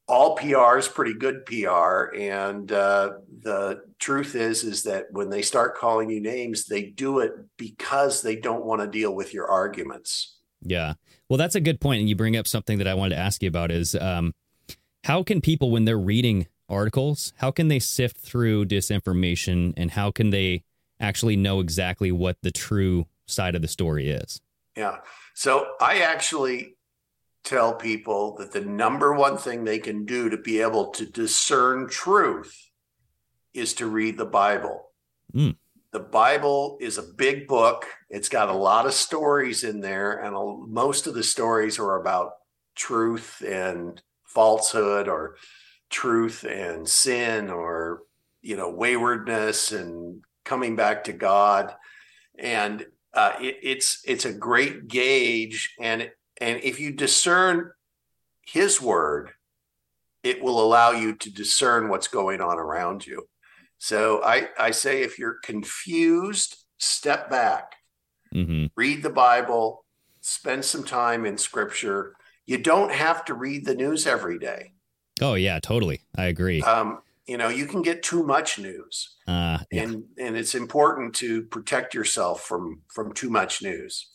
all 0.07 0.35
PR 0.35 0.77
is 0.77 0.87
pretty 0.87 1.13
good 1.13 1.45
PR, 1.45 2.15
and 2.15 2.71
uh, 2.71 3.13
the 3.41 3.81
truth 3.99 4.35
is 4.35 4.63
is 4.63 4.83
that 4.83 5.05
when 5.11 5.29
they 5.29 5.41
start 5.41 5.77
calling 5.77 6.09
you 6.09 6.21
names, 6.21 6.65
they 6.65 6.83
do 6.83 7.19
it 7.19 7.33
because 7.57 8.21
they 8.21 8.35
don't 8.35 8.65
want 8.65 8.81
to 8.81 8.87
deal 8.87 9.13
with 9.13 9.33
your 9.33 9.47
arguments. 9.47 10.37
Yeah. 10.61 10.93
Well, 11.29 11.37
that's 11.37 11.55
a 11.55 11.61
good 11.61 11.81
point, 11.81 11.99
and 11.99 12.09
you 12.09 12.15
bring 12.15 12.37
up 12.37 12.47
something 12.47 12.77
that 12.77 12.87
I 12.87 12.93
wanted 12.93 13.15
to 13.15 13.21
ask 13.21 13.43
you 13.43 13.49
about 13.49 13.69
is 13.69 13.95
um, 13.95 14.33
how 15.07 15.23
can 15.23 15.39
people, 15.39 15.71
when 15.71 15.85
they're 15.85 15.97
reading 15.97 16.47
articles, 16.67 17.31
how 17.37 17.49
can 17.49 17.69
they 17.69 17.79
sift 17.79 18.17
through 18.17 18.65
disinformation, 18.65 19.73
and 19.77 19.91
how 19.91 20.11
can 20.11 20.31
they 20.31 20.65
actually 20.99 21.37
know 21.37 21.61
exactly 21.61 22.11
what 22.11 22.35
the 22.41 22.51
true 22.51 23.05
side 23.25 23.55
of 23.55 23.61
the 23.61 23.69
story 23.69 24.09
is? 24.09 24.41
Yeah. 24.75 24.97
So 25.33 25.65
I 25.79 25.99
actually 25.99 26.75
tell 27.45 27.73
people 27.73 28.35
that 28.35 28.51
the 28.51 28.59
number 28.59 29.13
one 29.13 29.37
thing 29.37 29.63
they 29.63 29.79
can 29.79 30.03
do 30.03 30.29
to 30.29 30.35
be 30.35 30.59
able 30.59 30.87
to 30.87 31.05
discern 31.05 31.87
truth 31.87 32.69
is 33.53 33.73
to 33.75 33.87
read 33.87 34.17
the 34.17 34.25
Bible. 34.25 34.89
Mm. 35.33 35.55
The 35.93 36.01
Bible 36.01 36.77
is 36.81 36.97
a 36.97 37.13
big 37.15 37.47
book. 37.47 37.85
It's 38.09 38.27
got 38.27 38.49
a 38.49 38.53
lot 38.53 38.85
of 38.85 38.93
stories 38.93 39.63
in 39.63 39.79
there, 39.79 40.17
and 40.17 40.35
a, 40.35 40.57
most 40.67 41.07
of 41.07 41.13
the 41.13 41.23
stories 41.23 41.79
are 41.79 41.95
about 41.95 42.33
truth 42.75 43.41
and 43.41 44.01
falsehood, 44.27 45.07
or 45.07 45.37
truth 45.89 46.43
and 46.43 46.87
sin, 46.87 47.49
or 47.49 48.03
you 48.41 48.55
know 48.55 48.69
waywardness 48.69 49.71
and 49.71 50.23
coming 50.45 50.75
back 50.75 51.03
to 51.05 51.13
God. 51.13 51.73
And 52.37 52.85
uh, 53.13 53.33
it, 53.41 53.57
it's 53.63 54.01
it's 54.05 54.25
a 54.25 54.33
great 54.33 54.87
gauge, 54.87 55.75
and 55.79 56.11
and 56.39 56.59
if 56.63 56.79
you 56.79 56.91
discern 56.91 57.71
His 58.45 58.81
word, 58.81 59.31
it 60.23 60.43
will 60.43 60.63
allow 60.63 60.91
you 60.91 61.15
to 61.15 61.33
discern 61.33 61.89
what's 61.89 62.07
going 62.07 62.41
on 62.41 62.59
around 62.59 63.05
you. 63.05 63.27
So 63.77 64.23
I, 64.23 64.49
I 64.59 64.71
say 64.71 65.03
if 65.03 65.19
you're 65.19 65.37
confused, 65.43 66.57
step 66.77 67.29
back, 67.29 67.75
hmm 68.31 68.65
read 68.75 69.01
the 69.01 69.09
Bible, 69.09 69.85
spend 70.21 70.63
some 70.63 70.83
time 70.83 71.25
in 71.25 71.37
scripture. 71.37 72.15
You 72.47 72.57
don't 72.57 72.91
have 72.91 73.25
to 73.25 73.33
read 73.33 73.65
the 73.65 73.75
news 73.75 74.07
every 74.07 74.39
day. 74.39 74.73
Oh 75.21 75.35
yeah, 75.35 75.59
totally. 75.59 76.01
I 76.17 76.25
agree. 76.25 76.61
Um, 76.61 77.01
you 77.27 77.37
know, 77.37 77.49
you 77.49 77.65
can 77.65 77.81
get 77.81 78.03
too 78.03 78.23
much 78.23 78.57
news. 78.57 79.17
Uh, 79.27 79.59
yeah. 79.71 79.83
And 79.83 80.03
and 80.17 80.37
it's 80.37 80.55
important 80.55 81.13
to 81.15 81.43
protect 81.43 81.93
yourself 81.93 82.41
from 82.41 82.81
from 82.93 83.13
too 83.13 83.29
much 83.29 83.61
news. 83.61 84.07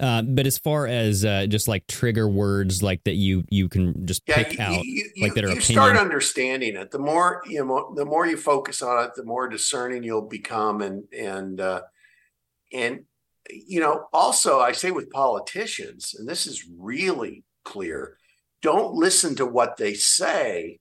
Uh, 0.00 0.22
but 0.22 0.46
as 0.46 0.56
far 0.56 0.86
as 0.86 1.26
uh, 1.26 1.46
just 1.46 1.68
like 1.68 1.86
trigger 1.86 2.26
words 2.26 2.82
like 2.82 3.04
that 3.04 3.14
you 3.14 3.44
you 3.50 3.68
can 3.68 4.06
just 4.06 4.22
Yeah, 4.26 4.36
pick 4.36 4.54
you, 4.54 4.64
out 4.64 4.84
you, 4.84 5.04
like 5.20 5.34
that 5.34 5.44
are 5.44 5.52
you 5.52 5.60
start 5.60 5.96
understanding 5.96 6.74
it. 6.74 6.90
The 6.90 6.98
more 6.98 7.42
you 7.46 7.64
know, 7.64 7.92
the 7.94 8.06
more 8.06 8.26
you 8.26 8.36
focus 8.36 8.82
on 8.82 9.04
it, 9.04 9.10
the 9.14 9.24
more 9.24 9.48
discerning 9.48 10.02
you'll 10.02 10.22
become. 10.22 10.80
And 10.80 11.04
and 11.16 11.60
uh, 11.60 11.82
and 12.72 13.04
you 13.48 13.78
know, 13.78 14.06
also 14.12 14.58
I 14.58 14.72
say 14.72 14.90
with 14.90 15.10
politicians, 15.10 16.16
and 16.18 16.26
this 16.26 16.46
is 16.46 16.66
really 16.76 17.44
clear: 17.70 18.16
don't 18.62 18.94
listen 18.94 19.34
to 19.36 19.46
what 19.46 19.76
they 19.76 19.94
say, 19.94 20.78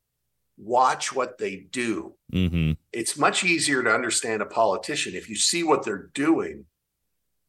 watch 0.58 1.14
what 1.14 1.38
they 1.38 1.56
do. 1.56 2.16
hmm 2.32 2.74
It's 2.92 3.18
much 3.18 3.44
easier 3.44 3.84
to 3.84 3.94
understand 3.94 4.42
a 4.42 4.46
politician 4.46 5.16
if 5.16 5.30
you 5.30 5.36
see 5.36 5.64
what 5.64 5.84
they're 5.84 6.10
doing, 6.14 6.66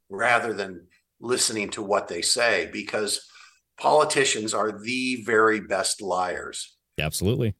rather 0.09 0.53
than 0.53 0.86
listening 1.20 1.70
to 1.70 1.82
what 1.82 2.09
they 2.09 2.22
say, 2.22 2.68
because 2.72 3.26
politicians 3.78 4.55
are 4.55 4.72
the 4.72 5.22
very 5.24 5.61
best 5.61 6.03
liars. 6.03 6.76
Absolutely. 6.99 7.55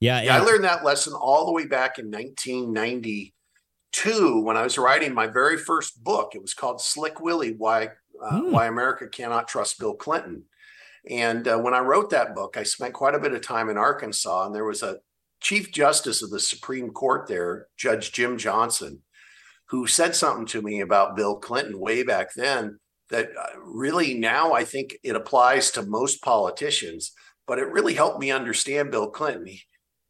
Yeah, 0.00 0.22
Yeah, 0.22 0.36
I 0.36 0.40
learned 0.40 0.64
that 0.64 0.84
lesson 0.84 1.14
all 1.14 1.46
the 1.46 1.52
way 1.52 1.66
back 1.66 1.98
in 1.98 2.10
1992 2.10 4.40
when 4.42 4.56
I 4.56 4.62
was 4.62 4.78
writing 4.78 5.14
my 5.14 5.26
very 5.26 5.56
first 5.56 6.02
book. 6.02 6.32
It 6.34 6.42
was 6.42 6.54
called 6.54 6.80
Slick 6.80 7.20
Willie: 7.20 7.54
Why 7.56 7.90
uh, 8.22 8.40
Hmm. 8.40 8.52
Why 8.52 8.66
America 8.66 9.08
Cannot 9.08 9.48
Trust 9.48 9.78
Bill 9.78 9.94
Clinton. 9.94 10.44
And 11.08 11.46
uh, 11.46 11.58
when 11.58 11.74
I 11.74 11.80
wrote 11.80 12.10
that 12.10 12.34
book, 12.34 12.56
I 12.56 12.64
spent 12.64 12.94
quite 12.94 13.14
a 13.14 13.20
bit 13.20 13.32
of 13.32 13.40
time 13.40 13.68
in 13.68 13.78
Arkansas, 13.78 14.46
and 14.46 14.54
there 14.54 14.64
was 14.64 14.82
a 14.82 14.98
Chief 15.40 15.70
Justice 15.70 16.22
of 16.22 16.30
the 16.30 16.40
Supreme 16.40 16.90
Court 16.90 17.28
there, 17.28 17.68
Judge 17.76 18.12
Jim 18.12 18.38
Johnson, 18.38 19.02
who 19.66 19.86
said 19.86 20.16
something 20.16 20.46
to 20.46 20.62
me 20.62 20.80
about 20.80 21.16
Bill 21.16 21.36
Clinton 21.36 21.78
way 21.78 22.02
back 22.02 22.34
then 22.34 22.78
that 23.10 23.28
uh, 23.38 23.60
really 23.64 24.14
now 24.14 24.52
I 24.52 24.64
think 24.64 24.96
it 25.04 25.14
applies 25.14 25.70
to 25.72 25.82
most 25.82 26.22
politicians, 26.22 27.12
but 27.46 27.58
it 27.58 27.70
really 27.70 27.94
helped 27.94 28.18
me 28.18 28.30
understand 28.32 28.90
Bill 28.90 29.10
Clinton. 29.10 29.46
He, 29.46 29.62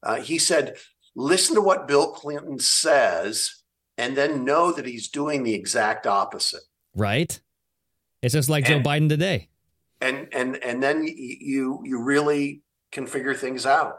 uh, 0.02 0.16
he 0.16 0.38
said, 0.38 0.76
listen 1.14 1.54
to 1.56 1.60
what 1.60 1.88
Bill 1.88 2.12
Clinton 2.12 2.58
says 2.58 3.62
and 3.98 4.16
then 4.16 4.44
know 4.44 4.72
that 4.72 4.86
he's 4.86 5.08
doing 5.08 5.42
the 5.42 5.54
exact 5.54 6.06
opposite. 6.06 6.62
right. 6.94 7.38
It's 8.22 8.32
just 8.32 8.48
like 8.48 8.64
Joe 8.64 8.80
Biden 8.80 9.08
today. 9.08 9.48
And 10.00 10.28
and 10.32 10.56
and 10.62 10.82
then 10.82 11.04
you 11.06 11.80
you 11.84 12.02
really 12.02 12.62
can 12.92 13.06
figure 13.06 13.34
things 13.34 13.66
out. 13.66 13.98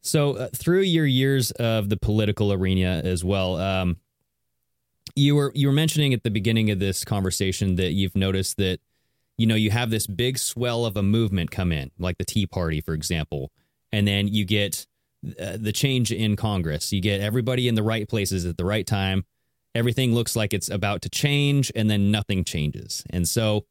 So 0.00 0.36
uh, 0.36 0.48
through 0.54 0.82
your 0.82 1.06
years 1.06 1.50
of 1.52 1.88
the 1.88 1.96
political 1.96 2.52
arena 2.52 3.00
as 3.04 3.24
well, 3.24 3.56
um, 3.56 3.96
you 5.16 5.34
were 5.34 5.50
you 5.54 5.68
were 5.68 5.72
mentioning 5.72 6.12
at 6.12 6.22
the 6.22 6.30
beginning 6.30 6.70
of 6.70 6.78
this 6.78 7.04
conversation 7.04 7.76
that 7.76 7.92
you've 7.92 8.16
noticed 8.16 8.58
that 8.58 8.80
you 9.38 9.46
know 9.46 9.54
you 9.54 9.70
have 9.70 9.90
this 9.90 10.06
big 10.06 10.38
swell 10.38 10.84
of 10.84 10.96
a 10.96 11.02
movement 11.02 11.50
come 11.50 11.72
in, 11.72 11.90
like 11.98 12.18
the 12.18 12.24
Tea 12.24 12.46
Party, 12.46 12.80
for 12.80 12.92
example, 12.92 13.50
and 13.92 14.06
then 14.06 14.28
you 14.28 14.44
get 14.44 14.86
uh, 15.40 15.56
the 15.58 15.72
change 15.72 16.12
in 16.12 16.36
Congress. 16.36 16.92
You 16.92 17.00
get 17.00 17.20
everybody 17.20 17.66
in 17.66 17.74
the 17.74 17.82
right 17.82 18.08
places 18.08 18.44
at 18.44 18.58
the 18.58 18.64
right 18.64 18.86
time. 18.86 19.24
Everything 19.74 20.14
looks 20.14 20.36
like 20.36 20.52
it's 20.52 20.68
about 20.68 21.00
to 21.02 21.08
change, 21.08 21.72
and 21.74 21.88
then 21.88 22.10
nothing 22.10 22.44
changes. 22.44 23.04
And 23.10 23.26
so, 23.26 23.64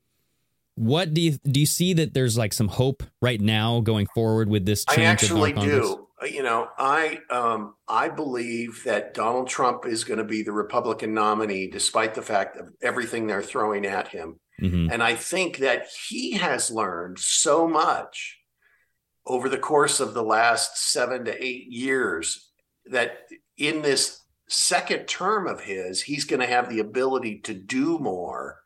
what 0.76 1.14
do 1.14 1.22
you 1.22 1.32
do? 1.44 1.60
You 1.60 1.66
see 1.66 1.94
that 1.94 2.14
there's 2.14 2.38
like 2.38 2.54
some 2.54 2.68
hope 2.68 3.04
right 3.22 3.40
now 3.40 3.82
going 3.82 4.08
forward 4.08 4.50
with 4.50 4.66
this 4.66 4.86
change 4.86 5.00
I 5.00 5.12
actually 5.12 5.54
do. 5.54 6.08
Uh, 6.22 6.26
You 6.26 6.44
know, 6.44 6.70
I 6.78 7.20
um 7.30 7.76
I 7.88 8.10
believe 8.10 8.84
that 8.86 9.14
Donald 9.14 9.48
Trump 9.48 9.86
is 9.86 10.04
going 10.04 10.20
to 10.20 10.24
be 10.24 10.42
the 10.42 10.52
Republican 10.52 11.14
nominee 11.14 11.70
despite 11.70 12.14
the 12.14 12.22
fact 12.22 12.58
of 12.58 12.70
everything 12.82 13.28
they're 13.28 13.44
throwing 13.44 13.86
at 13.86 14.08
him. 14.08 14.40
hmm 14.60 14.88
And 14.92 15.04
I 15.04 15.16
think 15.16 15.58
that 15.58 15.88
he 16.08 16.32
has 16.34 16.72
learned 16.72 17.20
so 17.20 17.68
much 17.68 18.40
over 19.26 19.50
the 19.50 19.58
course 19.58 20.00
of 20.00 20.14
the 20.14 20.24
last 20.24 20.78
seven 20.92 21.26
to 21.26 21.44
eight 21.44 21.68
years 21.68 22.52
that 22.86 23.20
in 23.58 23.82
this 23.82 24.20
second 24.50 25.08
term 25.08 25.48
of 25.48 25.62
his, 25.62 26.02
he's 26.02 26.26
going 26.26 26.42
to 26.42 26.48
have 26.48 26.70
the 26.70 26.80
ability 26.80 27.40
to 27.42 27.54
do 27.54 27.98
more 28.00 28.63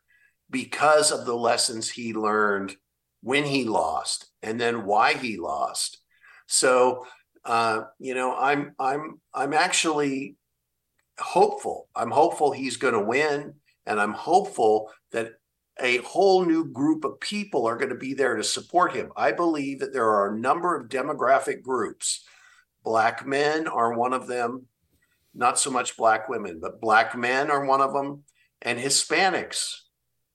because 0.50 1.10
of 1.10 1.26
the 1.26 1.36
lessons 1.36 1.90
he 1.90 2.14
learned 2.14 2.76
when 3.22 3.44
he 3.44 3.64
lost 3.64 4.28
and 4.42 4.60
then 4.60 4.84
why 4.84 5.14
he 5.14 5.36
lost. 5.36 5.98
So, 6.46 7.06
uh, 7.44 7.82
you 7.98 8.14
know, 8.14 8.34
I'm 8.36 8.74
I'm 8.78 9.20
I'm 9.34 9.52
actually 9.52 10.36
hopeful. 11.18 11.88
I'm 11.94 12.10
hopeful 12.10 12.52
he's 12.52 12.76
going 12.76 12.94
to 12.94 13.00
win, 13.00 13.54
and 13.86 14.00
I'm 14.00 14.12
hopeful 14.12 14.90
that 15.12 15.32
a 15.80 15.98
whole 15.98 16.44
new 16.44 16.64
group 16.64 17.04
of 17.04 17.20
people 17.20 17.66
are 17.66 17.76
going 17.76 17.90
to 17.90 17.94
be 17.94 18.14
there 18.14 18.36
to 18.36 18.44
support 18.44 18.94
him. 18.94 19.10
I 19.16 19.32
believe 19.32 19.80
that 19.80 19.92
there 19.92 20.08
are 20.08 20.34
a 20.34 20.38
number 20.38 20.76
of 20.76 20.88
demographic 20.88 21.62
groups. 21.62 22.24
Black 22.82 23.26
men 23.26 23.68
are 23.68 23.94
one 23.94 24.12
of 24.12 24.26
them, 24.26 24.66
not 25.34 25.58
so 25.58 25.70
much 25.70 25.96
black 25.96 26.28
women, 26.28 26.58
but 26.60 26.80
black 26.80 27.16
men 27.16 27.50
are 27.50 27.64
one 27.64 27.80
of 27.80 27.92
them, 27.92 28.24
and 28.62 28.78
Hispanics 28.78 29.82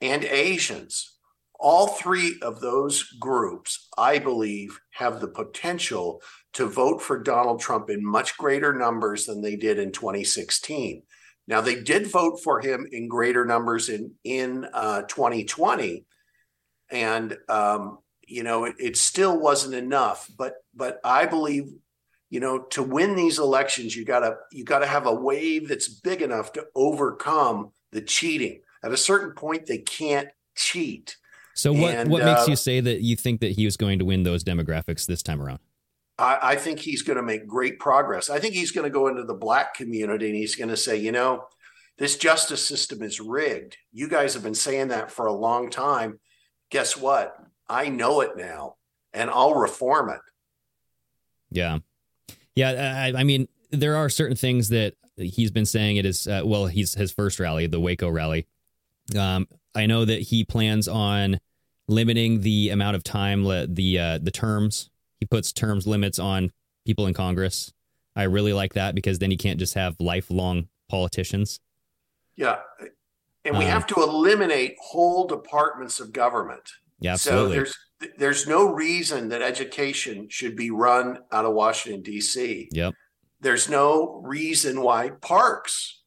and 0.04 0.26
Asians. 0.26 1.18
All 1.58 1.88
three 1.88 2.36
of 2.42 2.60
those 2.60 3.04
groups, 3.22 3.88
I 3.98 4.20
believe, 4.20 4.78
have 4.92 5.22
the 5.22 5.30
potential 5.30 6.22
to 6.54 6.66
vote 6.66 7.02
for 7.02 7.24
Donald 7.24 7.62
Trump 7.62 7.90
in 7.90 8.06
much 8.06 8.38
greater 8.38 8.74
numbers 8.74 9.26
than 9.26 9.42
they 9.42 9.56
did 9.56 9.80
in 9.80 9.94
2016. 9.94 11.04
Now 11.48 11.62
they 11.62 11.82
did 11.82 12.12
vote 12.12 12.42
for 12.44 12.60
him 12.60 12.86
in 12.92 13.08
greater 13.08 13.46
numbers 13.46 13.88
in 13.90 14.12
in 14.26 14.66
uh, 14.74 15.04
2020, 15.04 16.06
and 16.92 17.38
um, 17.48 18.00
you 18.28 18.44
know 18.44 18.66
it, 18.66 18.76
it 18.80 18.98
still 18.98 19.38
wasn't 19.40 19.74
enough. 19.74 20.30
But 20.38 20.56
but 20.76 21.00
I 21.04 21.26
believe 21.26 21.66
you 22.30 22.40
know 22.42 22.60
to 22.72 22.84
win 22.84 23.16
these 23.16 23.40
elections 23.40 23.96
you 23.96 24.06
gotta 24.06 24.38
you 24.52 24.64
gotta 24.64 24.88
have 24.88 25.06
a 25.06 25.14
wave 25.14 25.68
that's 25.68 25.88
big 25.88 26.22
enough 26.22 26.54
to 26.54 26.66
overcome 26.76 27.72
the 27.92 28.02
cheating. 28.02 28.62
At 28.84 28.92
a 28.92 28.98
certain 28.98 29.32
point, 29.32 29.66
they 29.66 29.78
can't 29.78 30.30
cheat. 30.56 31.18
So 31.56 31.72
what 31.72 31.96
And, 31.96 32.10
what 32.10 32.24
makes 32.24 32.42
uh, 32.42 32.46
you 32.50 32.56
say 32.56 32.80
that 32.80 33.02
you 33.02 33.16
think 33.16 33.42
that 33.42 33.52
he 33.54 33.66
was 33.66 33.78
going 33.78 34.00
to 34.00 34.06
win 34.06 34.24
those 34.24 34.44
demographics 34.44 35.06
this 35.06 35.22
time 35.22 35.42
around? 35.42 35.60
I, 36.18 36.40
I 36.42 36.56
think 36.56 36.80
he's 36.80 37.02
going 37.02 37.18
to 37.18 37.24
make 37.24 37.48
great 37.48 37.80
progress. 37.80 38.30
I 38.30 38.40
think 38.40 38.54
he's 38.56 38.72
going 38.72 38.86
to 38.86 38.94
go 38.94 39.08
into 39.08 39.24
the 39.24 39.34
black 39.34 39.76
community 39.76 40.28
and 40.28 40.36
he's 40.36 40.56
going 40.56 40.70
to 40.70 40.78
say, 40.78 40.98
you 40.98 41.12
know, 41.12 41.46
this 41.98 42.18
justice 42.18 42.68
system 42.68 43.02
is 43.02 43.20
rigged. 43.20 43.78
You 43.92 44.08
guys 44.08 44.34
have 44.34 44.44
been 44.44 44.56
saying 44.56 44.90
that 44.90 45.12
for 45.12 45.28
a 45.28 45.34
long 45.34 45.70
time. 45.70 46.20
Guess 46.72 46.98
what? 46.98 47.36
I 47.70 47.90
know 47.90 48.22
it 48.22 48.36
now 48.36 48.76
and 49.14 49.30
I'll 49.30 49.56
reform 49.56 50.10
it. 50.10 50.22
Yeah, 51.52 51.80
yeah. 52.56 53.12
I, 53.16 53.20
I 53.20 53.24
mean, 53.24 53.48
there 53.70 53.96
are 53.96 54.10
certain 54.10 54.36
things 54.36 54.70
that 54.70 54.96
he's 55.18 55.52
been 55.52 55.68
saying. 55.68 55.98
It 55.98 56.06
is 56.06 56.28
uh, 56.28 56.42
well, 56.44 56.66
he's 56.66 56.96
his 56.96 57.12
first 57.12 57.40
rally, 57.40 57.68
the 57.68 57.80
Waco 57.80 58.10
rally. 58.10 58.48
Um, 59.18 59.48
I 59.76 59.86
know 59.86 60.06
that 60.06 60.22
he 60.22 60.44
plans 60.46 60.88
on 60.88 61.40
limiting 61.88 62.42
the 62.42 62.70
amount 62.70 62.96
of 62.96 63.04
time, 63.04 63.46
le- 63.46 63.68
the 63.68 64.00
uh, 64.00 64.20
the 64.22 64.32
terms. 64.32 64.90
He 65.20 65.26
puts 65.26 65.52
terms 65.54 65.88
limits 65.88 66.20
on 66.20 66.52
people 66.86 67.08
in 67.08 67.14
Congress. 67.14 67.74
I 68.16 68.24
really 68.24 68.54
like 68.54 68.74
that 68.74 68.94
because 68.96 69.20
then 69.20 69.32
you 69.32 69.38
can't 69.38 69.60
just 69.60 69.74
have 69.74 69.96
lifelong 70.00 70.68
politicians. 70.90 71.60
Yeah. 72.36 72.60
And 73.46 73.58
we 73.58 73.66
Um, 73.66 73.72
have 73.72 73.88
to 73.88 73.96
eliminate 73.96 74.76
whole 74.82 75.28
departments 75.28 76.00
of 76.00 76.14
government. 76.14 76.70
Yeah, 77.00 77.16
So 77.16 77.32
absolutely. 77.32 77.56
there's 77.56 77.76
there's 78.18 78.48
no 78.48 78.72
reason 78.72 79.30
that 79.30 79.42
education 79.42 80.28
should 80.30 80.56
be 80.56 80.72
run 80.72 81.20
out 81.32 81.46
of 81.46 81.54
Washington 81.54 82.02
D.C. 82.02 82.70
yep. 82.72 82.94
There's 83.40 83.70
no 83.70 84.22
reason 84.24 84.82
why 84.82 85.10
parks 85.22 86.03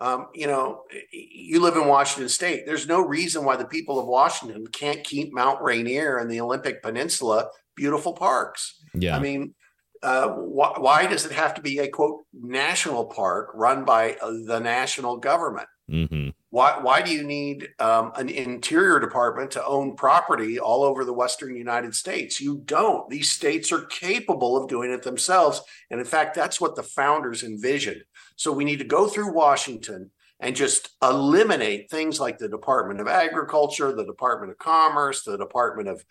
Um, 0.00 0.26
you 0.32 0.46
know, 0.46 0.82
you 1.12 1.60
live 1.60 1.76
in 1.76 1.88
Washington 1.88 2.28
State. 2.28 2.66
There's 2.66 2.86
no 2.86 3.00
reason 3.00 3.44
why 3.44 3.56
the 3.56 3.64
people 3.64 3.98
of 3.98 4.06
Washington 4.06 4.66
can't 4.68 5.02
keep 5.02 5.32
Mount 5.32 5.60
Rainier 5.60 6.18
and 6.18 6.30
the 6.30 6.40
Olympic 6.40 6.82
Peninsula 6.82 7.48
beautiful 7.74 8.12
parks. 8.12 8.74
Yeah. 8.94 9.16
I 9.16 9.20
mean, 9.20 9.54
uh, 10.02 10.28
wh- 10.28 10.80
why 10.80 11.06
does 11.06 11.24
it 11.24 11.32
have 11.32 11.54
to 11.54 11.62
be 11.62 11.78
a 11.78 11.88
quote 11.88 12.24
national 12.32 13.06
park 13.06 13.50
run 13.54 13.84
by 13.84 14.16
uh, 14.20 14.32
the 14.46 14.60
national 14.60 15.16
government? 15.16 15.68
hmm 15.88 16.28
Why 16.50 16.78
why 16.80 17.02
do 17.02 17.10
you 17.10 17.24
need 17.24 17.68
um, 17.78 18.12
an 18.16 18.30
interior 18.30 18.98
department 18.98 19.50
to 19.52 19.66
own 19.66 19.96
property 19.96 20.58
all 20.58 20.82
over 20.82 21.04
the 21.04 21.12
western 21.12 21.54
United 21.54 21.94
States? 21.94 22.40
You 22.40 22.62
don't. 22.64 23.08
These 23.10 23.30
states 23.30 23.70
are 23.70 23.84
capable 23.86 24.56
of 24.56 24.68
doing 24.68 24.90
it 24.90 25.02
themselves, 25.02 25.60
and 25.90 26.00
in 26.00 26.06
fact, 26.06 26.34
that's 26.34 26.60
what 26.60 26.74
the 26.74 26.82
founders 26.82 27.42
envisioned. 27.42 28.02
So 28.36 28.50
we 28.50 28.64
need 28.64 28.78
to 28.78 28.84
go 28.86 29.08
through 29.08 29.32
Washington 29.32 30.10
and 30.40 30.56
just 30.56 30.90
eliminate 31.02 31.90
things 31.90 32.20
like 32.20 32.38
the 32.38 32.48
Department 32.48 33.00
of 33.00 33.08
Agriculture, 33.08 33.92
the 33.92 34.06
Department 34.06 34.52
of 34.52 34.58
Commerce, 34.58 35.24
the 35.24 35.36
Department 35.36 35.88
of 35.88 36.02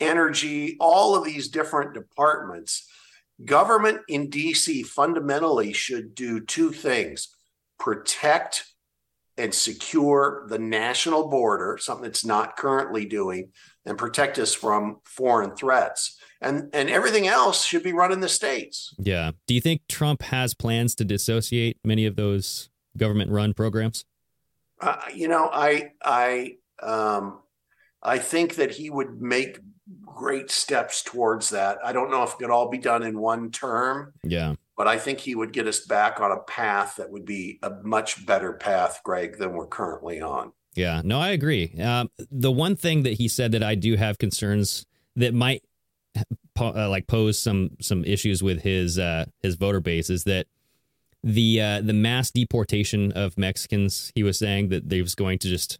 Energy, 0.00 0.76
all 0.80 1.14
of 1.14 1.24
these 1.24 1.48
different 1.48 1.94
departments. 1.94 2.88
Government 3.44 4.00
in 4.08 4.30
DC 4.30 4.84
fundamentally 4.86 5.72
should 5.72 6.14
do 6.14 6.40
two 6.40 6.72
things 6.72 7.28
protect 7.78 8.64
and 9.38 9.52
secure 9.52 10.46
the 10.48 10.58
national 10.58 11.28
border, 11.28 11.78
something 11.80 12.06
it's 12.06 12.24
not 12.24 12.56
currently 12.56 13.04
doing, 13.04 13.50
and 13.84 13.98
protect 13.98 14.38
us 14.38 14.54
from 14.54 14.98
foreign 15.04 15.54
threats. 15.56 16.18
And 16.40 16.70
and 16.74 16.90
everything 16.90 17.26
else 17.26 17.64
should 17.64 17.82
be 17.82 17.92
run 17.92 18.12
in 18.12 18.20
the 18.20 18.28
states. 18.28 18.94
Yeah. 18.98 19.32
Do 19.46 19.54
you 19.54 19.60
think 19.60 19.82
Trump 19.88 20.22
has 20.22 20.54
plans 20.54 20.94
to 20.96 21.04
dissociate 21.04 21.78
many 21.84 22.04
of 22.06 22.16
those 22.16 22.68
government 22.96 23.30
run 23.30 23.54
programs? 23.54 24.04
Uh, 24.80 24.96
you 25.14 25.28
know, 25.28 25.48
I 25.52 25.92
I 26.04 26.56
um, 26.82 27.40
I 28.02 28.18
think 28.18 28.56
that 28.56 28.70
he 28.72 28.90
would 28.90 29.20
make 29.20 29.60
great 30.04 30.50
steps 30.50 31.02
towards 31.02 31.50
that. 31.50 31.78
I 31.84 31.92
don't 31.92 32.10
know 32.10 32.22
if 32.22 32.32
it 32.32 32.38
could 32.38 32.50
all 32.50 32.68
be 32.68 32.78
done 32.78 33.02
in 33.02 33.18
one 33.18 33.50
term, 33.50 34.12
Yeah. 34.24 34.54
But 34.76 34.86
I 34.86 34.98
think 34.98 35.20
he 35.20 35.34
would 35.34 35.52
get 35.52 35.66
us 35.66 35.80
back 35.80 36.20
on 36.20 36.30
a 36.30 36.38
path 36.38 36.96
that 36.96 37.10
would 37.10 37.24
be 37.24 37.58
a 37.62 37.70
much 37.82 38.26
better 38.26 38.52
path, 38.52 39.00
Greg, 39.04 39.38
than 39.38 39.52
we're 39.52 39.66
currently 39.66 40.20
on. 40.20 40.52
Yeah, 40.74 41.00
no, 41.02 41.18
I 41.18 41.30
agree. 41.30 41.74
Um, 41.80 42.10
the 42.30 42.52
one 42.52 42.76
thing 42.76 43.02
that 43.04 43.14
he 43.14 43.28
said 43.28 43.52
that 43.52 43.62
I 43.62 43.74
do 43.74 43.96
have 43.96 44.18
concerns 44.18 44.84
that 45.16 45.32
might 45.32 45.62
uh, 46.60 46.88
like 46.88 47.06
pose 47.06 47.38
some 47.38 47.70
some 47.80 48.04
issues 48.04 48.42
with 48.42 48.62
his 48.62 48.98
uh, 48.98 49.24
his 49.42 49.54
voter 49.54 49.80
base 49.80 50.10
is 50.10 50.24
that 50.24 50.46
the 51.22 51.60
uh, 51.60 51.80
the 51.80 51.94
mass 51.94 52.30
deportation 52.30 53.12
of 53.12 53.38
Mexicans. 53.38 54.12
He 54.14 54.22
was 54.22 54.38
saying 54.38 54.68
that 54.68 54.90
they 54.90 55.00
was 55.00 55.14
going 55.14 55.38
to 55.40 55.48
just 55.48 55.78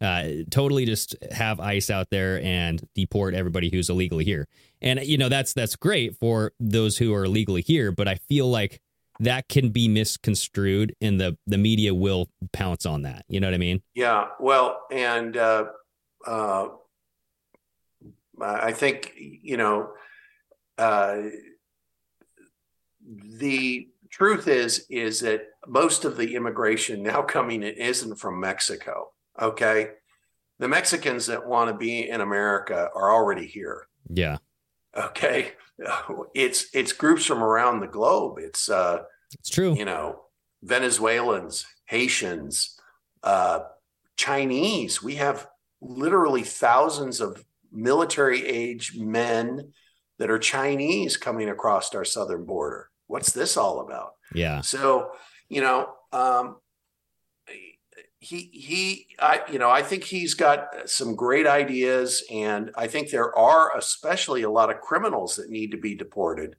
uh, 0.00 0.28
totally 0.50 0.86
just 0.86 1.14
have 1.30 1.60
ICE 1.60 1.90
out 1.90 2.08
there 2.10 2.42
and 2.42 2.86
deport 2.94 3.34
everybody 3.34 3.70
who's 3.70 3.90
illegally 3.90 4.24
here. 4.24 4.48
And 4.80 5.00
you 5.00 5.18
know 5.18 5.28
that's 5.28 5.52
that's 5.52 5.76
great 5.76 6.16
for 6.16 6.52
those 6.58 6.96
who 6.96 7.12
are 7.12 7.24
illegally 7.24 7.62
here, 7.62 7.92
but 7.92 8.08
I 8.08 8.14
feel 8.14 8.50
like 8.50 8.80
that 9.20 9.48
can 9.48 9.68
be 9.68 9.86
misconstrued, 9.86 10.96
and 11.00 11.20
the 11.20 11.36
the 11.46 11.58
media 11.58 11.94
will 11.94 12.30
pounce 12.52 12.86
on 12.86 13.02
that. 13.02 13.24
You 13.28 13.40
know 13.40 13.46
what 13.46 13.54
I 13.54 13.58
mean? 13.58 13.82
Yeah, 13.94 14.28
well, 14.40 14.80
and 14.90 15.36
uh, 15.36 15.66
uh, 16.26 16.68
I 18.40 18.72
think 18.72 19.12
you 19.16 19.58
know 19.58 19.90
uh, 20.78 21.18
the 23.38 23.88
truth 24.10 24.48
is 24.48 24.86
is 24.88 25.20
that 25.20 25.42
most 25.66 26.06
of 26.06 26.16
the 26.16 26.34
immigration 26.34 27.02
now 27.02 27.20
coming 27.20 27.62
in 27.62 27.74
isn't 27.74 28.16
from 28.16 28.40
Mexico. 28.40 29.10
Okay, 29.40 29.90
the 30.58 30.68
Mexicans 30.68 31.26
that 31.26 31.46
want 31.46 31.70
to 31.70 31.76
be 31.76 32.08
in 32.08 32.20
America 32.20 32.90
are 32.94 33.12
already 33.12 33.46
here. 33.46 33.86
Yeah. 34.08 34.38
Okay, 34.96 35.52
it's 36.34 36.66
it's 36.74 36.92
groups 36.92 37.24
from 37.24 37.42
around 37.42 37.80
the 37.80 37.86
globe. 37.86 38.38
It's 38.38 38.68
uh, 38.68 39.02
It's 39.38 39.48
true. 39.50 39.74
you 39.74 39.84
know, 39.84 40.22
Venezuelans, 40.62 41.64
Haitians, 41.86 42.78
uh, 43.22 43.60
Chinese. 44.16 45.02
We 45.02 45.14
have 45.16 45.46
literally 45.80 46.42
thousands 46.42 47.20
of 47.20 47.44
military 47.72 48.46
age 48.46 48.94
men 48.96 49.72
that 50.18 50.30
are 50.30 50.38
Chinese 50.38 51.16
coming 51.16 51.48
across 51.48 51.94
our 51.94 52.04
southern 52.04 52.44
border. 52.44 52.90
What's 53.06 53.32
this 53.32 53.56
all 53.56 53.80
about? 53.80 54.14
Yeah. 54.34 54.60
So, 54.60 55.12
you 55.48 55.60
know, 55.62 55.94
um, 56.12 56.56
he 58.20 58.50
he, 58.52 59.06
I 59.18 59.40
you 59.50 59.58
know, 59.58 59.70
I 59.70 59.82
think 59.82 60.04
he's 60.04 60.34
got 60.34 60.88
some 60.88 61.16
great 61.16 61.46
ideas, 61.46 62.22
and 62.30 62.70
I 62.76 62.86
think 62.86 63.10
there 63.10 63.36
are 63.36 63.76
especially 63.76 64.42
a 64.42 64.50
lot 64.50 64.70
of 64.70 64.80
criminals 64.80 65.36
that 65.36 65.50
need 65.50 65.70
to 65.70 65.78
be 65.78 65.94
deported. 65.94 66.56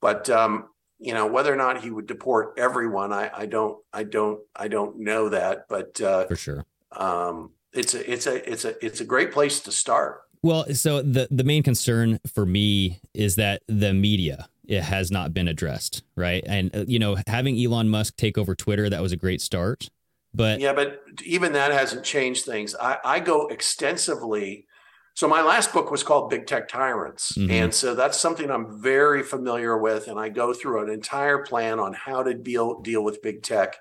But 0.00 0.28
um, 0.28 0.68
you 0.98 1.14
know, 1.14 1.26
whether 1.26 1.52
or 1.52 1.56
not 1.56 1.82
he 1.82 1.90
would 1.90 2.06
deport 2.06 2.58
everyone, 2.58 3.12
I, 3.12 3.30
I 3.32 3.46
don't, 3.46 3.78
I 3.92 4.02
don't, 4.02 4.40
I 4.54 4.68
don't 4.68 4.98
know 4.98 5.28
that. 5.28 5.66
But 5.68 6.00
uh, 6.00 6.26
For 6.26 6.36
sure. 6.36 6.64
um, 6.92 7.52
it's 7.72 7.94
a, 7.94 8.10
it's 8.10 8.26
a, 8.26 8.50
it's 8.50 8.64
a, 8.64 8.84
it's 8.84 9.00
a 9.00 9.04
great 9.04 9.30
place 9.30 9.60
to 9.60 9.72
start. 9.72 10.22
Well, 10.42 10.66
so 10.74 11.02
the 11.02 11.28
the 11.30 11.44
main 11.44 11.62
concern 11.62 12.18
for 12.32 12.46
me 12.46 13.00
is 13.14 13.36
that 13.36 13.62
the 13.68 13.92
media 13.92 14.48
it 14.66 14.82
has 14.82 15.10
not 15.10 15.32
been 15.32 15.48
addressed, 15.48 16.02
right? 16.16 16.42
And 16.46 16.74
uh, 16.74 16.84
you 16.86 16.98
know, 16.98 17.16
having 17.26 17.62
Elon 17.62 17.88
Musk 17.88 18.16
take 18.16 18.38
over 18.38 18.54
Twitter 18.54 18.88
that 18.90 19.02
was 19.02 19.12
a 19.12 19.16
great 19.16 19.40
start, 19.40 19.88
but 20.36 20.60
Yeah, 20.60 20.74
but 20.74 21.00
even 21.24 21.52
that 21.54 21.72
hasn't 21.72 22.04
changed 22.04 22.44
things. 22.44 22.74
I, 22.74 22.98
I 23.04 23.20
go 23.20 23.46
extensively. 23.48 24.66
So 25.14 25.26
my 25.26 25.40
last 25.42 25.72
book 25.72 25.90
was 25.90 26.02
called 26.02 26.28
Big 26.28 26.46
Tech 26.46 26.68
Tyrants, 26.68 27.32
Mhm. 27.32 27.50
and 27.50 27.74
so 27.74 27.94
that's 27.94 28.20
something 28.20 28.50
I'm 28.50 28.82
very 28.82 29.22
familiar 29.22 29.78
with, 29.78 30.08
and 30.08 30.20
I 30.20 30.28
go 30.28 30.52
through 30.52 30.82
an 30.84 30.90
entire 30.90 31.38
plan 31.38 31.80
on 31.80 31.94
how 31.94 32.22
to 32.22 32.34
deal 32.34 32.80
deal 32.82 33.02
with 33.02 33.22
big 33.22 33.42
tech, 33.42 33.76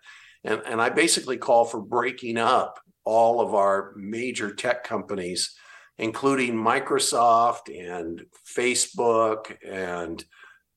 and 0.45 0.62
and 0.66 0.82
I 0.82 0.89
basically 0.89 1.38
call 1.38 1.66
for 1.66 1.82
breaking 1.82 2.38
up 2.38 2.80
all 3.03 3.41
of 3.41 3.53
our 3.53 3.91
major 3.97 4.56
tech 4.56 4.86
companies, 4.86 5.53
including 5.97 6.53
Microsoft 6.56 7.68
and 7.70 8.26
Facebook 8.58 9.58
and 9.68 10.24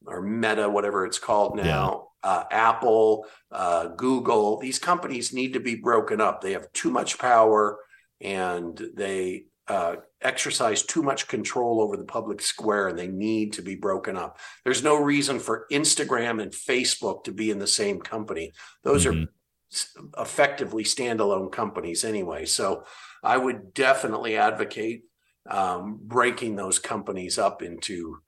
or 0.07 0.22
Meta, 0.22 0.68
whatever 0.68 1.05
it's 1.05 1.18
called 1.18 1.57
now, 1.57 2.09
uh, 2.22 2.44
Apple, 2.51 3.26
uh, 3.53 3.88
Google. 3.88 4.59
These 4.59 4.78
companies 4.78 5.32
need 5.32 5.53
to 5.53 5.61
be 5.61 5.74
broken 5.76 6.20
up. 6.20 6.40
They 6.40 6.53
have 6.53 6.72
too 6.72 6.90
much 6.90 7.18
power 7.18 7.78
and 8.20 8.80
they 8.94 9.44
uh, 9.68 9.96
exercise 10.22 10.82
too 10.82 11.03
much 11.03 11.28
control 11.28 11.82
over 11.82 11.96
the 11.96 12.05
public 12.05 12.40
square 12.40 12.88
and 12.88 12.99
they 12.99 13.07
need 13.07 13.53
to 13.53 13.62
be 13.62 13.74
broken 13.74 14.16
up. 14.16 14.38
There's 14.64 14.82
no 14.82 14.96
reason 14.96 15.38
for 15.38 15.66
Instagram 15.70 16.42
and 16.42 16.51
Facebook 16.53 17.24
to 17.24 17.32
be 17.32 17.51
in 17.51 17.59
the 17.59 17.66
same 17.66 18.01
company. 18.01 18.53
Those 18.82 19.05
Mhm. 19.05 19.24
are 19.24 20.22
effectively 20.22 20.84
standalone 20.84 21.53
companies 21.53 22.03
anyway. 22.03 22.46
So 22.46 22.84
I 23.22 23.36
would 23.36 23.74
definitely 23.74 24.36
advocate 24.36 25.05
um, 25.51 25.99
breaking 26.03 26.57
those 26.57 26.78
companies 26.78 27.38
up 27.38 27.62
into 27.62 28.18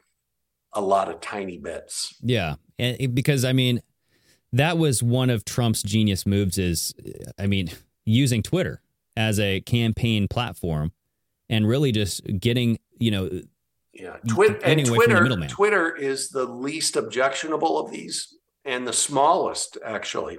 a 0.72 0.80
lot 0.80 1.10
of 1.10 1.20
tiny 1.20 1.58
bits. 1.58 2.14
yeah, 2.22 2.54
and 2.78 3.14
because 3.14 3.44
I 3.44 3.52
mean, 3.52 3.80
that 4.52 4.78
was 4.78 5.02
one 5.02 5.30
of 5.30 5.44
Trump's 5.44 5.82
genius 5.82 6.26
moves. 6.26 6.58
Is 6.58 6.94
I 7.38 7.46
mean, 7.46 7.70
using 8.04 8.42
Twitter 8.42 8.82
as 9.16 9.38
a 9.40 9.60
campaign 9.62 10.28
platform 10.28 10.92
and 11.48 11.66
really 11.66 11.92
just 11.92 12.22
getting 12.38 12.78
you 12.98 13.10
know 13.10 13.28
Yeah, 13.92 14.16
Twitter 14.28 14.54
and 14.64 14.78
getting 14.78 14.88
away 14.88 15.06
from 15.06 15.28
the 15.28 15.36
Twitter. 15.36 15.48
Twitter 15.48 15.96
is 15.96 16.30
the 16.30 16.44
least 16.44 16.96
objectionable 16.96 17.78
of 17.78 17.90
these, 17.90 18.36
and 18.64 18.86
the 18.86 18.92
smallest 18.92 19.78
actually. 19.84 20.38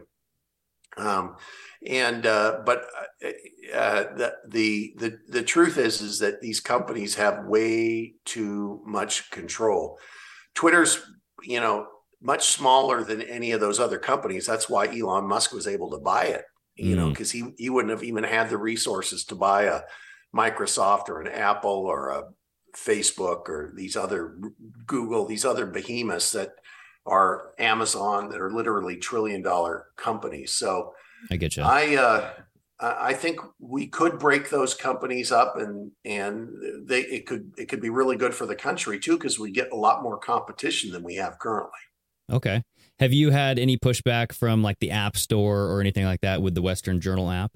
Um, 0.97 1.35
and 1.87 2.25
uh, 2.25 2.59
but 2.65 2.85
uh, 3.23 3.75
uh, 3.75 4.03
the 4.15 4.33
the 4.47 4.93
the 4.97 5.19
the 5.29 5.43
truth 5.43 5.77
is 5.77 6.01
is 6.01 6.19
that 6.19 6.41
these 6.41 6.59
companies 6.59 7.15
have 7.15 7.45
way 7.45 8.13
too 8.25 8.81
much 8.85 9.31
control. 9.31 9.97
Twitter's 10.55 10.99
you 11.43 11.59
know 11.59 11.87
much 12.21 12.49
smaller 12.49 13.03
than 13.03 13.21
any 13.23 13.51
of 13.51 13.59
those 13.59 13.79
other 13.79 13.97
companies. 13.97 14.45
That's 14.45 14.69
why 14.69 14.87
Elon 14.87 15.25
Musk 15.27 15.53
was 15.53 15.67
able 15.67 15.89
to 15.91 15.97
buy 15.97 16.25
it. 16.25 16.45
You 16.75 16.95
know, 16.95 17.07
Mm. 17.07 17.13
because 17.13 17.31
he 17.31 17.53
he 17.57 17.69
wouldn't 17.69 17.91
have 17.91 18.03
even 18.03 18.23
had 18.23 18.49
the 18.49 18.57
resources 18.57 19.25
to 19.25 19.35
buy 19.35 19.63
a 19.63 19.81
Microsoft 20.35 21.09
or 21.09 21.19
an 21.21 21.27
Apple 21.27 21.71
or 21.85 22.09
a 22.09 22.23
Facebook 22.75 23.49
or 23.49 23.73
these 23.75 23.97
other 23.97 24.37
Google, 24.87 25.25
these 25.25 25.43
other 25.45 25.65
behemoths 25.65 26.31
that 26.31 26.51
are 27.05 27.51
Amazon 27.59 28.29
that 28.29 28.39
are 28.39 28.51
literally 28.51 28.95
trillion 28.97 29.41
dollar 29.41 29.87
companies. 29.97 30.51
So 30.53 30.93
I 31.29 31.35
get 31.35 31.57
you. 31.57 31.63
I 31.63 31.95
uh, 31.95 32.29
I 32.81 33.13
think 33.13 33.39
we 33.59 33.87
could 33.87 34.17
break 34.17 34.49
those 34.49 34.73
companies 34.73 35.31
up 35.31 35.55
and 35.55 35.91
and 36.03 36.49
they 36.87 37.01
it 37.01 37.27
could 37.27 37.53
it 37.57 37.69
could 37.69 37.81
be 37.81 37.89
really 37.89 38.17
good 38.17 38.33
for 38.33 38.47
the 38.47 38.55
country 38.55 38.99
too 38.99 39.17
because 39.17 39.39
we 39.39 39.51
get 39.51 39.71
a 39.71 39.75
lot 39.75 40.01
more 40.01 40.17
competition 40.17 40.91
than 40.91 41.03
we 41.03 41.15
have 41.15 41.37
currently. 41.37 41.79
Okay. 42.31 42.63
Have 42.99 43.13
you 43.13 43.29
had 43.29 43.59
any 43.59 43.77
pushback 43.77 44.31
from 44.31 44.63
like 44.63 44.79
the 44.79 44.91
App 44.91 45.17
Store 45.17 45.65
or 45.71 45.81
anything 45.81 46.05
like 46.05 46.21
that 46.21 46.41
with 46.41 46.55
the 46.55 46.61
Western 46.61 46.99
Journal 46.99 47.29
app? 47.29 47.51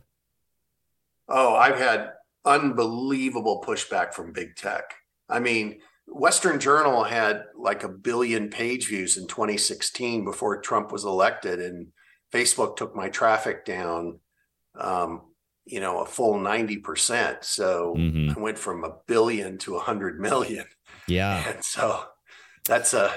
Oh, 1.28 1.55
I've 1.55 1.78
had 1.78 2.11
unbelievable 2.45 3.63
pushback 3.65 4.13
from 4.13 4.32
big 4.32 4.55
tech. 4.55 4.93
I 5.28 5.39
mean, 5.39 5.80
Western 6.07 6.59
Journal 6.59 7.03
had 7.03 7.45
like 7.57 7.84
a 7.84 7.89
billion 7.89 8.49
page 8.49 8.88
views 8.88 9.17
in 9.17 9.28
2016 9.28 10.23
before 10.23 10.61
Trump 10.61 10.91
was 10.91 11.03
elected, 11.03 11.59
and 11.59 11.88
Facebook 12.32 12.76
took 12.76 12.95
my 12.95 13.09
traffic 13.09 13.65
down, 13.65 14.19
um, 14.78 15.21
you 15.65 15.80
know, 15.80 16.01
a 16.01 16.05
full 16.05 16.36
90%. 16.36 17.43
So 17.43 17.95
Mhm. 17.97 18.38
I 18.38 18.39
went 18.39 18.59
from 18.59 18.84
a 18.84 18.95
billion 19.07 19.57
to 19.59 19.76
a 19.78 19.80
hundred 19.80 20.19
million. 20.19 20.65
Yeah. 21.07 21.43
And 21.55 21.63
so 21.63 22.03
that's 22.65 22.93
a 22.93 23.11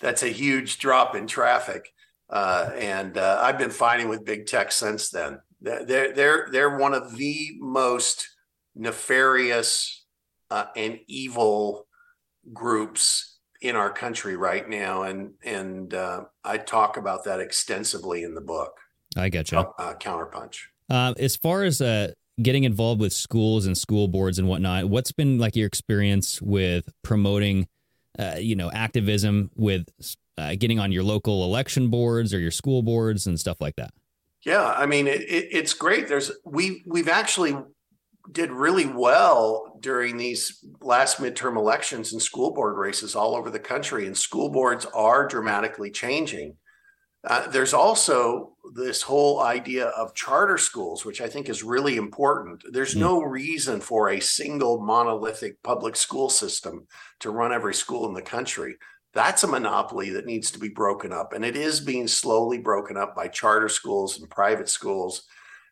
that's 0.00 0.22
a 0.22 0.28
huge 0.28 0.78
drop 0.78 1.14
in 1.14 1.26
traffic. 1.26 1.92
Uh, 2.28 2.70
and 2.76 3.16
uh, 3.16 3.38
I've 3.42 3.58
been 3.58 3.70
fighting 3.70 4.08
with 4.08 4.24
big 4.24 4.46
tech 4.46 4.72
since 4.72 5.10
then. 5.10 5.40
They're 5.60 6.12
they're 6.12 6.48
they're, 6.50 6.76
one 6.76 6.92
of 6.94 7.16
the 7.16 7.52
most 7.58 8.28
nefarious 8.74 10.04
uh, 10.50 10.66
and 10.76 10.98
evil 11.06 11.86
groups 12.52 13.38
in 13.60 13.76
our 13.76 13.90
country 13.90 14.36
right 14.36 14.68
now, 14.68 15.02
and 15.04 15.32
and 15.42 15.94
uh, 15.94 16.24
I 16.44 16.58
talk 16.58 16.96
about 16.96 17.24
that 17.24 17.40
extensively 17.40 18.22
in 18.24 18.34
the 18.34 18.40
book, 18.42 18.72
I 19.16 19.30
getcha. 19.30 19.72
uh, 19.78 19.94
Counterpunch. 19.94 20.56
Uh, 20.90 21.14
as 21.18 21.36
far 21.36 21.62
as 21.62 21.80
uh, 21.80 22.12
getting 22.42 22.64
involved 22.64 23.00
with 23.00 23.12
schools 23.12 23.66
and 23.66 23.76
school 23.76 24.08
boards 24.08 24.38
and 24.38 24.48
whatnot, 24.48 24.86
what's 24.86 25.12
been 25.12 25.38
like 25.38 25.56
your 25.56 25.66
experience 25.66 26.42
with 26.42 26.92
promoting, 27.02 27.66
uh, 28.18 28.36
you 28.38 28.56
know, 28.56 28.70
activism 28.70 29.50
with 29.54 29.86
uh, 30.36 30.54
getting 30.58 30.78
on 30.78 30.92
your 30.92 31.02
local 31.02 31.44
election 31.44 31.88
boards 31.88 32.34
or 32.34 32.38
your 32.38 32.50
school 32.50 32.82
boards 32.82 33.26
and 33.26 33.38
stuff 33.38 33.60
like 33.60 33.76
that? 33.76 33.92
Yeah, 34.44 34.66
I 34.76 34.86
mean 34.86 35.06
it, 35.06 35.22
it, 35.22 35.48
it's 35.52 35.72
great. 35.72 36.08
There's 36.08 36.30
we 36.44 36.82
we've 36.86 37.08
actually 37.08 37.56
did 38.30 38.50
really 38.50 38.86
well 38.86 39.76
during 39.80 40.16
these 40.16 40.64
last 40.80 41.18
midterm 41.18 41.56
elections 41.56 42.12
and 42.12 42.20
school 42.20 42.52
board 42.52 42.76
races 42.76 43.14
all 43.14 43.34
over 43.34 43.50
the 43.50 43.58
country, 43.58 44.06
and 44.06 44.16
school 44.16 44.50
boards 44.50 44.86
are 44.86 45.26
dramatically 45.26 45.90
changing. 45.90 46.56
Uh, 47.26 47.48
there's 47.48 47.72
also 47.72 48.54
this 48.74 49.02
whole 49.02 49.40
idea 49.40 49.86
of 49.88 50.14
charter 50.14 50.58
schools, 50.58 51.04
which 51.04 51.20
I 51.20 51.28
think 51.28 51.48
is 51.48 51.62
really 51.62 51.96
important. 51.96 52.64
There's 52.70 52.94
Mm. 52.94 53.00
no 53.00 53.22
reason 53.22 53.80
for 53.80 54.10
a 54.10 54.20
single 54.20 54.80
monolithic 54.80 55.62
public 55.62 55.96
school 55.96 56.28
system 56.28 56.86
to 57.20 57.30
run 57.30 57.52
every 57.52 57.74
school 57.74 58.06
in 58.06 58.14
the 58.14 58.22
country. 58.22 58.76
That's 59.14 59.44
a 59.44 59.46
monopoly 59.46 60.10
that 60.10 60.26
needs 60.26 60.50
to 60.50 60.58
be 60.58 60.68
broken 60.68 61.12
up. 61.12 61.32
And 61.32 61.44
it 61.44 61.56
is 61.56 61.80
being 61.80 62.08
slowly 62.08 62.58
broken 62.58 62.96
up 62.96 63.14
by 63.14 63.28
charter 63.28 63.68
schools 63.68 64.18
and 64.18 64.28
private 64.28 64.68
schools. 64.68 65.22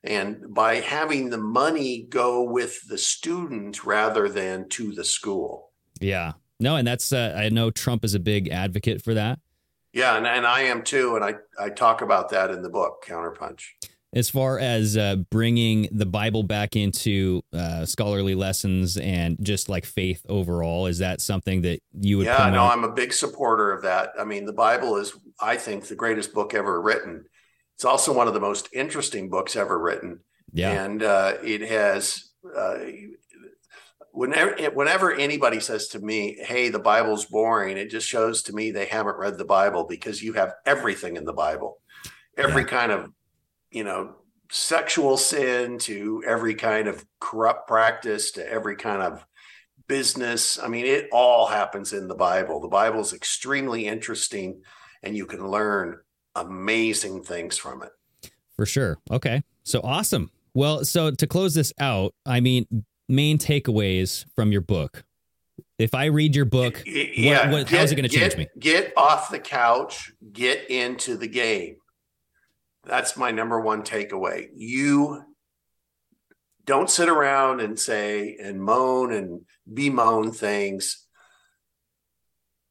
And 0.05 0.53
by 0.53 0.77
having 0.77 1.31
the 1.31 1.39
money 1.39 2.07
go 2.09 2.43
with 2.43 2.89
the 2.89 2.99
student 2.99 3.85
rather 3.85 4.29
than 4.29 4.69
to 4.71 4.93
the 4.93 5.05
school. 5.05 5.71
Yeah. 6.01 6.33
No, 6.59 6.77
and 6.77 6.87
that's 6.87 7.13
uh, 7.13 7.35
I 7.37 7.49
know 7.51 7.71
Trump 7.71 8.05
is 8.05 8.15
a 8.15 8.21
big 8.21 8.49
advocate 8.49 9.03
for 9.03 9.15
that. 9.15 9.39
Yeah, 9.93 10.17
and, 10.17 10.27
and 10.27 10.47
I 10.47 10.63
am 10.63 10.83
too. 10.83 11.17
And 11.17 11.25
I, 11.25 11.35
I 11.59 11.69
talk 11.69 12.01
about 12.01 12.31
that 12.31 12.51
in 12.51 12.63
the 12.63 12.71
book, 12.71 13.05
Counterpunch. 13.07 13.65
As 14.15 14.29
far 14.29 14.59
as 14.59 14.97
uh, 14.97 15.17
bringing 15.31 15.89
the 15.91 16.05
Bible 16.05 16.43
back 16.43 16.77
into 16.77 17.41
uh, 17.53 17.87
scholarly 17.87 18.35
lessons 18.35 18.99
and 18.99 19.39
just 19.41 19.71
like 19.71 19.87
faith 19.87 20.23
overall, 20.29 20.87
is 20.87 20.99
that 20.99 21.23
something 21.23 21.63
that 21.63 21.81
you 21.99 22.19
would? 22.19 22.27
Yeah, 22.27 22.51
no, 22.51 22.65
I'm 22.65 22.85
a 22.85 22.93
big 22.93 23.15
supporter 23.15 23.73
of 23.73 23.83
that. 23.83 24.11
I 24.19 24.25
mean, 24.25 24.45
the 24.45 24.53
Bible 24.53 24.97
is, 24.97 25.15
I 25.41 25.57
think, 25.57 25.87
the 25.87 25.95
greatest 25.95 26.35
book 26.35 26.53
ever 26.53 26.81
written. 26.81 27.25
It's 27.75 27.87
also 27.87 28.13
one 28.13 28.29
of 28.29 28.35
the 28.35 28.41
most 28.41 28.69
interesting 28.75 29.31
books 29.31 29.57
ever 29.57 29.79
written. 29.79 30.21
yeah, 30.53 30.85
And 30.85 31.03
uh, 31.03 31.35
it 31.43 31.63
has, 31.63 32.33
uh, 32.55 32.77
whenever 34.13 34.55
whenever 34.71 35.13
anybody 35.13 35.61
says 35.61 35.89
to 35.89 36.01
me, 36.01 36.37
"Hey, 36.41 36.69
the 36.69 36.79
Bible's 36.79 37.25
boring," 37.27 37.77
it 37.77 37.91
just 37.91 38.07
shows 38.07 38.43
to 38.45 38.53
me 38.53 38.71
they 38.71 38.87
haven't 38.87 39.17
read 39.17 39.39
the 39.39 39.45
Bible 39.45 39.85
because 39.85 40.23
you 40.23 40.35
have 40.35 40.55
everything 40.67 41.17
in 41.17 41.25
the 41.25 41.33
Bible, 41.33 41.81
every 42.37 42.65
kind 42.65 42.93
of, 42.93 43.11
you 43.71 43.85
know, 43.85 44.17
sexual 44.51 45.17
sin 45.17 45.79
to 45.79 46.23
every 46.27 46.55
kind 46.55 46.87
of 46.87 47.05
corrupt 47.21 47.67
practice 47.67 48.31
to 48.33 48.49
every 48.49 48.77
kind 48.77 49.03
of 49.03 49.25
business. 49.89 50.59
I 50.63 50.69
mean, 50.69 50.87
it 50.87 51.09
all 51.13 51.47
happens 51.47 51.93
in 51.93 52.07
the 52.09 52.15
Bible. 52.15 52.61
The 52.61 52.69
Bible 52.69 53.01
is 53.01 53.13
extremely 53.13 53.87
interesting, 53.87 54.63
and 55.03 55.17
you 55.17 55.27
can 55.27 55.49
learn 55.49 55.99
amazing 56.37 57.25
things 57.25 57.57
from 57.59 57.83
it. 57.83 57.91
for 58.57 58.67
sure. 58.67 58.99
Okay, 59.11 59.43
so 59.65 59.81
awesome. 59.83 60.31
Well, 60.55 60.85
so 60.85 61.11
to 61.11 61.27
close 61.27 61.55
this 61.55 61.73
out, 61.81 62.15
I 62.27 62.41
mean, 62.41 62.67
main 63.09 63.39
takeaways 63.39 64.25
from 64.35 64.53
your 64.53 64.61
book. 64.61 65.05
If 65.79 65.95
I 65.95 66.07
read 66.07 66.37
your 66.37 66.45
book, 66.45 66.83
Yeah, 66.87 67.51
what- 67.51 67.69
how's 67.69 67.93
it 67.93 67.97
gonna 67.97 68.09
change 68.09 68.37
me? 68.37 68.47
Get 68.59 68.93
off 68.97 69.31
the 69.31 69.39
couch, 69.39 70.13
get 70.33 70.71
into 70.71 71.17
the 71.17 71.27
game. 71.29 71.77
That's 72.85 73.17
my 73.17 73.31
number 73.31 73.61
one 73.61 73.83
takeaway. 73.83 74.49
You 74.55 75.25
don't 76.65 76.91
sit 76.91 77.09
around 77.09 77.61
and 77.61 77.79
say 77.79 78.37
and 78.41 78.61
moan 78.63 79.13
and 79.13 79.45
bemoan 79.73 80.33
things. 80.33 81.07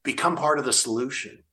Become 0.04 0.36
part 0.36 0.60
of 0.60 0.66
the 0.66 0.74
solution. 0.74 1.44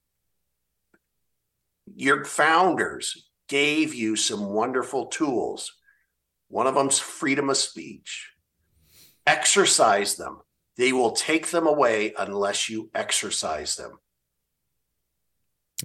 Your 1.94 2.24
founders 2.24 3.28
gave 3.48 3.94
you 3.94 4.14
some 4.16 4.46
wonderful 4.52 5.06
tools. 5.06 5.72
One 6.48 6.66
of 6.66 6.74
them's 6.74 6.98
freedom 6.98 7.50
of 7.50 7.56
speech. 7.56 8.30
Exercise 9.28 10.16
them. 10.16 10.38
They 10.78 10.92
will 10.92 11.10
take 11.10 11.48
them 11.48 11.66
away 11.66 12.14
unless 12.18 12.70
you 12.70 12.88
exercise 12.94 13.76
them. 13.76 13.98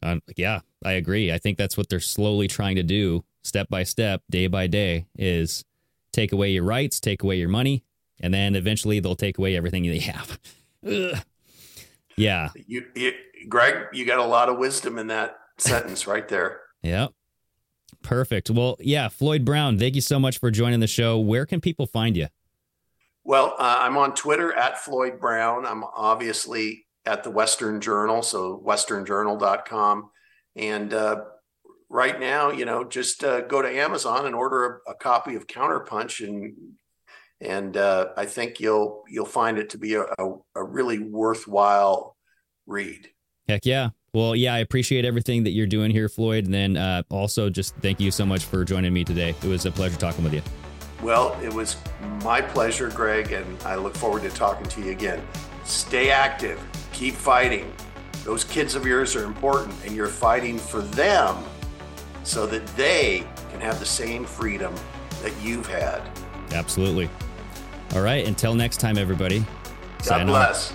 Uh, 0.02 0.18
yeah, 0.38 0.62
I 0.86 0.94
agree. 0.94 1.30
I 1.32 1.40
think 1.40 1.58
that's 1.58 1.76
what 1.76 1.90
they're 1.90 2.00
slowly 2.00 2.48
trying 2.48 2.78
to 2.78 2.84
do, 2.84 3.26
step 3.44 3.68
by 3.70 3.84
step, 3.84 4.22
day 4.30 4.48
by 4.48 4.68
day, 4.68 5.08
is 5.18 5.66
take 6.14 6.32
away 6.32 6.52
your 6.52 6.64
rights, 6.64 7.02
take 7.02 7.22
away 7.22 7.36
your 7.36 7.50
money, 7.50 7.84
and 8.22 8.34
then 8.34 8.56
eventually 8.56 9.02
they'll 9.02 9.16
take 9.16 9.38
away 9.38 9.58
everything 9.58 9.84
they 9.84 10.00
have. 10.00 10.40
Ugh. 10.88 11.18
Yeah, 12.16 12.50
You, 12.68 12.86
you, 12.96 13.14
Greg, 13.50 13.88
you 13.92 14.06
got 14.06 14.20
a 14.20 14.26
lot 14.26 14.48
of 14.48 14.58
wisdom 14.58 15.00
in 15.00 15.08
that 15.08 15.36
sentence 15.58 16.08
right 16.08 16.28
there. 16.28 16.62
yeah. 16.82 17.08
Perfect. 18.04 18.50
Well, 18.52 18.78
yeah, 18.80 19.10
Floyd 19.10 19.44
Brown, 19.44 19.80
thank 19.80 19.96
you 19.96 20.02
so 20.02 20.20
much 20.20 20.38
for 20.38 20.52
joining 20.52 20.80
the 20.80 20.88
show. 20.88 21.20
Where 21.20 21.46
can 21.46 21.60
people 21.60 21.88
find 21.88 22.16
you? 22.16 22.28
Well, 23.26 23.56
uh, 23.58 23.78
I'm 23.80 23.98
on 23.98 24.16
Twitter 24.16 24.54
at 24.54 24.80
Floyd 24.80 25.20
Brown. 25.20 25.66
I'm 25.66 25.84
obviously 25.84 26.86
at 27.06 27.24
the 27.24 27.32
Western 27.32 27.80
Journal, 27.80 28.22
so 28.22 28.62
westernjournal.com. 28.66 30.10
And 30.56 30.94
uh, 30.94 31.22
right 31.90 32.20
now, 32.20 32.52
you 32.52 32.66
know, 32.66 32.84
just 32.84 33.24
uh, 33.24 33.42
go 33.42 33.62
to 33.62 33.70
Amazon 33.70 34.26
and 34.26 34.36
order 34.36 34.82
a, 34.88 34.92
a 34.92 34.96
copy 34.96 35.36
of 35.36 35.48
Counterpunch, 35.48 36.28
and 36.28 36.54
and 37.40 37.78
uh, 37.78 38.10
I 38.18 38.26
think 38.26 38.60
you'll 38.60 39.04
you'll 39.08 39.26
find 39.26 39.58
it 39.58 39.70
to 39.72 39.78
be 39.78 39.96
a, 39.96 40.04
a, 40.04 40.36
a 40.56 40.64
really 40.64 41.00
worthwhile 41.00 42.18
read. 42.68 43.10
Heck 43.48 43.66
yeah. 43.66 43.90
Well, 44.14 44.36
yeah, 44.36 44.54
I 44.54 44.60
appreciate 44.60 45.06
everything 45.06 45.44
that 45.44 45.52
you're 45.52 45.68
doing 45.68 45.90
here, 45.90 46.08
Floyd. 46.08 46.46
And 46.46 46.54
then 46.54 46.78
uh, 46.78 47.02
also 47.10 47.50
just 47.50 47.76
thank 47.78 48.00
you 48.00 48.12
so 48.12 48.26
much 48.26 48.46
for 48.46 48.64
joining 48.64 48.94
me 48.94 49.04
today. 49.04 49.30
It 49.30 49.48
was 49.48 49.66
a 49.66 49.72
pleasure 49.72 49.98
talking 49.98 50.24
with 50.24 50.34
you. 50.34 50.44
Well, 51.04 51.38
it 51.44 51.54
was 51.54 51.76
my 52.24 52.42
pleasure, 52.42 52.90
Greg, 52.90 53.34
and 53.34 53.62
I 53.64 53.76
look 53.76 53.94
forward 53.94 54.22
to 54.22 54.30
talking 54.30 54.66
to 54.68 54.82
you 54.82 54.92
again. 54.92 55.22
Stay 55.66 56.10
active, 56.10 56.64
keep 56.94 57.14
fighting. 57.14 57.74
Those 58.24 58.46
kids 58.46 58.74
of 58.76 58.86
yours 58.86 59.14
are 59.18 59.26
important, 59.26 59.76
and 59.86 59.94
you're 59.94 60.08
fighting 60.08 60.58
for 60.58 60.80
them 60.80 61.44
so 62.24 62.48
that 62.48 62.66
they 62.78 63.28
can 63.52 63.60
have 63.60 63.80
the 63.80 63.86
same 63.86 64.24
freedom 64.24 64.74
that 65.22 65.34
you've 65.42 65.68
had. 65.68 66.02
Absolutely. 66.54 67.10
All 67.96 68.02
right. 68.02 68.26
Until 68.26 68.56
next 68.56 68.78
time, 68.78 68.98
everybody. 68.98 69.46
God 70.06 70.26
bless. 70.26 70.74